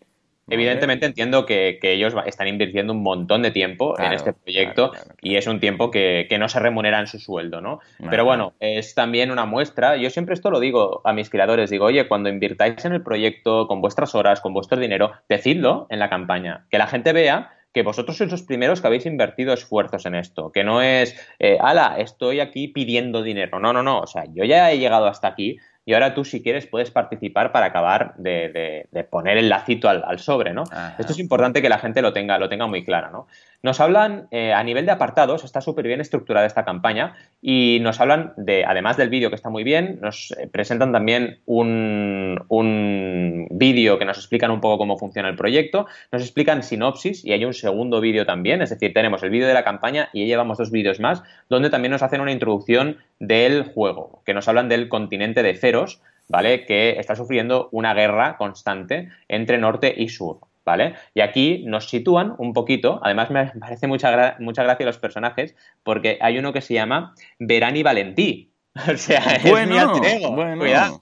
Evidentemente 0.48 1.06
entiendo 1.06 1.46
que, 1.46 1.78
ellos 1.82 2.14
están 2.26 2.48
invirtiendo 2.48 2.92
un 2.92 3.02
montón 3.02 3.42
de 3.42 3.50
tiempo 3.50 3.98
en 3.98 4.12
este 4.12 4.32
proyecto 4.32 4.92
y 5.20 5.36
es 5.36 5.46
un 5.46 5.60
tiempo 5.60 5.90
que, 5.90 6.26
no 6.38 6.48
se 6.48 6.58
remunera 6.58 7.00
en 7.00 7.06
su 7.06 7.18
sueldo, 7.18 7.60
¿no? 7.60 7.80
Pero 8.08 8.24
bueno, 8.24 8.54
es 8.60 8.94
también 8.94 9.30
una 9.30 9.44
muestra. 9.44 9.96
Yo 9.96 10.10
siempre 10.10 10.34
esto 10.34 10.50
lo 10.50 10.60
digo 10.60 11.02
a 11.04 11.12
mis 11.12 11.30
creadores, 11.30 11.70
digo, 11.70 11.86
oye, 11.86 12.08
cuando 12.08 12.28
invirtáis 12.28 12.84
en 12.84 12.92
el 12.92 13.02
proyecto 13.02 13.66
con 13.66 13.80
vuestras 13.80 14.14
horas, 14.14 14.40
con 14.40 14.54
vuestro 14.54 14.78
dinero, 14.78 15.12
decidlo 15.28 15.86
en 15.90 15.98
la 15.98 16.08
campaña, 16.08 16.66
que 16.70 16.78
la 16.78 16.86
gente 16.86 17.12
vea 17.12 17.52
que 17.72 17.82
vosotros 17.82 18.16
sois 18.16 18.30
los 18.30 18.42
primeros 18.42 18.80
que 18.80 18.86
habéis 18.88 19.06
invertido 19.06 19.52
esfuerzos 19.52 20.04
en 20.06 20.14
esto, 20.16 20.50
que 20.50 20.64
no 20.64 20.82
es, 20.82 21.14
eh, 21.38 21.58
ala, 21.60 21.96
estoy 21.98 22.40
aquí 22.40 22.68
pidiendo 22.68 23.22
dinero. 23.22 23.60
No, 23.60 23.72
no, 23.72 23.82
no, 23.82 24.00
o 24.00 24.06
sea, 24.06 24.24
yo 24.32 24.44
ya 24.44 24.72
he 24.72 24.78
llegado 24.78 25.06
hasta 25.06 25.28
aquí, 25.28 25.58
y 25.90 25.92
ahora 25.92 26.14
tú, 26.14 26.24
si 26.24 26.40
quieres, 26.40 26.68
puedes 26.68 26.92
participar 26.92 27.50
para 27.50 27.66
acabar 27.66 28.14
de, 28.16 28.86
poner 29.10 29.38
el 29.38 29.48
lacito 29.48 29.88
al, 29.88 30.20
sobre, 30.20 30.54
¿no? 30.54 30.62
Esto 30.96 31.10
es 31.12 31.18
importante 31.18 31.60
que 31.60 31.68
la 31.68 31.80
gente 31.80 32.00
lo 32.00 32.12
tenga, 32.12 32.38
lo 32.38 32.48
tenga 32.48 32.68
muy 32.68 32.84
claro, 32.84 33.10
¿no? 33.10 33.26
Nos 33.62 33.78
hablan, 33.80 34.26
eh, 34.30 34.54
a 34.54 34.64
nivel 34.64 34.86
de 34.86 34.92
apartados, 34.92 35.44
está 35.44 35.60
súper 35.60 35.86
bien 35.86 36.00
estructurada 36.00 36.46
esta 36.46 36.64
campaña 36.64 37.14
y 37.42 37.78
nos 37.82 38.00
hablan 38.00 38.32
de, 38.38 38.64
además 38.64 38.96
del 38.96 39.10
vídeo 39.10 39.28
que 39.28 39.36
está 39.36 39.50
muy 39.50 39.64
bien, 39.64 39.98
nos 40.00 40.30
eh, 40.32 40.48
presentan 40.50 40.92
también 40.92 41.40
un, 41.44 42.42
un 42.48 43.48
vídeo 43.50 43.98
que 43.98 44.06
nos 44.06 44.16
explican 44.16 44.50
un 44.50 44.62
poco 44.62 44.78
cómo 44.78 44.96
funciona 44.96 45.28
el 45.28 45.36
proyecto, 45.36 45.86
nos 46.10 46.22
explican 46.22 46.62
sinopsis 46.62 47.22
y 47.22 47.32
hay 47.32 47.44
un 47.44 47.52
segundo 47.52 48.00
vídeo 48.00 48.24
también, 48.24 48.62
es 48.62 48.70
decir, 48.70 48.94
tenemos 48.94 49.22
el 49.22 49.30
vídeo 49.30 49.46
de 49.46 49.54
la 49.54 49.64
campaña 49.64 50.08
y 50.14 50.24
llevamos 50.24 50.56
dos 50.56 50.70
vídeos 50.70 50.98
más, 50.98 51.22
donde 51.50 51.68
también 51.68 51.92
nos 51.92 52.02
hacen 52.02 52.22
una 52.22 52.32
introducción 52.32 52.96
del 53.18 53.64
juego, 53.64 54.22
que 54.24 54.32
nos 54.32 54.48
hablan 54.48 54.70
del 54.70 54.88
continente 54.88 55.42
de 55.42 55.54
Ceros, 55.54 56.00
¿vale? 56.28 56.64
Que 56.64 56.98
está 56.98 57.14
sufriendo 57.14 57.68
una 57.72 57.92
guerra 57.92 58.38
constante 58.38 59.10
entre 59.28 59.58
norte 59.58 59.92
y 59.94 60.08
sur. 60.08 60.38
¿Vale? 60.64 60.94
Y 61.14 61.20
aquí 61.20 61.64
nos 61.66 61.88
sitúan 61.88 62.34
un 62.38 62.52
poquito, 62.52 63.00
además 63.02 63.30
me 63.30 63.46
parece 63.60 63.86
mucha, 63.86 64.36
mucha 64.38 64.62
gracia 64.62 64.86
los 64.86 64.98
personajes, 64.98 65.54
porque 65.82 66.18
hay 66.20 66.38
uno 66.38 66.52
que 66.52 66.60
se 66.60 66.74
llama 66.74 67.14
Verani 67.38 67.82
Valentí. 67.82 68.46
O 68.88 68.96
sea, 68.96 69.18
es 69.18 69.68
mi 69.68 69.76
alter 69.76 70.20
Cuidado 70.56 71.00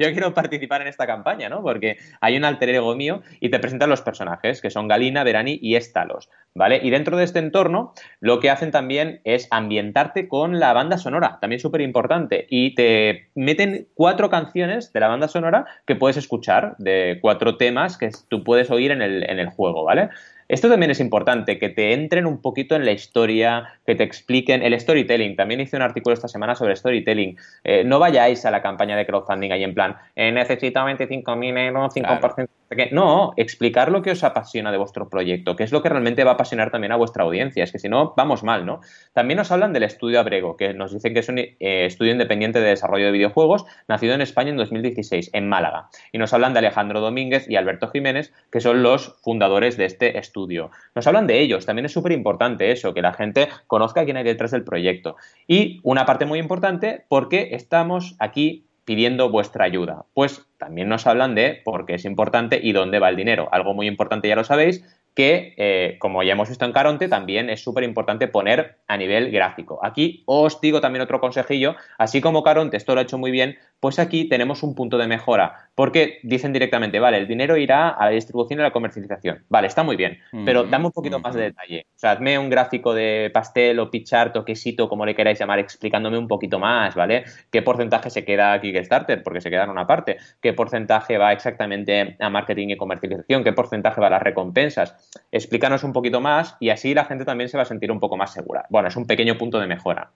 yo 0.00 0.12
quiero 0.12 0.34
participar 0.34 0.80
en 0.80 0.88
esta 0.88 1.06
campaña, 1.06 1.48
¿no? 1.48 1.62
Porque 1.62 1.98
hay 2.20 2.36
un 2.36 2.44
alter 2.44 2.70
ego 2.70 2.96
mío 2.96 3.22
y 3.38 3.50
te 3.50 3.58
presentan 3.58 3.90
los 3.90 4.02
personajes, 4.02 4.60
que 4.60 4.70
son 4.70 4.88
Galina, 4.88 5.22
Verani 5.22 5.58
y 5.60 5.76
Estalos, 5.76 6.30
¿vale? 6.54 6.80
Y 6.82 6.90
dentro 6.90 7.16
de 7.16 7.24
este 7.24 7.38
entorno, 7.38 7.92
lo 8.20 8.40
que 8.40 8.50
hacen 8.50 8.70
también 8.70 9.20
es 9.24 9.46
ambientarte 9.50 10.26
con 10.26 10.58
la 10.58 10.72
banda 10.72 10.98
sonora, 10.98 11.38
también 11.40 11.60
súper 11.60 11.82
importante, 11.82 12.46
y 12.48 12.74
te 12.74 13.28
meten 13.34 13.88
cuatro 13.94 14.30
canciones 14.30 14.92
de 14.92 15.00
la 15.00 15.08
banda 15.08 15.28
sonora 15.28 15.66
que 15.86 15.96
puedes 15.96 16.16
escuchar, 16.16 16.74
de 16.78 17.18
cuatro 17.20 17.56
temas 17.56 17.98
que 17.98 18.10
tú 18.28 18.42
puedes 18.42 18.70
oír 18.70 18.90
en 18.90 19.02
el, 19.02 19.28
en 19.28 19.38
el 19.38 19.48
juego, 19.48 19.84
¿vale? 19.84 20.08
Esto 20.50 20.68
también 20.68 20.90
es 20.90 20.98
importante, 20.98 21.60
que 21.60 21.68
te 21.68 21.92
entren 21.92 22.26
un 22.26 22.42
poquito 22.42 22.74
en 22.74 22.84
la 22.84 22.90
historia, 22.90 23.78
que 23.86 23.94
te 23.94 24.02
expliquen 24.02 24.64
el 24.64 24.78
storytelling. 24.78 25.36
También 25.36 25.60
hice 25.60 25.76
un 25.76 25.82
artículo 25.82 26.12
esta 26.12 26.26
semana 26.26 26.56
sobre 26.56 26.74
storytelling. 26.74 27.38
Eh, 27.62 27.84
no 27.84 28.00
vayáis 28.00 28.44
a 28.44 28.50
la 28.50 28.60
campaña 28.60 28.96
de 28.96 29.06
crowdfunding 29.06 29.52
ahí 29.52 29.62
en 29.62 29.74
plan, 29.74 29.96
eh, 30.16 30.32
necesito 30.32 30.80
25.000 30.80 31.56
euros, 31.56 31.94
5%. 31.94 32.59
No, 32.92 33.32
explicar 33.36 33.90
lo 33.90 34.00
que 34.00 34.12
os 34.12 34.22
apasiona 34.22 34.70
de 34.70 34.78
vuestro 34.78 35.08
proyecto, 35.08 35.56
que 35.56 35.64
es 35.64 35.72
lo 35.72 35.82
que 35.82 35.88
realmente 35.88 36.22
va 36.22 36.32
a 36.32 36.34
apasionar 36.34 36.70
también 36.70 36.92
a 36.92 36.96
vuestra 36.96 37.24
audiencia. 37.24 37.64
Es 37.64 37.72
que 37.72 37.80
si 37.80 37.88
no, 37.88 38.14
vamos 38.16 38.44
mal, 38.44 38.64
¿no? 38.64 38.80
También 39.12 39.38
nos 39.38 39.50
hablan 39.50 39.72
del 39.72 39.82
estudio 39.82 40.20
Abrego, 40.20 40.56
que 40.56 40.72
nos 40.72 40.92
dicen 40.92 41.12
que 41.12 41.18
es 41.18 41.28
un 41.28 41.38
eh, 41.38 41.56
estudio 41.58 42.12
independiente 42.12 42.60
de 42.60 42.68
desarrollo 42.68 43.06
de 43.06 43.12
videojuegos, 43.12 43.66
nacido 43.88 44.14
en 44.14 44.20
España 44.20 44.50
en 44.50 44.56
2016, 44.56 45.30
en 45.32 45.48
Málaga. 45.48 45.88
Y 46.12 46.18
nos 46.18 46.32
hablan 46.32 46.52
de 46.52 46.60
Alejandro 46.60 47.00
Domínguez 47.00 47.48
y 47.48 47.56
Alberto 47.56 47.88
Jiménez, 47.88 48.32
que 48.52 48.60
son 48.60 48.84
los 48.84 49.16
fundadores 49.20 49.76
de 49.76 49.86
este 49.86 50.18
estudio. 50.18 50.70
Nos 50.94 51.08
hablan 51.08 51.26
de 51.26 51.40
ellos, 51.40 51.66
también 51.66 51.86
es 51.86 51.92
súper 51.92 52.12
importante 52.12 52.70
eso, 52.70 52.94
que 52.94 53.02
la 53.02 53.12
gente 53.12 53.48
conozca 53.66 54.04
quién 54.04 54.16
hay 54.16 54.24
detrás 54.24 54.52
del 54.52 54.62
proyecto. 54.62 55.16
Y 55.48 55.80
una 55.82 56.06
parte 56.06 56.24
muy 56.24 56.38
importante, 56.38 57.04
porque 57.08 57.48
estamos 57.50 58.14
aquí 58.20 58.69
pidiendo 58.90 59.30
vuestra 59.30 59.66
ayuda. 59.66 60.06
Pues 60.14 60.48
también 60.58 60.88
nos 60.88 61.06
hablan 61.06 61.36
de 61.36 61.60
por 61.64 61.86
qué 61.86 61.94
es 61.94 62.04
importante 62.04 62.58
y 62.60 62.72
dónde 62.72 62.98
va 62.98 63.08
el 63.08 63.14
dinero. 63.14 63.48
Algo 63.52 63.72
muy 63.72 63.86
importante, 63.86 64.26
ya 64.26 64.34
lo 64.34 64.42
sabéis, 64.42 64.84
que, 65.14 65.54
eh, 65.58 65.96
como 66.00 66.24
ya 66.24 66.32
hemos 66.32 66.48
visto 66.48 66.64
en 66.64 66.72
Caronte, 66.72 67.06
también 67.06 67.50
es 67.50 67.62
súper 67.62 67.84
importante 67.84 68.26
poner 68.26 68.78
a 68.88 68.96
nivel 68.96 69.30
gráfico. 69.30 69.78
Aquí 69.84 70.24
os 70.26 70.60
digo 70.60 70.80
también 70.80 71.02
otro 71.02 71.20
consejillo, 71.20 71.76
así 71.98 72.20
como 72.20 72.42
Caronte 72.42 72.76
esto 72.76 72.94
lo 72.94 73.00
ha 73.00 73.04
hecho 73.04 73.16
muy 73.16 73.30
bien, 73.30 73.58
pues 73.78 74.00
aquí 74.00 74.28
tenemos 74.28 74.64
un 74.64 74.74
punto 74.74 74.98
de 74.98 75.06
mejora, 75.06 75.69
porque 75.80 76.18
dicen 76.24 76.52
directamente, 76.52 77.00
vale, 77.00 77.16
el 77.16 77.26
dinero 77.26 77.56
irá 77.56 77.88
a 77.88 78.04
la 78.04 78.10
distribución 78.10 78.58
y 78.58 78.60
a 78.60 78.64
la 78.64 78.70
comercialización. 78.70 79.46
Vale, 79.48 79.66
está 79.66 79.82
muy 79.82 79.96
bien, 79.96 80.18
pero 80.44 80.64
dame 80.64 80.84
un 80.84 80.92
poquito 80.92 81.18
más 81.20 81.34
de 81.34 81.44
detalle. 81.44 81.86
O 81.96 81.98
sea, 81.98 82.10
hazme 82.10 82.38
un 82.38 82.50
gráfico 82.50 82.92
de 82.92 83.30
pastel 83.32 83.78
o 83.78 83.90
pichart 83.90 84.36
o 84.36 84.44
quesito, 84.44 84.90
como 84.90 85.06
le 85.06 85.14
queráis 85.14 85.38
llamar, 85.38 85.58
explicándome 85.58 86.18
un 86.18 86.28
poquito 86.28 86.58
más, 86.58 86.94
¿vale? 86.94 87.24
¿Qué 87.50 87.62
porcentaje 87.62 88.10
se 88.10 88.26
queda 88.26 88.52
a 88.52 88.60
Kickstarter? 88.60 89.22
Porque 89.22 89.40
se 89.40 89.48
queda 89.48 89.64
en 89.64 89.70
una 89.70 89.86
parte. 89.86 90.18
¿Qué 90.42 90.52
porcentaje 90.52 91.16
va 91.16 91.32
exactamente 91.32 92.14
a 92.20 92.28
marketing 92.28 92.68
y 92.68 92.76
comercialización? 92.76 93.42
¿Qué 93.42 93.54
porcentaje 93.54 94.02
va 94.02 94.08
a 94.08 94.10
las 94.10 94.22
recompensas? 94.22 95.08
Explícanos 95.32 95.82
un 95.82 95.94
poquito 95.94 96.20
más 96.20 96.58
y 96.60 96.68
así 96.68 96.92
la 96.92 97.06
gente 97.06 97.24
también 97.24 97.48
se 97.48 97.56
va 97.56 97.62
a 97.62 97.64
sentir 97.64 97.90
un 97.90 98.00
poco 98.00 98.18
más 98.18 98.34
segura. 98.34 98.66
Bueno, 98.68 98.88
es 98.88 98.96
un 98.96 99.06
pequeño 99.06 99.38
punto 99.38 99.58
de 99.58 99.66
mejora. 99.66 100.12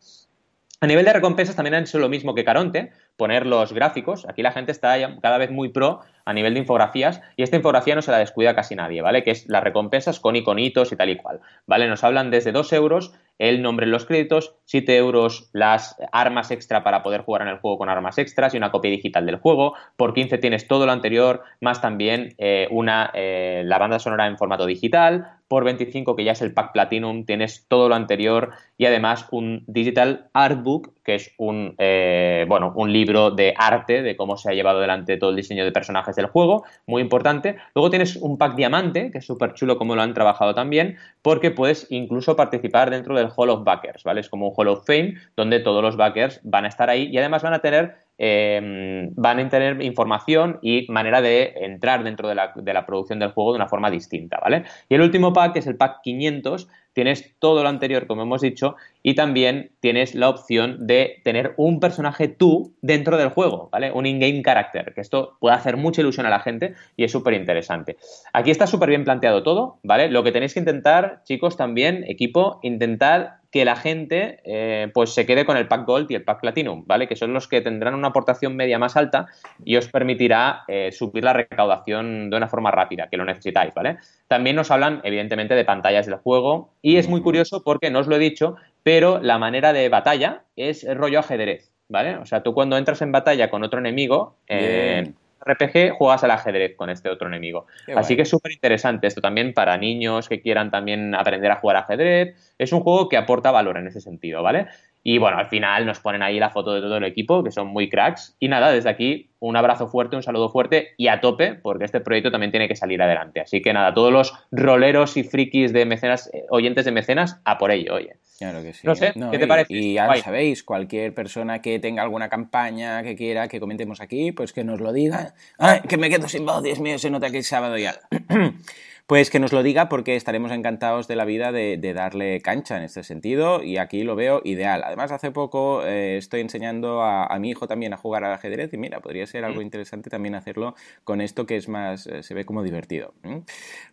A 0.84 0.86
nivel 0.86 1.06
de 1.06 1.14
recompensas 1.14 1.56
también 1.56 1.76
han 1.76 1.84
hecho 1.84 1.98
lo 1.98 2.10
mismo 2.10 2.34
que 2.34 2.44
Caronte, 2.44 2.92
poner 3.16 3.46
los 3.46 3.72
gráficos. 3.72 4.26
Aquí 4.28 4.42
la 4.42 4.52
gente 4.52 4.72
está 4.72 4.96
cada 5.20 5.38
vez 5.38 5.50
muy 5.50 5.68
pro 5.70 6.00
a 6.24 6.32
nivel 6.32 6.54
de 6.54 6.60
infografías 6.60 7.20
y 7.36 7.42
esta 7.42 7.56
infografía 7.56 7.94
no 7.94 8.02
se 8.02 8.10
la 8.10 8.18
descuida 8.18 8.54
casi 8.54 8.74
nadie, 8.74 9.02
¿vale? 9.02 9.22
Que 9.22 9.30
es 9.30 9.48
las 9.48 9.62
recompensas 9.62 10.20
con 10.20 10.36
iconitos 10.36 10.92
y 10.92 10.96
tal 10.96 11.10
y 11.10 11.16
cual, 11.16 11.40
¿vale? 11.66 11.88
Nos 11.88 12.04
hablan 12.04 12.30
desde 12.30 12.52
2 12.52 12.72
euros 12.72 13.14
el 13.38 13.62
nombre 13.62 13.84
en 13.84 13.90
los 13.90 14.04
créditos, 14.04 14.54
7 14.64 14.96
euros 14.96 15.50
las 15.52 15.96
armas 16.12 16.50
extra 16.50 16.84
para 16.84 17.02
poder 17.02 17.22
jugar 17.22 17.42
en 17.42 17.48
el 17.48 17.58
juego 17.58 17.78
con 17.78 17.88
armas 17.88 18.18
extras 18.18 18.54
y 18.54 18.56
una 18.56 18.70
copia 18.70 18.90
digital 18.90 19.26
del 19.26 19.36
juego, 19.36 19.74
por 19.96 20.14
15 20.14 20.38
tienes 20.38 20.68
todo 20.68 20.86
lo 20.86 20.92
anterior, 20.92 21.42
más 21.60 21.80
también 21.80 22.34
eh, 22.38 22.68
una, 22.70 23.10
eh, 23.12 23.62
la 23.64 23.78
banda 23.78 23.98
sonora 23.98 24.26
en 24.26 24.38
formato 24.38 24.66
digital, 24.66 25.26
por 25.48 25.64
25 25.64 26.16
que 26.16 26.24
ya 26.24 26.32
es 26.32 26.42
el 26.42 26.54
pack 26.54 26.72
Platinum, 26.72 27.24
tienes 27.26 27.66
todo 27.68 27.88
lo 27.88 27.94
anterior 27.94 28.50
y 28.78 28.86
además 28.86 29.26
un 29.30 29.64
Digital 29.66 30.28
Artbook, 30.32 30.94
que 31.04 31.16
es 31.16 31.32
un, 31.36 31.74
eh, 31.78 32.44
bueno, 32.48 32.72
un 32.74 32.92
libro 32.92 33.30
de 33.30 33.54
arte 33.56 34.02
de 34.02 34.16
cómo 34.16 34.36
se 34.36 34.50
ha 34.50 34.54
llevado 34.54 34.78
adelante 34.78 35.16
todo 35.16 35.30
el 35.30 35.36
diseño 35.36 35.64
de 35.64 35.72
personajes 35.72 36.13
del 36.16 36.26
juego, 36.26 36.64
muy 36.86 37.02
importante. 37.02 37.56
Luego 37.74 37.90
tienes 37.90 38.16
un 38.16 38.38
pack 38.38 38.54
diamante, 38.54 39.10
que 39.10 39.18
es 39.18 39.26
súper 39.26 39.54
chulo 39.54 39.78
como 39.78 39.94
lo 39.94 40.02
han 40.02 40.14
trabajado 40.14 40.54
también, 40.54 40.96
porque 41.22 41.50
puedes 41.50 41.86
incluso 41.90 42.36
participar 42.36 42.90
dentro 42.90 43.16
del 43.16 43.30
Hall 43.34 43.50
of 43.50 43.64
Backers, 43.64 44.04
¿vale? 44.04 44.20
Es 44.20 44.28
como 44.28 44.48
un 44.48 44.54
Hall 44.56 44.68
of 44.68 44.86
Fame 44.86 45.14
donde 45.36 45.60
todos 45.60 45.82
los 45.82 45.96
backers 45.96 46.40
van 46.42 46.64
a 46.64 46.68
estar 46.68 46.90
ahí 46.90 47.08
y 47.10 47.18
además 47.18 47.42
van 47.42 47.54
a 47.54 47.60
tener 47.60 48.03
Em, 48.16 49.10
van 49.16 49.40
a 49.40 49.48
tener 49.48 49.82
información 49.82 50.60
y 50.62 50.86
manera 50.88 51.20
de 51.20 51.52
entrar 51.62 52.04
dentro 52.04 52.28
de 52.28 52.36
la, 52.36 52.86
producción 52.86 53.18
del 53.18 53.32
juego 53.32 53.52
de 53.52 53.56
una 53.56 53.66
forma 53.66 53.90
distinta, 53.90 54.38
¿vale? 54.40 54.64
Y 54.88 54.94
el 54.94 55.00
último 55.00 55.32
pack, 55.32 55.54
que 55.54 55.58
es 55.58 55.66
el 55.66 55.76
pack 55.76 56.00
500, 56.02 56.68
tienes 56.92 57.34
todo 57.40 57.64
lo 57.64 57.68
anterior, 57.68 58.06
como 58.06 58.22
hemos 58.22 58.40
dicho, 58.40 58.76
y 59.02 59.16
también 59.16 59.72
tienes 59.80 60.14
la 60.14 60.28
opción 60.28 60.86
de 60.86 61.20
tener 61.24 61.54
un 61.56 61.80
personaje 61.80 62.28
tú 62.28 62.76
dentro 62.82 63.16
del 63.16 63.30
juego, 63.30 63.68
¿vale? 63.72 63.90
Un 63.90 64.06
in-game 64.06 64.42
character, 64.44 64.94
que 64.94 65.00
esto 65.00 65.36
puede 65.40 65.56
hacer 65.56 65.76
mucha 65.76 66.00
ilusión 66.00 66.24
a 66.24 66.30
la 66.30 66.38
gente 66.38 66.74
y 66.96 67.02
es 67.02 67.10
súper 67.10 67.34
interesante. 67.34 67.96
Aquí 68.32 68.52
está 68.52 68.68
súper 68.68 68.90
bien 68.90 69.02
planteado 69.02 69.42
todo, 69.42 69.78
¿vale? 69.82 70.08
Lo 70.08 70.22
que 70.22 70.30
tenéis 70.30 70.54
que 70.54 70.60
intentar, 70.60 71.22
chicos, 71.24 71.56
también, 71.56 72.04
equipo, 72.06 72.60
intentar 72.62 73.40
que 73.54 73.64
la 73.64 73.76
gente 73.76 74.40
eh, 74.42 74.90
pues 74.92 75.14
se 75.14 75.26
quede 75.26 75.44
con 75.44 75.56
el 75.56 75.68
pack 75.68 75.86
Gold 75.86 76.10
y 76.10 76.16
el 76.16 76.24
pack 76.24 76.40
Platinum, 76.40 76.82
¿vale? 76.88 77.06
Que 77.06 77.14
son 77.14 77.32
los 77.32 77.46
que 77.46 77.60
tendrán 77.60 77.94
una 77.94 78.08
aportación 78.08 78.56
media 78.56 78.80
más 78.80 78.96
alta 78.96 79.28
y 79.64 79.76
os 79.76 79.86
permitirá 79.86 80.64
eh, 80.66 80.90
subir 80.90 81.22
la 81.22 81.34
recaudación 81.34 82.30
de 82.30 82.36
una 82.36 82.48
forma 82.48 82.72
rápida, 82.72 83.06
que 83.08 83.16
lo 83.16 83.24
necesitáis, 83.24 83.72
¿vale? 83.72 83.98
También 84.26 84.56
nos 84.56 84.72
hablan, 84.72 85.00
evidentemente, 85.04 85.54
de 85.54 85.64
pantallas 85.64 86.06
del 86.06 86.16
juego 86.16 86.70
y 86.82 86.96
es 86.96 87.08
muy 87.08 87.20
curioso 87.20 87.62
porque 87.62 87.92
no 87.92 88.00
os 88.00 88.08
lo 88.08 88.16
he 88.16 88.18
dicho, 88.18 88.56
pero 88.82 89.20
la 89.20 89.38
manera 89.38 89.72
de 89.72 89.88
batalla 89.88 90.42
es 90.56 90.84
rollo 90.92 91.20
ajedrez, 91.20 91.70
¿vale? 91.88 92.16
O 92.16 92.26
sea, 92.26 92.42
tú 92.42 92.54
cuando 92.54 92.76
entras 92.76 93.02
en 93.02 93.12
batalla 93.12 93.50
con 93.50 93.62
otro 93.62 93.78
enemigo, 93.78 94.34
eh, 94.48 95.12
RPG 95.44 95.90
juegas 95.96 96.24
al 96.24 96.30
ajedrez 96.30 96.74
con 96.76 96.90
este 96.90 97.10
otro 97.10 97.28
enemigo. 97.28 97.66
Así 97.94 98.16
que 98.16 98.22
es 98.22 98.28
súper 98.28 98.52
interesante 98.52 99.06
esto 99.06 99.20
también 99.20 99.52
para 99.52 99.76
niños 99.76 100.28
que 100.28 100.40
quieran 100.40 100.70
también 100.70 101.14
aprender 101.14 101.50
a 101.50 101.56
jugar 101.56 101.76
ajedrez. 101.76 102.53
Es 102.58 102.72
un 102.72 102.80
juego 102.80 103.08
que 103.08 103.16
aporta 103.16 103.50
valor 103.50 103.78
en 103.78 103.86
ese 103.86 104.00
sentido, 104.00 104.42
¿vale? 104.42 104.66
Y 105.06 105.18
bueno, 105.18 105.36
al 105.36 105.46
final 105.46 105.84
nos 105.84 106.00
ponen 106.00 106.22
ahí 106.22 106.38
la 106.38 106.48
foto 106.48 106.72
de 106.72 106.80
todo 106.80 106.96
el 106.96 107.04
equipo, 107.04 107.44
que 107.44 107.50
son 107.50 107.66
muy 107.66 107.90
cracks. 107.90 108.36
Y 108.40 108.48
nada, 108.48 108.72
desde 108.72 108.88
aquí 108.88 109.28
un 109.38 109.54
abrazo 109.54 109.86
fuerte, 109.86 110.16
un 110.16 110.22
saludo 110.22 110.48
fuerte 110.48 110.94
y 110.96 111.08
a 111.08 111.20
tope, 111.20 111.54
porque 111.54 111.84
este 111.84 112.00
proyecto 112.00 112.30
también 112.30 112.50
tiene 112.50 112.68
que 112.68 112.74
salir 112.74 113.02
adelante. 113.02 113.40
Así 113.40 113.60
que 113.60 113.74
nada, 113.74 113.92
todos 113.92 114.10
los 114.10 114.32
roleros 114.50 115.18
y 115.18 115.24
frikis 115.24 115.74
de 115.74 115.84
mecenas, 115.84 116.30
eh, 116.32 116.46
oyentes 116.48 116.86
de 116.86 116.92
mecenas, 116.92 117.38
a 117.44 117.58
por 117.58 117.70
ello, 117.70 117.94
oye. 117.94 118.16
Claro 118.38 118.62
que 118.62 118.72
sí. 118.72 118.86
No 118.86 118.94
sé, 118.94 119.12
¿qué 119.30 119.38
te 119.38 119.46
parece? 119.46 119.74
Y 119.74 119.94
ya 119.94 120.06
lo 120.06 120.16
sabéis, 120.16 120.64
cualquier 120.64 121.14
persona 121.14 121.60
que 121.60 121.78
tenga 121.78 122.02
alguna 122.02 122.30
campaña 122.30 123.02
que 123.02 123.14
quiera 123.14 123.46
que 123.46 123.60
comentemos 123.60 124.00
aquí, 124.00 124.32
pues 124.32 124.54
que 124.54 124.64
nos 124.64 124.80
lo 124.80 124.92
diga. 124.92 125.34
¡Ay, 125.58 125.80
que 125.86 125.98
me 125.98 126.08
quedo 126.08 126.28
sin 126.28 126.46
voz! 126.46 126.62
Dios 126.62 126.80
mío, 126.80 126.98
se 126.98 127.10
nota 127.10 127.30
que 127.30 127.38
es 127.38 127.46
sábado 127.46 127.76
ya. 127.76 127.94
Pues 129.06 129.28
que 129.28 129.38
nos 129.38 129.52
lo 129.52 129.62
diga 129.62 129.90
porque 129.90 130.16
estaremos 130.16 130.50
encantados 130.50 131.08
de 131.08 131.16
la 131.16 131.26
vida 131.26 131.52
de, 131.52 131.76
darle 131.94 132.40
cancha 132.40 132.78
en 132.78 132.84
este 132.84 133.02
sentido 133.02 133.62
y 133.62 133.76
aquí 133.76 134.02
lo 134.02 134.16
veo 134.16 134.40
ideal. 134.44 134.82
Además, 134.82 135.12
hace 135.12 135.30
poco 135.30 135.84
eh, 135.84 136.16
estoy 136.16 136.40
enseñando 136.40 137.02
a, 137.02 137.38
mi 137.38 137.50
hijo 137.50 137.66
también 137.66 137.92
a 137.92 137.98
jugar 137.98 138.24
al 138.24 138.32
ajedrez 138.32 138.72
y 138.72 138.78
mira, 138.78 139.00
podría 139.00 139.26
ser 139.26 139.44
algo 139.44 139.60
mm. 139.60 139.64
interesante 139.64 140.08
también 140.08 140.34
hacerlo 140.34 140.74
con 141.04 141.20
esto 141.20 141.44
que 141.44 141.56
es 141.56 141.68
más, 141.68 142.06
eh, 142.06 142.22
se 142.22 142.32
ve 142.32 142.46
como 142.46 142.62
divertido. 142.62 143.12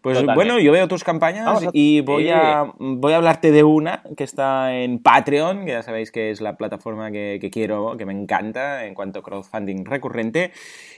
Pues 0.02 0.24
bueno, 0.24 0.60
yo 0.60 0.72
veo 0.72 0.88
tus 0.88 1.04
campañas 1.04 1.62
y 1.74 2.00
voy 2.00 2.30
a, 2.30 2.72
voy 2.80 3.12
a 3.12 3.18
hablarte 3.18 3.52
de 3.52 3.66
una 3.66 4.04
que 4.16 4.24
está 4.24 4.74
en 4.78 5.00
Patreon, 5.00 5.66
que 5.66 5.72
ya 5.72 5.84
sabéis 5.84 6.14
que 6.14 6.32
es 6.32 6.40
la 6.40 6.56
plataforma 6.56 7.12
que, 7.12 7.38
que 7.42 7.50
quiero, 7.50 7.98
que 7.98 8.06
me 8.06 8.14
encanta 8.14 8.86
en 8.86 8.94
cuanto 8.94 9.20
a 9.20 9.24
crowdfunding 9.24 9.84
recurrente 9.84 10.54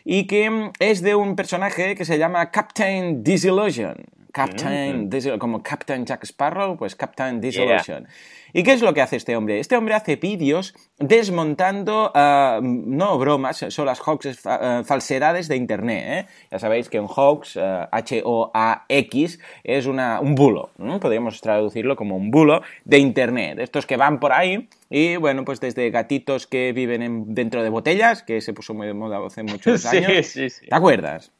y 0.05 0.27
que 0.27 0.71
es 0.79 1.01
de 1.01 1.15
un 1.15 1.35
personaje 1.35 1.95
que 1.95 2.05
se 2.05 2.19
llama 2.19 2.51
Captain 2.51 3.23
Disillusion. 3.23 4.03
Captain, 4.33 5.09
como 5.37 5.61
Captain 5.61 6.05
Jack 6.07 6.23
Sparrow, 6.23 6.75
pues 6.75 6.95
Captain 6.95 7.39
Disillusion. 7.39 8.07
¿Y 8.51 8.63
qué 8.63 8.73
es 8.73 8.81
lo 8.81 8.91
que 8.93 9.01
hace 9.01 9.15
este 9.15 9.35
hombre? 9.35 9.59
Este 9.59 9.75
hombre 9.75 9.93
hace 9.93 10.15
vídeos 10.15 10.73
desmontando, 10.97 12.11
ah, 12.15 12.59
no 12.63 13.19
bromas, 13.19 13.63
son 13.69 13.85
las 13.85 13.99
hoaxes, 13.99 14.41
ah, 14.45 14.81
falsedades 14.85 15.47
de 15.47 15.55
Internet. 15.55 16.05
¿eh? 16.07 16.25
Ya 16.51 16.57
sabéis 16.57 16.89
que 16.89 16.99
un 16.99 17.07
hoax, 17.07 17.57
H-O-A-X, 17.57 19.39
ah, 19.39 19.59
es 19.63 19.85
una, 19.85 20.19
un 20.19 20.33
bulo. 20.33 20.71
Podríamos 20.99 21.39
traducirlo 21.39 21.95
como 21.95 22.17
un 22.17 22.31
bulo 22.31 22.63
de 22.85 22.97
Internet. 22.97 23.59
Estos 23.59 23.85
que 23.85 23.97
van 23.97 24.19
por 24.19 24.33
ahí 24.33 24.67
y 24.89 25.15
bueno, 25.15 25.45
pues 25.45 25.59
desde 25.59 25.91
gatitos 25.91 26.47
que 26.47 26.73
viven 26.73 27.35
dentro 27.35 27.61
de 27.61 27.69
botellas, 27.69 28.23
que 28.23 28.41
se 28.41 28.53
puso 28.53 28.73
muy 28.73 28.87
de 28.87 28.95
moda 28.95 29.19
hace 29.23 29.43
muchos 29.43 29.85
años. 29.87 30.11
Sí, 30.11 30.23
sí, 30.23 30.49
sí. 30.49 30.67
¿Te 30.67 30.75
acuerdas? 30.75 31.31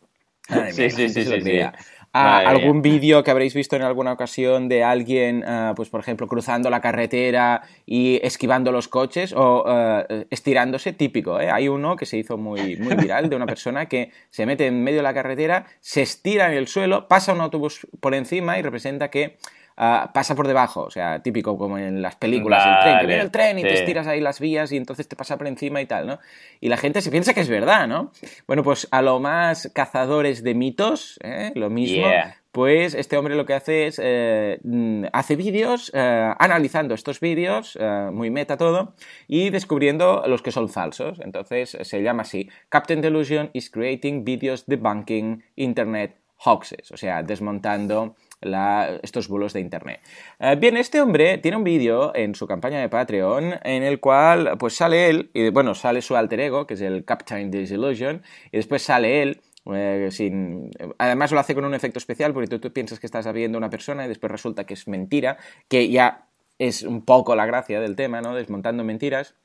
sí, 0.71 0.89
sí, 0.91 1.09
sí, 1.09 1.23
sí, 1.23 1.61
algún 2.13 2.81
vídeo 2.81 3.23
que 3.23 3.31
habréis 3.31 3.53
visto 3.53 3.75
en 3.75 3.81
alguna 3.81 4.13
ocasión 4.13 4.69
de 4.69 4.83
alguien, 4.83 5.43
ah, 5.47 5.73
pues 5.75 5.89
por 5.89 5.99
ejemplo, 5.99 6.27
cruzando 6.27 6.69
la 6.69 6.79
carretera 6.79 7.63
y 7.85 8.19
esquivando 8.23 8.71
los 8.71 8.87
coches 8.87 9.33
o 9.33 9.63
ah, 9.67 10.05
estirándose, 10.29 10.93
típico. 10.93 11.39
¿eh? 11.39 11.49
Hay 11.49 11.67
uno 11.67 11.95
que 11.95 12.05
se 12.05 12.17
hizo 12.17 12.37
muy, 12.37 12.75
muy 12.77 12.95
viral 12.95 13.29
de 13.29 13.35
una 13.35 13.47
persona 13.47 13.87
que 13.87 14.11
se 14.29 14.45
mete 14.45 14.67
en 14.67 14.83
medio 14.83 14.97
de 14.97 15.03
la 15.03 15.13
carretera, 15.13 15.65
se 15.79 16.03
estira 16.03 16.51
en 16.51 16.57
el 16.57 16.67
suelo, 16.67 17.07
pasa 17.07 17.33
un 17.33 17.41
autobús 17.41 17.87
por 17.99 18.13
encima 18.13 18.59
y 18.59 18.61
representa 18.61 19.09
que 19.09 19.37
Ah, 19.75 20.11
pasa 20.13 20.35
por 20.35 20.47
debajo, 20.47 20.81
o 20.83 20.91
sea, 20.91 21.19
típico 21.23 21.57
como 21.57 21.79
en 21.79 22.01
las 22.01 22.15
películas, 22.15 22.63
el 22.65 22.83
tren, 22.83 22.99
que 22.99 23.07
viene 23.07 23.21
el 23.23 23.31
tren 23.31 23.59
y 23.59 23.63
te 23.63 23.73
estiras 23.73 24.05
ahí 24.05 24.21
las 24.21 24.39
vías 24.39 24.71
y 24.71 24.77
entonces 24.77 25.07
te 25.07 25.15
pasa 25.15 25.35
por 25.37 25.47
encima 25.47 25.81
y 25.81 25.87
tal, 25.87 26.05
¿no? 26.05 26.19
Y 26.61 26.69
la 26.69 26.77
gente 26.77 27.01
se 27.01 27.09
piensa 27.09 27.33
que 27.33 27.41
es 27.41 27.49
verdad, 27.49 27.87
¿no? 27.87 28.11
Bueno, 28.45 28.63
pues 28.63 28.87
a 28.91 29.01
lo 29.01 29.19
más 29.19 29.71
cazadores 29.73 30.43
de 30.43 30.53
mitos, 30.53 31.19
¿eh? 31.23 31.51
lo 31.55 31.71
mismo, 31.71 32.05
pues 32.51 32.93
este 32.93 33.17
hombre 33.17 33.35
lo 33.35 33.47
que 33.47 33.55
hace 33.55 33.87
es, 33.87 33.99
eh, 34.03 34.59
mm, 34.63 35.05
hace 35.11 35.35
vídeos, 35.35 35.91
eh, 35.95 36.33
analizando 36.37 36.93
estos 36.93 37.19
vídeos, 37.19 37.75
muy 38.11 38.29
meta 38.29 38.57
todo, 38.57 38.93
y 39.27 39.49
descubriendo 39.49 40.23
los 40.27 40.43
que 40.43 40.51
son 40.51 40.69
falsos. 40.69 41.19
Entonces 41.19 41.77
se 41.81 42.03
llama 42.03 42.21
así, 42.21 42.47
Captain 42.69 43.01
Delusion 43.01 43.49
is 43.53 43.71
creating 43.71 44.23
videos 44.23 44.67
debunking 44.67 45.43
internet 45.55 46.17
hoaxes, 46.45 46.91
o 46.91 46.97
sea, 46.97 47.23
desmontando 47.23 48.15
estos 49.01 49.27
bulos 49.27 49.53
de 49.53 49.59
Internet. 49.59 50.01
Eh, 50.39 50.55
bien, 50.59 50.77
este 50.77 51.01
hombre 51.01 51.37
tiene 51.37 51.57
un 51.57 51.63
vídeo 51.63 52.15
en 52.15 52.35
su 52.35 52.47
campaña 52.47 52.79
de 52.79 52.89
Patreon 52.89 53.55
en 53.63 53.83
el 53.83 53.99
cual 53.99 54.57
pues 54.57 54.75
sale 54.75 55.09
él, 55.09 55.31
y 55.33 55.49
bueno, 55.49 55.75
sale 55.75 56.01
su 56.01 56.15
alter 56.15 56.39
ego, 56.39 56.67
que 56.67 56.75
es 56.75 56.81
el 56.81 57.05
Captain 57.05 57.49
Disillusion, 57.51 58.21
y 58.51 58.57
después 58.57 58.81
sale 58.81 59.21
él 59.21 59.41
eh, 59.73 60.09
sin... 60.11 60.71
Además 60.97 61.31
lo 61.31 61.39
hace 61.39 61.55
con 61.55 61.65
un 61.65 61.73
efecto 61.73 61.99
especial 61.99 62.33
porque 62.33 62.59
tú, 62.59 62.73
piensas 62.73 62.99
que 62.99 63.07
estás 63.07 63.31
viendo 63.33 63.57
a 63.57 63.59
una 63.59 63.69
persona 63.69 64.05
y 64.05 64.09
después 64.09 64.31
resulta 64.31 64.65
que 64.65 64.73
es 64.73 64.87
mentira, 64.87 65.37
que 65.67 65.89
ya 65.89 66.27
es 66.59 66.83
un 66.83 67.03
poco 67.03 67.35
la 67.35 67.45
gracia 67.45 67.79
del 67.79 67.95
tema, 67.95 68.21
¿no? 68.21 68.35
Desmontando 68.35 68.83
mentiras. 68.83 69.35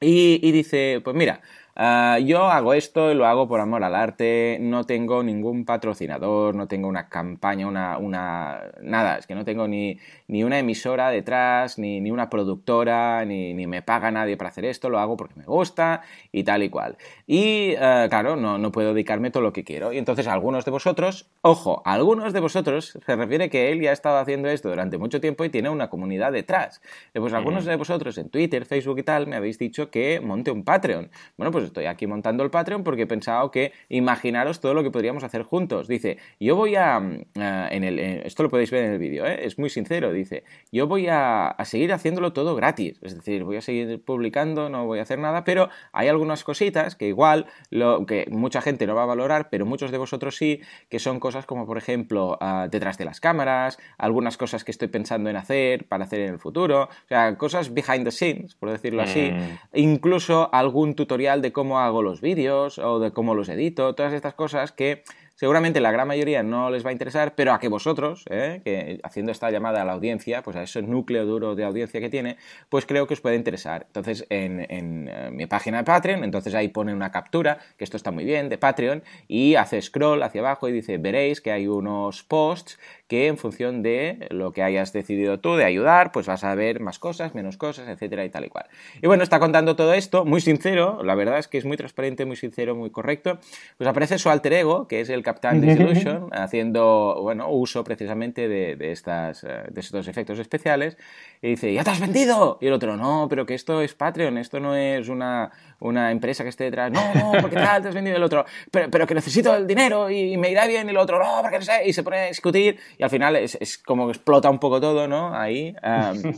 y 0.00 0.52
dice, 0.52 1.00
pues 1.02 1.16
mira, 1.16 1.40
Ah, 1.76 2.20
yo 2.24 2.44
hago 2.44 2.72
esto 2.72 3.10
y 3.10 3.14
lo 3.14 3.26
hago 3.26 3.48
por 3.48 3.60
amor 3.60 3.82
al 3.82 3.96
arte, 3.96 4.58
no 4.60 4.84
tengo 4.84 5.24
ningún 5.24 5.64
patrocinador, 5.64 6.54
no 6.54 6.68
tengo 6.68 6.86
una 6.86 7.08
campaña, 7.08 7.66
una, 7.66 7.98
una 7.98 8.70
nada, 8.80 9.18
es 9.18 9.26
que 9.26 9.34
no 9.34 9.44
tengo 9.44 9.66
ni, 9.66 9.98
ni 10.28 10.44
una 10.44 10.60
emisora 10.60 11.10
detrás, 11.10 11.76
ni, 11.78 12.00
ni 12.00 12.12
una 12.12 12.30
productora, 12.30 13.24
ni, 13.24 13.54
ni, 13.54 13.66
me 13.66 13.82
paga 13.82 14.12
nadie 14.12 14.36
para 14.36 14.50
hacer 14.50 14.64
esto, 14.66 14.88
lo 14.88 15.00
hago 15.00 15.16
porque 15.16 15.34
me 15.34 15.46
gusta 15.46 16.02
y 16.30 16.44
tal 16.44 16.62
y 16.62 16.70
cual. 16.70 16.96
Y 17.26 17.74
ah, 17.76 18.06
claro, 18.08 18.36
no, 18.36 18.56
no 18.56 18.70
puedo 18.70 18.94
dedicarme 18.94 19.32
todo 19.32 19.42
lo 19.42 19.52
que 19.52 19.64
quiero. 19.64 19.92
Y 19.92 19.98
entonces 19.98 20.28
algunos 20.28 20.64
de 20.64 20.70
vosotros, 20.70 21.28
ojo, 21.42 21.82
algunos 21.84 22.32
de 22.32 22.38
vosotros, 22.38 22.98
se 23.04 23.16
refiere 23.16 23.50
que 23.50 23.72
él 23.72 23.80
ya 23.80 23.90
ha 23.90 23.94
estado 23.94 24.18
haciendo 24.18 24.48
esto 24.48 24.68
durante 24.68 24.96
mucho 24.96 25.20
tiempo 25.20 25.44
y 25.44 25.50
tiene 25.50 25.70
una 25.70 25.90
comunidad 25.90 26.30
detrás. 26.30 26.80
Pues 27.12 27.32
algunos 27.32 27.64
de 27.64 27.74
vosotros 27.74 28.16
en 28.18 28.30
Twitter, 28.30 28.64
Facebook 28.64 29.00
y 29.00 29.02
tal 29.02 29.26
me 29.26 29.34
habéis 29.34 29.58
dicho 29.58 29.90
que 29.90 30.20
monte 30.20 30.52
un 30.52 30.62
Patreon. 30.62 31.10
Bueno, 31.36 31.50
pues 31.50 31.63
estoy 31.66 31.86
aquí 31.86 32.06
montando 32.06 32.42
el 32.44 32.50
Patreon 32.50 32.84
porque 32.84 33.02
he 33.02 33.06
pensado 33.06 33.50
que 33.50 33.72
imaginaros 33.88 34.60
todo 34.60 34.74
lo 34.74 34.82
que 34.82 34.90
podríamos 34.90 35.24
hacer 35.24 35.42
juntos. 35.42 35.88
Dice, 35.88 36.18
yo 36.40 36.56
voy 36.56 36.76
a... 36.76 37.00
Mm, 37.00 37.24
en 37.34 37.84
el, 37.84 37.98
esto 37.98 38.42
lo 38.42 38.50
podéis 38.50 38.70
ver 38.70 38.84
en 38.84 38.92
el 38.92 38.98
vídeo, 38.98 39.26
¿eh? 39.26 39.46
es 39.46 39.58
muy 39.58 39.70
sincero. 39.70 40.12
Dice, 40.12 40.44
yo 40.72 40.86
voy 40.86 41.06
a, 41.08 41.56
seguir 41.64 41.92
haciéndolo 41.92 42.32
todo 42.32 42.54
gratis. 42.54 42.98
Es 43.02 43.14
decir, 43.14 43.44
voy 43.44 43.56
a 43.56 43.60
seguir 43.60 44.02
publicando, 44.02 44.68
no 44.68 44.86
voy 44.86 44.98
a 44.98 45.02
hacer 45.02 45.18
nada, 45.18 45.44
pero 45.44 45.68
hay 45.92 46.08
algunas 46.08 46.44
cositas 46.44 46.94
que 46.96 47.08
igual, 47.08 47.46
lo, 47.70 48.06
que 48.06 48.26
mucha 48.30 48.60
gente 48.60 48.86
no 48.86 48.94
va 48.94 49.04
a 49.04 49.06
valorar, 49.06 49.48
pero 49.50 49.66
muchos 49.66 49.90
de 49.90 49.98
vosotros 49.98 50.36
sí, 50.36 50.60
que 50.88 50.98
son 50.98 51.20
cosas 51.20 51.46
como, 51.46 51.66
por 51.66 51.78
ejemplo, 51.78 52.38
ah, 52.40 52.68
detrás 52.70 52.98
de 52.98 53.04
las 53.04 53.20
cámaras, 53.20 53.78
algunas 53.98 54.36
cosas 54.36 54.64
que 54.64 54.70
estoy 54.70 54.88
pensando 54.88 55.30
en 55.30 55.36
hacer 55.36 55.86
para 55.86 56.04
hacer 56.04 56.20
en 56.20 56.32
el 56.34 56.38
futuro, 56.38 56.84
o 56.84 57.08
sea, 57.08 57.36
cosas 57.36 57.72
behind 57.72 58.04
the 58.04 58.10
scenes, 58.10 58.54
por 58.54 58.70
decirlo 58.70 59.02
así, 59.02 59.30
mm. 59.30 59.78
incluso 59.78 60.48
algún 60.52 60.94
tutorial 60.94 61.42
de 61.42 61.52
cómo 61.54 61.80
hago 61.80 62.02
los 62.02 62.20
vídeos 62.20 62.78
o 62.78 62.98
de 62.98 63.12
cómo 63.12 63.34
los 63.34 63.48
edito, 63.48 63.94
todas 63.94 64.12
estas 64.12 64.34
cosas 64.34 64.72
que 64.72 65.04
seguramente 65.34 65.80
la 65.80 65.90
gran 65.90 66.06
mayoría 66.06 66.42
no 66.42 66.70
les 66.70 66.84
va 66.84 66.90
a 66.90 66.92
interesar, 66.92 67.34
pero 67.34 67.52
a 67.52 67.58
que 67.58 67.68
vosotros, 67.68 68.24
¿eh? 68.30 68.60
que 68.64 69.00
haciendo 69.02 69.32
esta 69.32 69.50
llamada 69.50 69.82
a 69.82 69.84
la 69.84 69.92
audiencia, 69.92 70.42
pues 70.42 70.56
a 70.56 70.62
ese 70.62 70.82
núcleo 70.82 71.26
duro 71.26 71.54
de 71.54 71.64
audiencia 71.64 72.00
que 72.00 72.08
tiene, 72.08 72.36
pues 72.68 72.86
creo 72.86 73.06
que 73.06 73.14
os 73.14 73.20
puede 73.20 73.36
interesar. 73.36 73.84
Entonces, 73.86 74.26
en, 74.30 74.66
en 74.70 75.08
eh, 75.08 75.30
mi 75.32 75.46
página 75.46 75.78
de 75.78 75.84
Patreon, 75.84 76.24
entonces 76.24 76.54
ahí 76.54 76.68
pone 76.68 76.94
una 76.94 77.10
captura, 77.10 77.58
que 77.76 77.84
esto 77.84 77.96
está 77.96 78.10
muy 78.10 78.24
bien, 78.24 78.48
de 78.48 78.58
Patreon, 78.58 79.02
y 79.26 79.56
hace 79.56 79.80
scroll 79.82 80.22
hacia 80.22 80.40
abajo 80.40 80.68
y 80.68 80.72
dice, 80.72 80.98
veréis 80.98 81.40
que 81.40 81.52
hay 81.52 81.66
unos 81.66 82.22
posts 82.22 82.78
que 83.06 83.26
en 83.26 83.36
función 83.36 83.82
de 83.82 84.26
lo 84.30 84.52
que 84.52 84.62
hayas 84.62 84.92
decidido 84.92 85.38
tú 85.38 85.56
de 85.56 85.64
ayudar, 85.64 86.10
pues 86.12 86.26
vas 86.26 86.42
a 86.42 86.54
ver 86.54 86.80
más 86.80 86.98
cosas, 86.98 87.34
menos 87.34 87.56
cosas, 87.58 87.88
etcétera 87.88 88.24
y 88.24 88.30
tal 88.30 88.46
y 88.46 88.48
cual. 88.48 88.66
Y 89.02 89.06
bueno, 89.06 89.22
está 89.22 89.38
contando 89.38 89.76
todo 89.76 89.92
esto, 89.92 90.24
muy 90.24 90.40
sincero, 90.40 91.02
la 91.02 91.14
verdad 91.14 91.38
es 91.38 91.48
que 91.48 91.58
es 91.58 91.64
muy 91.64 91.76
transparente, 91.76 92.24
muy 92.24 92.36
sincero, 92.36 92.74
muy 92.74 92.90
correcto. 92.90 93.38
Pues 93.76 93.88
aparece 93.88 94.18
su 94.18 94.30
alter 94.30 94.54
ego, 94.54 94.88
que 94.88 95.00
es 95.00 95.10
el 95.10 95.22
Captain 95.22 95.60
Disillusion, 95.62 96.30
haciendo, 96.32 97.18
bueno, 97.20 97.50
uso 97.50 97.84
precisamente 97.84 98.48
de, 98.48 98.76
de, 98.76 98.92
estas, 98.92 99.44
eh, 99.44 99.64
de 99.70 99.80
estos 99.80 100.08
efectos 100.08 100.38
especiales, 100.38 100.96
y 101.42 101.48
dice, 101.50 101.72
¡ya 101.74 101.84
te 101.84 101.90
has 101.90 102.00
vendido! 102.00 102.58
Y 102.60 102.68
el 102.68 102.72
otro, 102.72 102.96
no, 102.96 103.26
pero 103.28 103.44
que 103.44 103.54
esto 103.54 103.82
es 103.82 103.94
Patreon, 103.94 104.38
esto 104.38 104.60
no 104.60 104.74
es 104.74 105.08
una, 105.08 105.52
una 105.84 106.10
empresa 106.10 106.42
que 106.42 106.48
esté 106.50 106.64
detrás, 106.64 106.90
no, 106.90 107.14
no, 107.14 107.32
porque 107.40 107.56
tal, 107.56 107.82
te 107.82 107.88
has 107.88 107.94
vendido 107.94 108.16
el 108.16 108.22
otro, 108.22 108.44
pero, 108.70 108.90
pero 108.90 109.06
que 109.06 109.14
necesito 109.14 109.54
el 109.54 109.66
dinero 109.66 110.10
y, 110.10 110.36
me 110.36 110.50
irá 110.50 110.66
bien, 110.66 110.86
y 110.88 110.90
el 110.90 110.96
otro, 110.96 111.18
no, 111.18 111.42
porque 111.42 111.58
no 111.58 111.64
sé, 111.64 111.82
y 111.86 111.92
se 111.92 112.02
pone 112.02 112.18
a 112.18 112.26
discutir, 112.26 112.78
y 112.98 113.02
al 113.02 113.10
final 113.10 113.36
es, 113.36 113.56
es 113.60 113.78
como 113.78 114.06
que 114.06 114.12
explota 114.12 114.48
un 114.48 114.58
poco 114.58 114.80
todo, 114.80 115.06
¿no? 115.06 115.34
Ahí, 115.34 115.76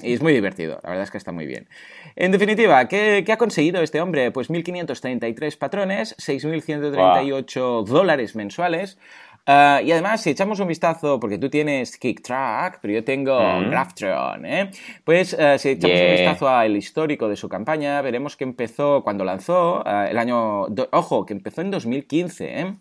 y 0.02 0.12
es 0.12 0.20
muy 0.20 0.32
divertido, 0.32 0.80
la 0.82 0.90
verdad 0.90 1.04
es 1.04 1.10
que 1.10 1.18
está 1.18 1.32
muy 1.32 1.46
bien. 1.46 1.68
En 2.16 2.32
definitiva, 2.32 2.88
¿qué, 2.88 3.22
qué 3.24 3.32
ha 3.32 3.38
conseguido 3.38 3.82
este 3.82 4.00
hombre? 4.00 4.30
Pues 4.30 4.50
1.533 4.50 5.58
patrones, 5.58 6.16
6.138 6.16 7.84
dólares 7.84 8.34
mensuales, 8.34 8.98
Ah, 9.46 9.80
y 9.82 9.92
además, 9.92 10.22
si 10.22 10.30
echamos 10.30 10.58
un 10.58 10.66
vistazo, 10.66 11.20
porque 11.20 11.38
tú 11.38 11.48
tienes 11.48 11.96
KickTrack, 11.98 12.80
pero 12.82 12.94
yo 12.94 13.04
tengo 13.04 13.38
mm. 13.38 13.70
Graftron, 13.70 14.44
¿eh? 14.44 14.70
Pues 15.04 15.34
uh, 15.34 15.56
si 15.56 15.70
echamos 15.70 16.00
un 16.00 16.10
vistazo 16.10 16.48
al 16.48 16.76
histórico 16.76 17.28
de 17.28 17.36
su 17.36 17.48
campaña, 17.48 18.02
veremos 18.02 18.36
que 18.36 18.42
empezó 18.42 19.04
cuando 19.04 19.24
lanzó 19.24 19.82
uh, 19.82 20.08
el 20.10 20.18
año. 20.18 20.62
ojo, 20.90 21.24
que 21.24 21.32
empezó 21.32 21.60
en 21.60 21.70
2015, 21.70 22.60
¿eh? 22.60 22.74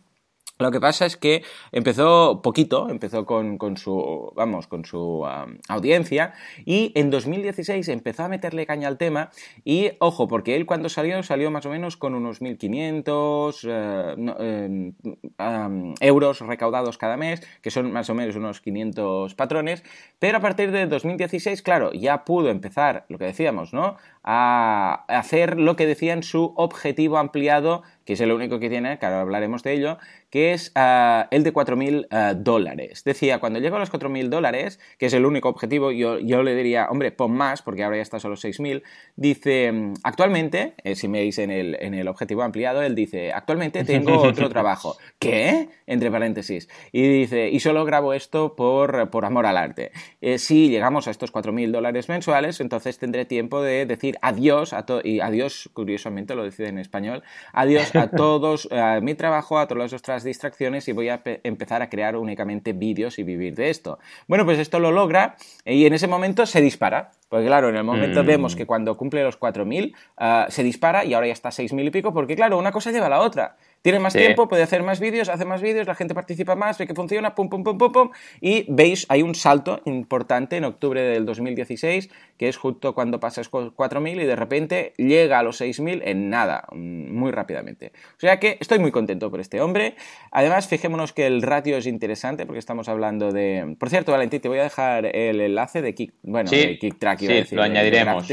Lo 0.57 0.71
que 0.71 0.79
pasa 0.79 1.05
es 1.05 1.17
que 1.17 1.43
empezó 1.73 2.41
poquito, 2.41 2.89
empezó 2.89 3.25
con, 3.25 3.57
su, 3.75 4.31
vamos, 4.35 4.67
con 4.67 4.85
su 4.85 5.27
audiencia 5.67 6.33
y 6.63 6.93
en 6.95 7.09
2016 7.09 7.89
empezó 7.89 8.23
a 8.23 8.29
meterle 8.29 8.65
caña 8.65 8.87
al 8.87 8.97
tema 8.97 9.31
y, 9.65 9.91
ojo, 9.99 10.29
porque 10.29 10.55
él 10.55 10.65
cuando 10.65 10.87
salió, 10.87 11.21
salió 11.23 11.51
más 11.51 11.65
o 11.65 11.69
menos 11.69 11.97
con 11.97 12.15
unos 12.15 12.41
1.500 12.41 13.59
eh, 13.67 14.93
eh, 15.37 15.95
euros 15.99 16.39
recaudados 16.39 16.97
cada 16.97 17.17
mes, 17.17 17.41
que 17.61 17.71
son 17.71 17.91
más 17.91 18.09
o 18.09 18.15
menos 18.15 18.37
unos 18.37 18.61
500 18.61 19.35
patrones, 19.35 19.83
pero 20.19 20.37
a 20.37 20.41
partir 20.41 20.71
de 20.71 20.87
2016, 20.87 21.61
claro, 21.63 21.91
ya 21.91 22.23
pudo 22.23 22.49
empezar, 22.49 23.05
lo 23.09 23.17
que 23.17 23.25
decíamos, 23.25 23.73
¿no? 23.73 23.97
A 24.27 25.05
hacer 25.07 25.59
lo 25.59 25.75
que 25.75 25.85
decían 25.85 26.23
su 26.23 26.53
objetivo 26.55 27.19
ampliado 27.19 27.83
que 28.05 28.13
es 28.13 28.21
el 28.21 28.31
único 28.31 28.59
que 28.59 28.69
tiene, 28.69 28.99
que 28.99 29.05
ahora 29.05 29.21
hablaremos 29.21 29.63
de 29.63 29.73
ello, 29.73 29.97
que 30.29 30.53
es 30.53 30.71
ah, 30.75 31.27
el 31.31 31.43
de 31.43 31.53
4.000 31.53 32.07
ah, 32.11 32.33
dólares. 32.35 33.03
Decía, 33.03 33.39
cuando 33.39 33.59
llego 33.59 33.77
a 33.77 33.79
los 33.79 33.91
4.000 33.91 34.29
dólares, 34.29 34.79
que 34.99 35.07
es 35.07 35.13
el 35.13 35.25
único 35.25 35.49
objetivo, 35.49 35.91
yo, 35.91 36.19
yo, 36.19 36.43
le 36.43 36.55
diría, 36.55 36.87
hombre, 36.89 37.11
pon 37.11 37.31
más, 37.31 37.63
porque 37.63 37.83
ahora 37.83 37.97
ya 37.97 38.03
está 38.03 38.19
solo 38.19 38.35
6.000. 38.35 38.83
Dice, 39.15 39.73
actualmente, 40.03 40.75
eh, 40.83 40.95
si 40.95 41.07
me 41.07 41.19
veis 41.19 41.39
en 41.39 41.49
el, 41.49 41.77
en 41.81 41.95
el 41.95 42.07
objetivo 42.07 42.43
ampliado, 42.43 42.83
él 42.83 42.93
dice, 42.93 43.33
actualmente 43.33 43.83
tengo 43.83 44.21
otro 44.21 44.49
trabajo. 44.49 44.97
¿Qué? 45.17 45.69
Entre 45.87 46.11
paréntesis. 46.11 46.69
Y 46.91 47.07
dice, 47.07 47.49
y 47.49 47.59
solo 47.59 47.85
grabo 47.85 48.13
esto 48.13 48.55
por, 48.55 49.09
por 49.09 49.25
amor 49.25 49.47
al 49.47 49.57
arte. 49.57 49.91
Eh, 50.21 50.37
si 50.37 50.69
llegamos 50.69 51.07
a 51.07 51.11
estos 51.11 51.33
4.000 51.33 51.71
dólares 51.71 52.07
mensuales, 52.07 52.61
entonces 52.61 52.99
tendré 52.99 53.25
tiempo 53.25 53.63
de 53.63 53.87
decir 53.87 54.14
adiós 54.21 54.73
a 54.73 54.85
todo, 54.85 55.01
y 55.03 55.19
adiós, 55.19 55.69
curiosamente 55.73 56.35
lo 56.35 56.43
decide 56.43 56.69
en 56.69 56.79
español, 56.79 57.23
adiós 57.53 57.95
a 57.95 58.07
todos, 58.11 58.67
a 58.71 58.99
mi 59.01 59.15
trabajo, 59.15 59.59
a 59.59 59.67
todas 59.67 59.91
las 59.91 59.99
otras 59.99 60.23
distracciones 60.23 60.87
y 60.87 60.91
voy 60.91 61.09
a 61.09 61.21
empezar 61.43 61.81
a 61.81 61.89
crear 61.89 62.15
únicamente 62.17 62.73
vídeos 62.73 63.19
y 63.19 63.23
vivir 63.23 63.55
de 63.55 63.69
esto. 63.69 63.99
Bueno, 64.27 64.45
pues 64.45 64.59
esto 64.59 64.79
lo 64.79 64.91
logra 64.91 65.35
y 65.65 65.85
en 65.85 65.93
ese 65.93 66.07
momento 66.07 66.45
se 66.45 66.61
dispara. 66.61 67.11
Porque 67.27 67.47
claro, 67.47 67.69
en 67.69 67.75
el 67.75 67.83
momento 67.83 68.23
mm. 68.23 68.27
vemos 68.27 68.55
que 68.55 68.65
cuando 68.65 68.95
cumple 68.95 69.23
los 69.23 69.39
4.000 69.39 69.95
ah, 70.17 70.45
se 70.49 70.63
dispara 70.63 71.03
y 71.05 71.13
ahora 71.13 71.27
ya 71.27 71.33
está 71.33 71.49
6.000 71.49 71.87
y 71.87 71.89
pico, 71.89 72.13
porque 72.13 72.35
claro, 72.35 72.57
una 72.57 72.71
cosa 72.71 72.91
lleva 72.91 73.07
a 73.07 73.09
la 73.09 73.19
otra. 73.19 73.57
Tiene 73.85 73.99
más 73.99 74.13
tiempo, 74.13 74.47
puede 74.47 74.63
hacer 74.63 74.81
más 74.81 74.99
vídeos, 74.99 75.29
hace 75.29 75.45
más 75.45 75.61
vídeos, 75.61 75.85
la 75.85 75.93
gente 75.93 76.15
participa 76.15 76.55
más, 76.55 76.79
ve 76.79 76.87
que 76.87 76.95
funciona, 76.95 77.35
pum, 77.35 77.49
pum, 77.49 77.63
pum, 77.63 77.77
pum, 77.77 77.91
pum. 77.91 78.09
Y 78.41 78.65
veis, 78.67 79.05
hay 79.09 79.21
un 79.21 79.35
salto 79.35 79.83
importante 79.85 80.57
en 80.57 80.63
octubre 80.63 80.99
del 81.03 81.23
2016, 81.27 82.09
que 82.35 82.47
es 82.47 82.57
justo 82.57 82.95
cuando 82.95 83.19
pasas 83.19 83.51
4.000 83.51 84.23
y 84.23 84.25
de 84.25 84.35
repente 84.35 84.93
llega 84.97 85.37
a 85.37 85.43
los 85.43 85.61
6.000 85.61 86.01
en 86.03 86.31
nada, 86.31 86.63
mm, 86.71 87.15
muy 87.15 87.31
rápidamente. 87.31 87.91
O 88.17 88.19
sea 88.19 88.39
que 88.39 88.57
estoy 88.59 88.79
muy 88.79 88.89
contento 88.89 89.29
por 89.29 89.39
este 89.39 89.61
hombre. 89.61 89.93
Además, 90.31 90.67
fijémonos 90.67 91.13
que 91.13 91.27
el 91.27 91.43
ratio 91.43 91.77
es 91.77 91.85
interesante 91.85 92.47
porque 92.47 92.57
estamos 92.57 92.89
hablando 92.89 93.31
de... 93.31 93.75
Por 93.77 93.91
cierto, 93.91 94.11
Valentín, 94.11 94.41
te 94.41 94.49
voy 94.49 94.57
a 94.57 94.63
dejar 94.63 95.05
el 95.15 95.39
enlace 95.39 95.83
de 95.83 95.93
Kick, 95.93 96.11
bueno, 96.23 96.49
de 96.49 96.79
Kick 96.79 96.97
Track, 96.97 97.19
sí, 97.19 97.55
lo 97.55 97.61
añadiremos 97.61 98.27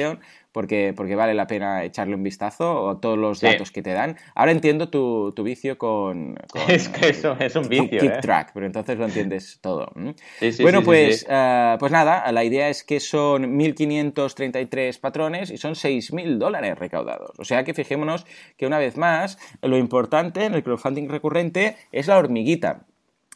porque, 0.53 0.92
porque 0.94 1.16
vale 1.16 1.34
la 1.34 1.46
pena 1.46 1.82
echarle 1.84 2.14
un 2.14 2.22
vistazo 2.22 2.82
o 2.82 2.98
todos 2.98 3.18
los 3.18 3.40
datos 3.40 3.70
que 3.70 3.82
te 3.82 3.92
dan. 3.92 4.16
Ahora 4.34 4.53
entiendo 4.53 4.88
tu, 4.88 5.32
tu 5.34 5.42
vicio 5.42 5.78
con, 5.78 6.36
Es 6.68 6.88
que 6.88 7.09
eso 7.09 7.36
es 7.40 7.57
un 7.57 7.68
vicio. 7.68 8.00
Keep 8.00 8.12
¿eh? 8.12 8.18
Track, 8.20 8.50
pero 8.55 8.66
entonces 8.66 8.98
lo 8.98 9.07
entiendes 9.07 9.59
todo. 9.61 9.90
bueno, 10.61 10.82
pues, 10.82 11.24
uh, 11.24 11.78
pues 11.78 11.90
nada, 11.90 12.30
la 12.30 12.44
idea 12.44 12.68
es 12.68 12.84
que 12.84 13.00
son 13.00 13.59
1.533 13.59 15.00
patrones 15.00 15.50
y 15.50 15.57
son 15.57 15.74
6.000 15.74 16.38
dólares 16.38 16.78
recaudados. 16.78 17.38
O 17.38 17.44
sea 17.44 17.64
que 17.64 17.74
fijémonos 17.74 18.26
que 18.57 18.66
una 18.66 18.78
vez 18.78 18.96
más, 18.96 19.38
lo 19.62 19.78
importante 19.78 20.44
en 20.44 20.55
el 20.55 20.62
crowdfunding 20.62 21.09
recurrente 21.09 21.76
es 21.92 22.07
la 22.07 22.18
hormiguita. 22.18 22.86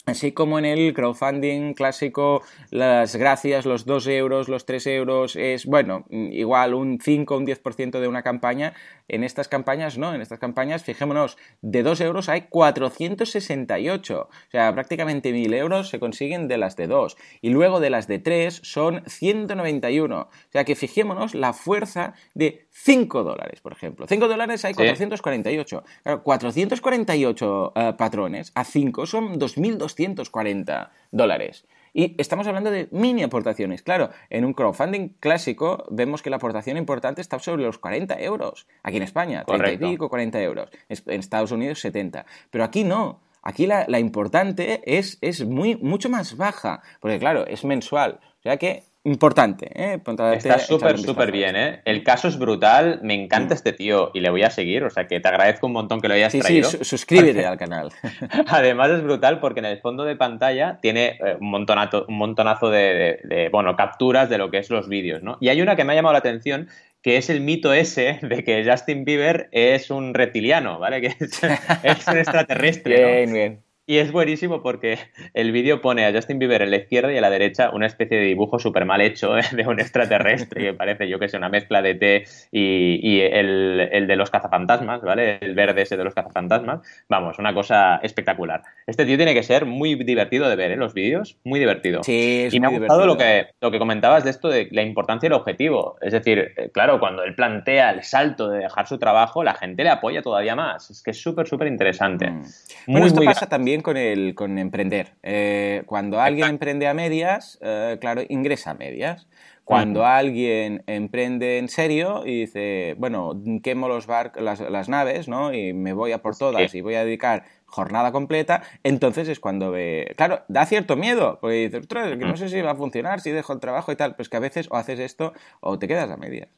Así 0.09 0.31
como 0.31 0.57
en 0.61 0.65
el 0.65 0.95
crowdfunding 0.95 1.75
clásico, 1.75 2.43
las 2.71 3.17
gracias, 3.17 3.67
los 3.67 3.87
2 3.87 4.07
euros, 4.07 4.49
los 4.49 4.65
3 4.65 4.87
euros, 4.87 5.35
es, 5.35 5.67
bueno, 5.67 6.07
igual 6.11 6.75
un 6.75 7.01
5 7.01 7.35
o 7.35 7.39
un 7.39 7.45
10% 7.45 7.99
de 7.99 8.07
una 8.07 8.23
campaña, 8.23 8.73
en 9.09 9.25
estas 9.25 9.49
campañas 9.49 9.99
no, 9.99 10.15
en 10.15 10.21
estas 10.21 10.39
campañas, 10.39 10.85
fijémonos, 10.85 11.37
de 11.61 11.83
2 11.83 12.01
euros 12.03 12.29
hay 12.29 12.43
468, 12.43 14.29
o 14.31 14.51
sea, 14.53 14.73
prácticamente 14.73 15.33
1000 15.33 15.55
euros 15.55 15.89
se 15.89 15.99
consiguen 15.99 16.47
de 16.47 16.59
las 16.59 16.77
de 16.77 16.87
2, 16.87 17.17
y 17.41 17.51
luego 17.51 17.81
de 17.81 17.91
las 17.91 18.07
de 18.07 18.21
3 18.21 18.61
son 18.63 19.03
191, 19.09 20.21
o 20.21 20.31
sea 20.53 20.65
que 20.65 20.77
fijémonos 20.77 21.35
la 21.35 21.53
fuerza 21.53 22.15
de 22.33 22.66
5 22.79 23.25
dólares, 23.25 23.61
por 23.63 23.73
ejemplo. 23.73 24.07
5 24.07 24.29
dólares 24.29 24.65
hay 24.65 24.75
448, 24.75 25.85
claro, 26.03 26.23
448 26.23 27.73
eh, 27.75 27.95
patrones 27.97 28.53
a 28.55 28.65
5 28.65 29.07
son 29.07 29.39
2200 29.39 29.87
240 29.87 30.93
dólares. 31.11 31.67
Y 31.95 32.15
estamos 32.19 32.47
hablando 32.47 32.71
de 32.71 32.89
mini 32.91 33.23
aportaciones. 33.23 33.83
Claro, 33.83 34.11
en 34.29 34.45
un 34.45 34.53
crowdfunding 34.53 35.09
clásico 35.21 35.87
vemos 35.91 36.23
que 36.23 36.29
la 36.29 36.37
aportación 36.37 36.77
importante 36.77 37.23
está 37.23 37.39
sobre 37.39 37.63
los 37.63 37.79
40 37.79 38.21
euros. 38.21 38.67
Aquí 38.83 38.99
en 38.99 39.03
España, 39.03 39.45
30 39.47 39.73
y 39.73 39.79
pico, 39.79 40.11
40 40.11 40.43
euros. 40.43 40.71
En 40.89 41.21
Estados 41.21 41.53
Unidos, 41.53 41.81
70. 41.81 42.27
Pero 42.51 42.65
aquí 42.65 42.85
no. 42.85 43.23
Aquí 43.43 43.67
la, 43.67 43.99
importante 43.99 44.83
es, 44.85 45.19
es 45.23 45.47
muy, 45.47 45.77
mucho 45.77 46.11
más 46.11 46.37
baja. 46.37 46.83
Porque 47.01 47.19
claro, 47.19 47.47
es 47.47 47.65
mensual. 47.65 48.21
O 48.41 48.43
sea 48.43 48.59
que 48.59 48.83
importante. 49.07 49.71
¿eh? 49.73 50.01
Está 50.35 50.59
súper, 50.59 50.99
súper 50.99 51.31
bien. 51.31 51.55
¿eh? 51.57 51.81
El 51.85 52.03
caso 52.03 52.29
es 52.29 52.39
brutal. 52.39 53.01
Me 53.03 53.15
encanta 53.15 53.55
este 53.55 53.73
tío 53.73 54.11
y 54.13 54.21
le 54.21 54.31
voy 54.31 54.43
a 54.43 54.51
seguir. 54.51 54.85
O 54.85 54.91
sea 54.91 55.07
que 55.07 55.21
te 55.21 55.29
agradezco 55.29 55.69
un 55.69 55.73
montón 55.73 56.01
que 56.01 56.09
lo 56.09 56.15
hayas 56.15 56.33
traído. 56.33 56.69
Sí, 56.69 56.79
suscríbete 56.83 57.47
al 57.47 57.57
canal. 57.57 57.91
Además 58.49 58.91
es 58.91 59.03
brutal 59.03 59.41
porque 59.41 59.61
en 59.61 59.67
el 59.67 59.79
fondo 59.79 60.05
de 60.05 60.17
pantalla 60.17 60.79
tiene 60.83 61.19
eh, 61.25 61.37
un 61.41 61.51
montonazo, 61.51 62.05
un 62.09 62.19
montonazo 62.19 62.69
de, 62.69 63.49
bueno, 63.53 63.77
capturas 63.77 64.29
de 64.29 64.39
lo 64.39 64.51
que 64.51 64.59
es 64.59 64.71
los 64.71 64.89
vídeos. 64.89 65.23
¿no? 65.23 65.39
Y 65.41 65.49
hay 65.49 65.63
una 65.63 65.77
que 65.77 65.85
me 65.85 65.93
ha 65.93 65.97
llamado 65.97 66.13
la 66.13 66.19
atención 66.19 66.69
que 67.03 67.19
es 67.19 67.31
el 67.31 67.41
mito 67.41 67.73
ese 67.73 68.19
de 68.23 68.43
que 68.43 68.69
Justin 68.69 69.05
Bieber 69.05 69.49
es 69.53 69.91
un 69.91 70.13
reptiliano, 70.13 70.81
¿vale? 70.81 71.01
Que 71.01 71.07
es, 71.07 71.21
es 71.85 72.09
un 72.09 72.19
extraterrestre. 72.19 72.97
bien, 72.97 73.33
bien. 73.33 73.66
Y 73.89 73.99
es 73.99 74.11
buenísimo 74.11 74.63
porque 74.63 74.99
el 75.35 75.53
vídeo 75.53 75.81
pone 75.81 76.05
a 76.05 76.13
Justin 76.13 76.41
Bieber 76.41 76.63
en 76.63 76.73
la 76.73 76.79
izquierda 76.79 77.13
y 77.13 77.19
a 77.19 77.21
la 77.21 77.31
derecha 77.31 77.71
una 77.71 77.87
especie 77.87 78.19
de 78.19 78.25
dibujo 78.25 78.59
súper 78.59 78.85
mal 78.85 79.01
hecho 79.01 79.39
¿eh? 79.39 79.43
de 79.53 79.67
un 79.67 79.79
extraterrestre 79.79 80.61
que 80.61 80.75
parece, 80.75 81.09
yo 81.09 81.21
que 81.21 81.29
sé, 81.29 81.37
una 81.37 81.49
mezcla 81.49 81.83
de 81.83 81.95
té 81.95 82.25
y, 82.51 83.21
el, 83.21 84.07
de 84.09 84.17
los 84.17 84.31
cazafantasmas, 84.31 85.03
¿vale? 85.03 85.39
El 85.41 85.55
verde 85.55 85.83
ese 85.83 85.97
de 85.97 86.03
los 86.03 86.15
cazafantasmas. 86.15 86.81
Vamos, 87.09 87.39
una 87.39 87.55
cosa 87.55 88.01
espectacular. 88.03 88.63
Este 88.87 89.07
tío 89.07 89.17
tiene 89.17 89.35
que 89.35 89.43
ser 89.43 89.67
muy 89.67 89.95
divertido 89.95 90.49
de 90.49 90.57
ver, 90.57 90.73
¿eh? 90.73 90.77
Los 90.77 90.93
vídeos, 90.93 91.39
muy 91.45 91.61
divertido. 91.61 92.03
Sí, 92.03 92.45
es 92.47 92.55
Y 92.55 92.61
me 92.61 92.67
ha 92.67 92.71
gustado 92.71 93.07
lo 93.07 93.17
que, 93.17 93.47
lo 93.61 93.71
que 93.71 93.79
comentabas 93.79 94.25
de 94.25 94.31
esto 94.31 94.49
de 94.49 94.69
la 94.73 94.83
importancia 94.83 95.29
del 95.29 95.39
objetivo. 95.39 95.97
Es 96.01 96.13
decir, 96.13 96.53
eh, 96.57 96.71
claro, 96.73 96.99
cuando 96.99 97.23
él 97.23 97.35
plantea 97.37 97.91
el 97.91 98.03
salto 98.03 98.49
de 98.49 98.59
dejar 98.59 98.89
su 98.89 98.99
trabajo, 98.99 99.45
la 99.45 99.55
gente 99.55 99.85
le 99.85 99.91
apoya 99.91 100.23
todavía 100.23 100.57
más. 100.57 100.91
Es 100.91 101.03
que 101.03 101.13
es 101.13 101.23
súper, 101.23 101.47
súper 101.47 101.69
interesante. 101.69 102.31
Mm. 102.31 102.43
bueno, 102.89 103.07
esto 103.07 103.23
pasa 103.23 103.49
también 103.49 103.76
con, 103.83 103.97
el, 103.97 104.35
con 104.35 104.59
emprender. 104.59 105.15
Eh, 105.23 105.83
cuando 105.87 106.21
alguien 106.21 106.49
emprende 106.49 106.87
a 106.87 106.95
medias, 106.95 107.59
eh, 107.63 107.99
claro, 108.01 108.23
ingresa 108.29 108.73
a 108.73 108.75
medias. 108.75 109.27
Cuando 109.65 110.07
alguien 110.07 110.85
emprende 110.87 111.59
en 111.59 111.69
serio 111.69 112.23
y 112.25 112.43
dice, 112.43 112.95
bueno, 112.99 113.33
quemo 113.65 113.89
los 113.89 114.07
barcos, 114.07 114.41
las, 114.41 114.89
naves, 114.89 115.27
¿no? 115.27 115.53
Y 115.53 115.73
me 115.73 115.93
voy 115.93 116.13
a 116.13 116.23
por 116.23 116.37
todas 116.37 116.73
y 116.73 116.81
voy 116.83 116.95
a 116.95 117.05
dedicar 117.05 117.43
jornada 117.65 118.13
completa, 118.13 118.63
entonces 118.85 119.29
es 119.29 119.41
cuando 119.41 119.73
ve... 119.73 120.15
Claro, 120.17 120.43
da 120.47 120.67
cierto 120.67 120.95
miedo, 120.95 121.39
porque 121.41 121.69
dices, 121.69 121.89
que 121.89 122.17
no 122.17 122.37
sé 122.37 122.49
si 122.49 122.63
va 122.63 122.71
a 122.71 122.77
funcionar, 122.77 123.21
si 123.21 123.33
dejo 123.33 123.53
el 123.53 123.59
trabajo 123.59 123.91
y 123.91 123.97
tal, 123.97 124.15
pues 124.15 124.29
que 124.29 124.37
a 124.37 124.41
veces 124.41 124.69
o 124.71 124.77
haces 124.77 125.01
esto 125.01 125.33
o 125.61 125.81
te 125.81 125.89
quedas 125.89 126.11
a 126.13 126.17
medias. 126.17 126.49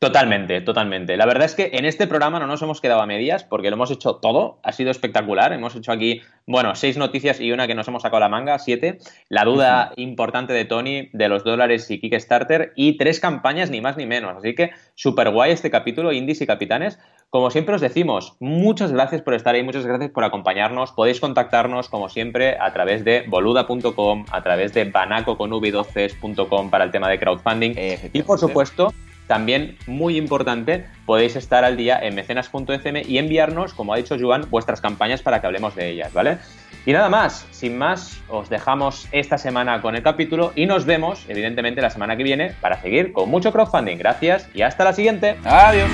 Totalmente, 0.00 0.62
totalmente. 0.62 1.18
La 1.18 1.26
verdad 1.26 1.44
es 1.44 1.54
que 1.54 1.72
en 1.74 1.84
este 1.84 2.06
programa 2.06 2.38
no 2.38 2.46
nos 2.46 2.62
hemos 2.62 2.80
quedado 2.80 3.02
a 3.02 3.06
medias 3.06 3.44
porque 3.44 3.68
lo 3.68 3.76
hemos 3.76 3.90
hecho 3.90 4.14
todo, 4.14 4.58
ha 4.62 4.72
sido 4.72 4.90
espectacular. 4.90 5.52
Hemos 5.52 5.76
hecho 5.76 5.92
aquí, 5.92 6.22
bueno, 6.46 6.74
seis 6.74 6.96
noticias 6.96 7.38
y 7.38 7.52
una 7.52 7.66
que 7.66 7.74
nos 7.74 7.86
hemos 7.86 8.00
sacado 8.00 8.20
la 8.20 8.30
manga, 8.30 8.58
siete. 8.58 8.96
La 9.28 9.44
duda 9.44 9.92
importante 9.96 10.54
de 10.54 10.64
Tony 10.64 11.10
de 11.12 11.28
los 11.28 11.44
dólares 11.44 11.90
y 11.90 12.00
Kickstarter 12.00 12.72
y 12.76 12.96
tres 12.96 13.20
campañas 13.20 13.68
ni 13.68 13.82
más 13.82 13.98
ni 13.98 14.06
menos. 14.06 14.38
Así 14.38 14.54
que 14.54 14.70
súper 14.94 15.28
guay 15.28 15.52
este 15.52 15.70
capítulo, 15.70 16.14
Indies 16.14 16.40
y 16.40 16.46
Capitanes. 16.46 16.98
Como 17.28 17.50
siempre 17.50 17.74
os 17.74 17.82
decimos, 17.82 18.38
muchas 18.40 18.92
gracias 18.92 19.20
por 19.20 19.34
estar 19.34 19.54
ahí, 19.54 19.62
muchas 19.62 19.84
gracias 19.84 20.12
por 20.12 20.24
acompañarnos. 20.24 20.92
Podéis 20.92 21.20
contactarnos, 21.20 21.90
como 21.90 22.08
siempre, 22.08 22.56
a 22.58 22.72
través 22.72 23.04
de 23.04 23.24
boluda.com, 23.28 24.24
a 24.30 24.42
través 24.42 24.72
de 24.72 24.90
banacoconv12.com 24.90 26.70
para 26.70 26.84
el 26.84 26.90
tema 26.90 27.10
de 27.10 27.18
crowdfunding. 27.18 27.74
Y 28.14 28.22
por 28.22 28.38
supuesto 28.38 28.94
también, 29.30 29.76
muy 29.86 30.16
importante, 30.16 30.86
podéis 31.06 31.36
estar 31.36 31.62
al 31.62 31.76
día 31.76 32.00
en 32.02 32.16
mecenas.fm 32.16 33.02
y 33.06 33.16
enviarnos, 33.16 33.74
como 33.74 33.94
ha 33.94 33.96
dicho 33.96 34.16
Joan, 34.20 34.50
vuestras 34.50 34.80
campañas 34.80 35.22
para 35.22 35.40
que 35.40 35.46
hablemos 35.46 35.76
de 35.76 35.88
ellas, 35.88 36.12
¿vale? 36.12 36.38
Y 36.84 36.92
nada 36.92 37.08
más, 37.08 37.46
sin 37.52 37.78
más, 37.78 38.20
os 38.28 38.50
dejamos 38.50 39.06
esta 39.12 39.38
semana 39.38 39.80
con 39.82 39.94
el 39.94 40.02
capítulo 40.02 40.52
y 40.56 40.66
nos 40.66 40.84
vemos, 40.84 41.26
evidentemente, 41.28 41.80
la 41.80 41.90
semana 41.90 42.16
que 42.16 42.24
viene 42.24 42.54
para 42.60 42.82
seguir 42.82 43.12
con 43.12 43.30
mucho 43.30 43.52
crowdfunding. 43.52 43.98
Gracias 43.98 44.48
y 44.52 44.62
hasta 44.62 44.82
la 44.82 44.94
siguiente. 44.94 45.36
Adiós. 45.44 45.90